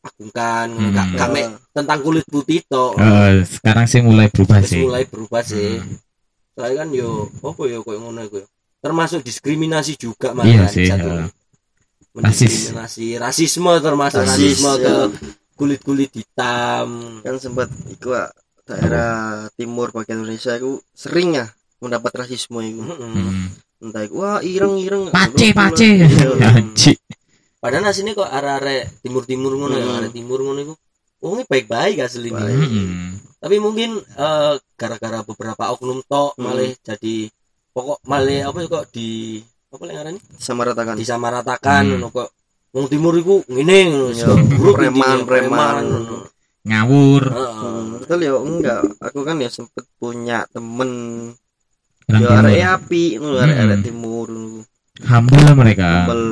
agungkan 0.00 0.66
Hmm. 0.70 0.90
gak 0.90 1.06
gak 1.12 1.28
mek 1.30 1.46
tentang 1.70 2.00
kulit 2.00 2.24
putih 2.24 2.64
to 2.64 2.96
Eh, 2.96 3.44
sekarang 3.44 3.84
sih 3.84 4.00
mulai 4.00 4.26
berubah 4.26 4.58
sih 4.60 4.80
mulai 4.80 5.04
berubah 5.04 5.42
sih 5.42 5.76
Hmm. 5.76 5.96
soalnya 6.50 6.82
kan 6.82 6.88
yo 6.90 7.10
apa 7.36 7.62
yo 7.64 7.78
koyo 7.80 7.98
ngono 8.00 8.20
iku 8.22 8.36
yo. 8.38 8.46
termasuk 8.80 9.20
diskriminasi 9.20 9.94
juga 9.94 10.32
Iya 10.32 10.36
malahan 10.64 10.68
sih, 10.68 10.86
satu. 10.88 11.08
ya. 11.10 11.24
mendiskriminasi 12.10 13.06
rasisme 13.16 13.72
termasuk 13.78 14.20
Rasis, 14.20 14.34
rasisme 14.34 14.72
ya. 14.72 14.80
ke 14.80 14.94
kulit-kulit 15.60 16.08
hitam 16.10 16.88
Kan 17.20 17.36
sempat 17.36 17.68
iku 17.86 18.16
ah, 18.16 18.32
daerah 18.64 19.12
timur 19.52 19.90
bagian 19.90 20.20
Indonesia 20.20 20.54
iku 20.54 20.80
sering 20.90 21.34
ya 21.34 21.46
mendapat 21.78 22.12
rasisme 22.14 22.60
iku. 22.62 22.80
Mm-mm. 22.82 23.12
Hmm. 23.12 23.46
Entah 23.80 24.02
iku 24.02 24.14
wah 24.18 24.40
ireng-ireng. 24.40 25.08
pace 25.08 25.48
pace 25.50 25.88
Iya. 26.00 26.48
Anjing. 26.50 26.98
padahal 27.56 27.84
asine 27.86 28.12
kok 28.12 28.24
arek-arek 28.24 29.00
timur-timur 29.00 29.52
ngono 29.54 29.74
ya 29.74 29.84
Hmm. 29.84 29.98
arek 29.98 30.12
timur 30.12 30.40
ngono 30.40 30.60
iku 30.62 30.74
wongnya 31.20 31.44
baik-baik 31.46 32.00
asli 32.00 32.28
Baik. 32.28 32.56
Hmm. 32.56 33.20
tapi 33.36 33.56
mungkin 33.56 33.90
eh, 34.00 34.52
gara-gara 34.74 35.20
beberapa 35.22 35.68
oknum 35.70 36.00
tok 36.02 36.34
Hmm. 36.34 36.44
malah 36.46 36.72
jadi 36.78 37.28
pokok 37.70 38.00
malah 38.02 38.48
apa 38.48 38.58
kok 38.66 38.84
di 38.90 39.40
apa 39.68 39.82
yang 39.82 39.96
ngarani 39.96 40.20
Sama 40.36 40.62
ratakan. 40.64 40.96
disamaratakan 40.96 41.82
Hmm. 41.82 41.90
ngono 41.94 42.08
kok 42.10 42.28
wong 42.70 42.86
timur 42.86 43.14
iku 43.14 43.42
ngene 43.46 43.76
ngono 43.86 44.06
Iya, 44.10 44.26
preman, 44.72 45.18
preman. 45.22 45.74
ngono. 45.82 46.16
ngawur 46.60 47.22
Heeh. 47.26 47.78
Betul 47.96 48.20
ya 48.20 48.32
enggak. 48.36 48.82
Aku 49.00 49.24
kan 49.24 49.36
ya 49.36 49.48
sempet 49.48 49.88
punya 49.96 50.44
temen 50.46 50.90
Orang 52.04 52.20
ya 52.20 52.36
arek 52.36 52.62
api 52.76 53.02
ngono 53.16 53.36
arek 53.38 53.56
arek 53.56 53.76
Hmm. 53.76 53.86
timur. 53.86 54.28
humble 55.00 55.48
mereka 55.54 56.04
Bel 56.04 56.24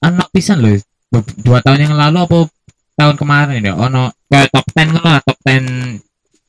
anak 0.00 0.30
pisan 0.30 0.58
loh 0.58 0.72
Be- 1.06 1.36
dua 1.38 1.60
tahun 1.60 1.84
yang 1.84 1.94
lalu 1.94 2.18
apa 2.18 2.38
tahun 2.94 3.14
kemarin 3.14 3.60
ya 3.60 3.74
ono 3.74 4.08
kayak 4.24 4.48
top 4.48 4.64
10 4.72 4.88
ngono 4.90 5.04
lah 5.04 5.20
top 5.20 5.38
10 5.44 6.00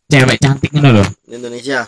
cewek 0.07 0.37
cantik 0.39 0.71
ngono 0.71 0.89
loh 0.95 1.07
Indonesia. 1.27 1.83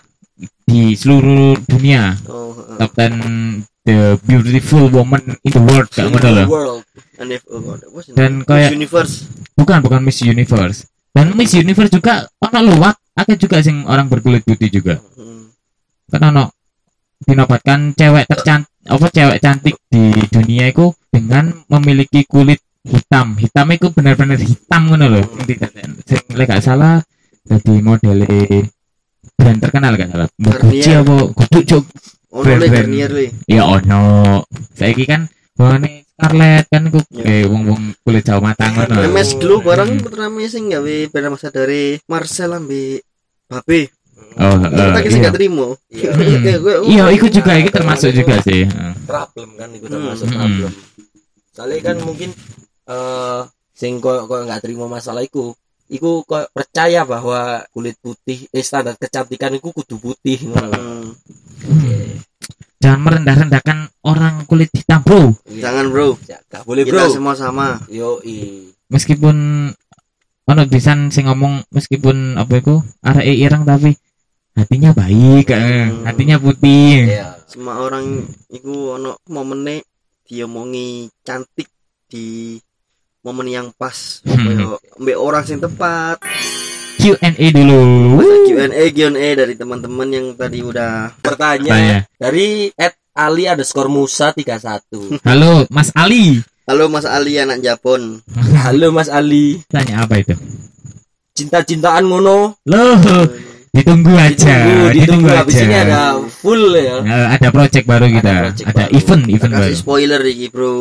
di 0.62 0.92
seluruh 0.92 1.56
dunia 1.64 2.20
Oh, 2.28 2.52
heeh. 2.52 2.78
top 2.78 2.92
10 2.92 3.64
the 3.88 4.20
beautiful 4.28 4.92
woman 4.92 5.40
in 5.48 5.52
the 5.56 5.64
world 5.64 5.88
kayak 5.88 6.12
loh. 6.12 6.84
NF 7.18 7.42
oh, 7.50 7.74
apa 7.80 8.00
sih? 8.04 8.12
Dan 8.14 8.44
Miss 8.44 8.48
kayak- 8.52 8.74
Universe. 8.76 9.14
bukan 9.56 9.80
bukan 9.80 10.02
Miss 10.04 10.20
Universe. 10.22 10.86
Dan 11.16 11.34
Miss 11.34 11.56
Universe 11.56 11.90
juga 11.90 12.28
ono 12.44 12.60
luwak 12.62 13.00
ada 13.16 13.34
juga 13.40 13.64
sing 13.64 13.88
orang 13.88 14.12
berkulit 14.12 14.44
putih 14.44 14.70
juga. 14.70 15.00
Hmm. 15.16 15.50
kan 16.08 16.30
ono 16.30 16.54
dinobatkan 17.24 17.98
cewek 17.98 18.30
tercantik 18.30 18.70
apa 18.88 19.06
cewek 19.10 19.40
cantik 19.42 19.76
di 19.90 20.14
dunia 20.30 20.70
itu 20.70 20.94
dengan 21.10 21.50
memiliki 21.72 22.28
kulit 22.28 22.62
hitam. 22.86 23.40
Hitam 23.40 23.68
itu 23.74 23.90
benar-benar 23.90 24.38
hitam 24.38 24.92
ngono 24.92 25.08
loh 25.10 25.26
tidak 25.48 25.74
sing 26.06 26.22
gak 26.32 26.62
salah 26.62 27.02
jadi 27.48 27.74
model 27.82 28.24
brand 29.36 29.60
terkenal 29.60 29.92
gak 29.98 30.12
salah. 30.14 30.28
Gucci 30.38 30.92
apa 30.94 31.16
kudu 31.34 31.60
cuk 31.66 31.84
Ono 32.28 32.44
Brand- 32.44 32.60
le. 32.60 32.68
Garnier 32.68 33.10
le. 33.10 33.26
ya 33.48 33.64
ono 33.64 34.02
saiki 34.76 35.08
kan 35.08 35.28
wane 35.56 36.04
Scarlett 36.18 36.66
kan 36.68 36.84
ku 36.90 36.98
Ya. 37.14 37.24
kayak 37.24 37.46
wong-wong 37.48 37.94
kulit 38.02 38.26
Jawa 38.26 38.42
matang 38.52 38.74
ngono 38.74 39.06
MS 39.06 39.38
barang 39.38 39.92
Hmm. 39.96 40.04
pertama 40.04 40.42
sing 40.46 40.66
gawe 40.68 40.96
brand 41.08 41.28
ambassador 41.30 41.70
Marcel 42.06 42.52
ambe 42.52 43.06
Babe. 43.48 43.88
oh 44.36 44.58
Kita 44.60 44.84
uh, 44.92 45.08
sing 45.08 45.22
iya 45.22 45.30
gak 45.30 45.36
terima. 45.38 45.68
Iya. 45.88 46.10
Hmm. 46.12 46.42
Kayak 46.44 46.60
gue, 46.60 46.74
oh, 46.74 46.86
iya 46.90 47.06
itu 47.14 47.28
juga 47.32 47.52
itu 47.54 47.70
termasuk 47.70 48.10
juga 48.12 48.36
sih 48.42 48.66
Heeh. 48.66 48.94
problem 49.06 49.50
kan 49.56 49.70
itu 49.72 49.86
termasuk 49.88 50.26
Hmm. 50.28 50.38
problem 50.38 50.72
soalnya 51.54 51.80
kan 51.82 51.98
mungkin 52.02 52.30
eh 52.86 53.42
sing 53.72 53.98
kok 53.98 54.26
kok 54.26 54.42
nggak 54.42 54.62
terima 54.62 54.86
masalah 54.86 55.22
iku 55.22 55.54
iku 55.88 56.24
kok 56.24 56.52
percaya 56.52 57.04
bahwa 57.04 57.64
kulit 57.72 57.96
putih 57.98 58.48
eh 58.50 58.62
standar 58.62 58.96
kecantikan 58.96 59.56
iku 59.56 59.72
kudu 59.72 59.96
putih 59.98 60.38
ngono. 60.44 60.72
Hmm. 60.72 61.08
Hmm. 61.64 62.22
jangan 62.78 63.00
merendah-rendahkan 63.02 63.78
orang 64.06 64.46
kulit 64.46 64.70
hitam 64.72 65.02
bro 65.02 65.34
Jangan 65.50 65.90
bro. 65.90 66.14
Ya, 66.30 66.38
gak 66.46 66.64
boleh 66.64 66.86
Kita 66.86 66.94
bro 66.94 67.06
semua 67.10 67.34
sama. 67.34 67.82
yo 67.90 68.22
i 68.22 68.70
meskipun 68.88 69.36
ono 70.48 70.62
pisan 70.70 71.12
sing 71.12 71.28
ngomong 71.28 71.68
meskipun 71.74 72.38
apa 72.38 72.54
itu 72.58 72.80
arek 73.04 73.26
ireng 73.28 73.64
tapi 73.64 73.98
hatinya 74.56 74.92
baik 74.92 75.46
eh, 75.50 75.90
Hmm. 75.92 76.06
hatinya 76.06 76.38
putih 76.38 77.04
ya 77.10 77.36
Semua 77.48 77.80
orang 77.80 78.28
iku 78.48 78.96
ono 78.96 79.20
momennya 79.28 79.80
diomongi 80.24 81.08
cantik 81.24 81.68
di 82.08 82.60
momen 83.26 83.48
yang 83.50 83.68
pas. 83.76 84.22
Hmm. 84.26 84.78
Mbek 85.02 85.18
orang 85.18 85.44
sing 85.46 85.60
tepat. 85.62 86.22
Q&A 86.98 87.46
dulu 87.54 88.20
Q&A 88.50 88.84
Q&A 88.90 89.28
dari 89.38 89.54
teman-teman 89.54 90.10
yang 90.10 90.28
tadi 90.34 90.66
udah 90.66 91.14
bertanya 91.22 91.72
Tanya. 91.78 92.00
dari 92.18 92.74
Ed 92.74 92.98
Ali 93.14 93.46
underscore 93.46 93.86
Musa 93.86 94.34
31 94.34 95.22
halo 95.22 95.70
Mas 95.70 95.94
Ali 95.94 96.42
Halo 96.68 96.92
Mas 96.92 97.08
Ali 97.08 97.40
anak 97.40 97.64
Japon. 97.64 98.20
halo 98.66 98.92
Mas 98.92 99.08
Ali 99.08 99.62
tanya 99.72 100.04
apa 100.04 100.20
itu 100.20 100.36
cinta-cintaan 101.38 102.04
ngono 102.10 102.58
loh 102.66 103.24
ditunggu 103.78 104.14
aja 104.18 104.58
ditunggu. 104.90 104.98
Ditunggu 104.98 105.30
habis 105.30 105.56
aja. 105.56 105.66
ini 105.70 105.76
ada 105.78 106.02
full 106.26 106.74
ya. 106.74 106.98
Eh, 107.00 107.26
ada 107.38 107.48
project 107.54 107.86
baru 107.86 108.06
kita. 108.10 108.26
Ada 108.26 108.42
ada, 108.42 108.44
project 108.50 108.68
baru. 108.74 108.98
event 108.98 109.24
event 109.30 109.52
baru 109.54 109.66
Kasih 109.70 109.80
spoiler 109.80 110.22
iki, 110.26 110.48
Bro. 110.50 110.76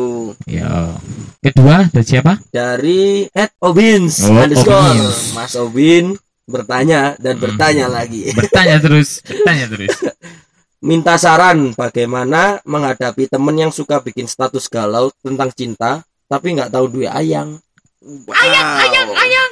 ya 0.49 0.97
kedua 1.39 1.75
dari 1.93 2.05
siapa? 2.05 2.33
Dari 2.49 3.29
Ed 3.29 3.51
Obins. 3.61 4.25
Oh, 4.25 4.33
underscore. 4.33 4.81
Obins. 4.97 5.17
Mas 5.31 5.53
Obin 5.55 6.05
bertanya 6.47 7.13
dan 7.19 7.37
Hmm. 7.37 7.43
bertanya 7.43 7.85
lagi. 7.87 8.31
Bertanya 8.39 8.79
terus 8.79 9.19
bertanya 9.21 9.65
terus. 9.67 9.93
Minta 10.79 11.17
saran 11.17 11.73
bagaimana 11.73 12.61
menghadapi 12.63 13.27
temen 13.27 13.55
yang 13.57 13.73
suka 13.73 13.99
bikin 13.99 14.25
status 14.25 14.69
galau 14.69 15.09
tentang 15.19 15.51
cinta 15.51 16.01
tapi 16.25 16.55
nggak 16.55 16.71
tahu 16.71 16.87
duit 16.87 17.11
ayang. 17.11 17.59
Ayang, 18.31 18.67
ayang, 18.79 19.09
ayang. 19.11 19.51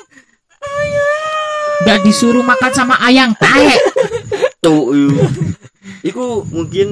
Nggak 1.81 1.99
disuruh 2.01 2.41
makan 2.41 2.71
sama 2.71 2.95
ayang 3.01 3.35
tae 3.35 3.75
Tuh, 4.57 4.89
iu. 4.91 5.13
Iku 6.01 6.41
mungkin 6.47 6.89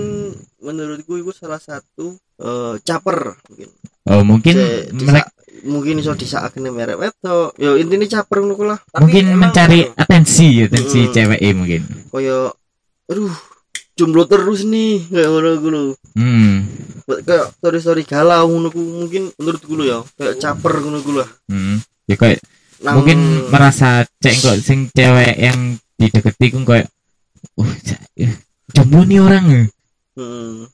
menurutku 0.60 1.18
iku 1.18 1.32
salah 1.32 1.58
satu 1.58 2.14
eh, 2.38 2.78
caper 2.80 3.34
mungkin. 3.44 3.70
oh 4.04 4.22
mungkin 4.22 4.56
disa- 4.92 5.10
mereka 5.10 5.30
mungkin 5.64 5.96
iso 5.98 6.14
disakne 6.14 6.70
merek 6.70 6.98
wedok. 6.98 7.56
Yo 7.56 7.74
intine 7.74 8.06
caper 8.06 8.42
ngono 8.42 8.64
lah. 8.68 8.80
Tapi 8.84 9.02
mungkin 9.02 9.24
emang- 9.28 9.50
mencari 9.50 9.90
atensi 9.90 10.62
atensi 10.62 11.00
Mm. 11.02 11.12
cewek 11.12 11.42
mungkin 11.54 11.82
Kaya 12.10 12.52
aduh, 13.04 13.34
jomblo 13.94 14.24
terus 14.26 14.62
nih 14.64 15.02
kayak 15.08 15.30
ngono 15.30 15.50
lho. 15.64 15.82
hmm 16.14 16.56
Kayak 17.26 17.58
story-story 17.58 18.04
galau 18.04 18.46
ngono 18.48 18.70
mungkin 18.70 19.34
menurutku 19.36 19.74
lho 19.74 19.84
ya, 19.84 19.98
kayak 20.14 20.38
caper 20.38 20.78
ngono 20.78 21.02
lah. 21.16 21.30
hmm 21.50 21.82
ya 22.06 22.16
kayak 22.16 22.38
Nang- 22.80 22.96
mungkin 22.98 23.20
merasa 23.48 23.90
cek 24.18 24.36
kok 24.36 24.58
sing 24.60 24.90
cewek 24.90 25.36
yang 25.36 25.60
dideketi 25.94 26.48
ku 26.50 26.64
kayak 26.64 26.90
ja- 27.82 28.02
eh, 28.18 28.34
jomblo 28.70 29.04
nih 29.04 29.20
orang 29.20 29.46
ya 29.48 29.64
Hmm. 30.14 30.70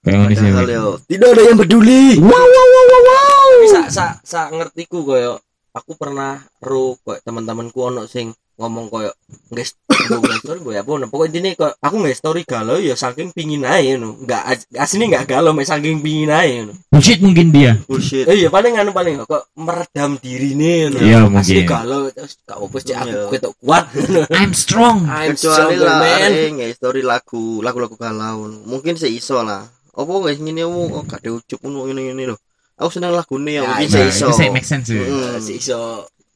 kayak 0.00 0.16
ngono 0.18 0.30
Padahal 0.30 0.68
yo 0.68 0.84
tidak 1.02 1.28
ada 1.30 1.42
yang 1.42 1.56
peduli. 1.56 2.02
wow 2.18 2.28
wow 2.28 2.44
wow 2.66 2.84
wow 2.84 3.02
wow 3.02 3.46
Tapi 3.54 3.66
sa 3.66 3.82
sa 3.88 4.04
sa 4.20 4.40
ngertiku 4.48 5.00
koyo 5.02 5.40
aku 5.70 5.92
pernah 5.94 6.38
ro 6.58 6.94
koyo 7.00 7.18
teman-temanku 7.20 7.78
ono 7.80 8.04
sing 8.04 8.32
ngomong 8.54 8.86
koyo 8.86 9.10
guys 9.50 9.74
nggak 9.90 10.38
story 10.38 10.60
gue 10.60 10.74
apa 10.76 10.90
nah, 10.94 11.08
pokoknya 11.08 11.38
ini 11.40 11.50
koyo 11.52 11.74
aku 11.74 11.94
nggak 11.98 12.14
story 12.14 12.42
galau 12.42 12.78
ya 12.78 12.94
saking 12.94 13.30
pingin 13.30 13.62
aja 13.62 13.96
no 13.96 14.14
nggak 14.16 14.42
as- 14.46 14.70
asli 14.72 15.04
nggak 15.04 15.26
galau 15.26 15.50
mek 15.50 15.66
saking 15.66 15.98
pingin 15.98 16.30
aja 16.30 16.62
no 16.62 16.72
bullshit 16.86 17.18
mungkin 17.18 17.50
dia 17.50 17.74
Bullshit. 17.84 18.24
eh 18.24 18.36
iya 18.36 18.48
paling 18.48 18.74
anu 18.74 18.90
paling 18.90 19.18
kok 19.20 19.50
meredam 19.54 20.14
diri 20.16 20.54
nih 20.54 20.86
no 20.86 20.98
Iya, 20.98 21.18
asli 21.26 21.34
mungkin. 21.34 21.66
galau 21.66 22.00
terus 22.08 22.38
gak 22.42 22.56
apa 22.56 22.76
sih 22.78 22.94
aku 22.94 23.10
Iya. 23.10 23.26
ketok 23.34 23.54
kuat 23.58 23.84
I'm 24.30 24.52
strong 24.54 24.96
I'm 25.04 25.34
Kecuali 25.34 25.74
stronger, 25.74 25.82
lah 25.82 26.30
nggak 26.54 26.70
story 26.74 27.02
lagu 27.02 27.58
lagu-lagu 27.58 27.94
galau. 27.94 28.46
Mungkin 28.64 28.94
sih 28.94 29.10
iso 29.12 29.42
lah. 29.42 29.66
Apa 29.90 30.10
guys 30.20 30.38
ngene 30.38 30.62
mu 30.64 30.90
oh 30.90 31.02
gak 31.02 31.22
ada 31.22 31.30
ucup 31.32 31.58
ngono 31.60 31.86
ngene 31.86 32.00
ngene 32.08 32.22
lho. 32.30 32.36
Aku 32.74 32.90
seneng 32.90 33.10
lagune 33.10 33.50
ya 33.50 33.62
Ya, 33.62 33.66
mungkin 33.66 33.88
sih 33.88 34.02
iso. 34.06 34.26
itu 34.26 34.34
saya 34.34 34.50
make 34.50 34.62
sense 34.62 34.90
ya. 34.90 35.02
Mm. 35.02 35.38
masih 35.38 35.54
iso 35.58 35.80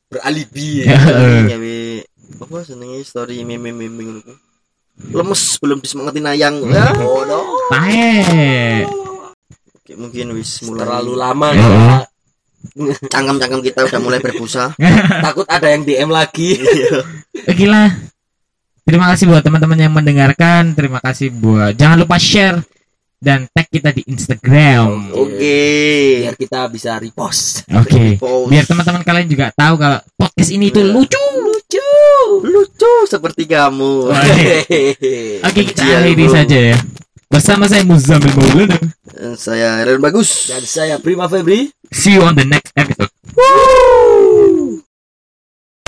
beralibi 0.08 0.82
Ya. 0.88 0.96
Iya. 2.38 2.46
Apa 2.46 2.62
senengnya 2.62 3.02
story 3.02 3.42
meme-meme. 3.42 4.22
Lemes 5.10 5.42
belum 5.58 5.82
disemangatin 5.82 6.26
ayang. 6.30 6.54
Ya. 6.70 6.94
oh 7.02 7.26
no. 7.26 7.42
Oke, 9.82 9.92
mungkin 9.98 10.38
wis 10.38 10.62
mulai 10.62 10.86
terlalu 10.86 11.12
lama 11.18 11.48
Ya. 11.54 12.06
Cangkem-cangkem 13.10 13.62
kita 13.62 13.86
udah 13.86 14.00
mulai 14.02 14.18
berbusa. 14.22 14.74
takut 15.26 15.46
ada 15.46 15.70
yang 15.70 15.86
DM 15.86 16.10
lagi 16.10 16.58
Oke 17.46 17.66
lah. 17.66 17.90
Terima 18.82 19.10
kasih 19.14 19.30
buat 19.30 19.42
teman-teman 19.42 19.78
yang 19.78 19.94
mendengarkan. 19.94 20.74
Terima 20.74 20.98
kasih 21.02 21.34
buat 21.34 21.74
jangan 21.74 22.02
lupa 22.02 22.18
share 22.18 22.62
dan 23.18 23.50
tag 23.50 23.66
kita 23.66 23.90
di 23.90 24.06
Instagram. 24.06 25.10
Oke. 25.12 25.58
biar 26.22 26.34
kita 26.34 26.70
bisa 26.70 26.96
repost 26.96 27.66
Oke. 27.68 28.14
Pause. 28.16 28.46
Biar 28.46 28.64
teman-teman 28.64 29.02
kalian 29.02 29.26
juga 29.26 29.50
tahu 29.52 29.74
kalau 29.74 29.98
podcast 30.14 30.50
ini 30.50 30.70
itu 30.70 30.78
Iya. 30.78 30.92
lucu. 30.94 31.24
lucu 31.38 31.88
lucu 32.40 32.94
seperti 33.04 33.44
kamu. 33.44 34.08
Oke, 35.48 35.60
kita 35.64 35.82
Iya, 35.82 35.96
akhiri 36.00 36.26
saja 36.28 36.58
ya. 36.72 36.78
Bersama 37.28 37.68
saya 37.68 37.84
Muzamil 37.84 38.32
Maulana. 38.32 38.78
Dan 39.04 39.34
Saya 39.34 39.82
Ren 39.82 40.00
Bagus. 40.00 40.48
dan 40.48 40.62
saya 40.62 40.96
Prima 40.96 41.28
Febri 41.28 41.68
See 41.90 42.14
you 42.14 42.22
on 42.22 42.32
the 42.32 42.46
next 42.46 42.72
episode. 42.72 43.10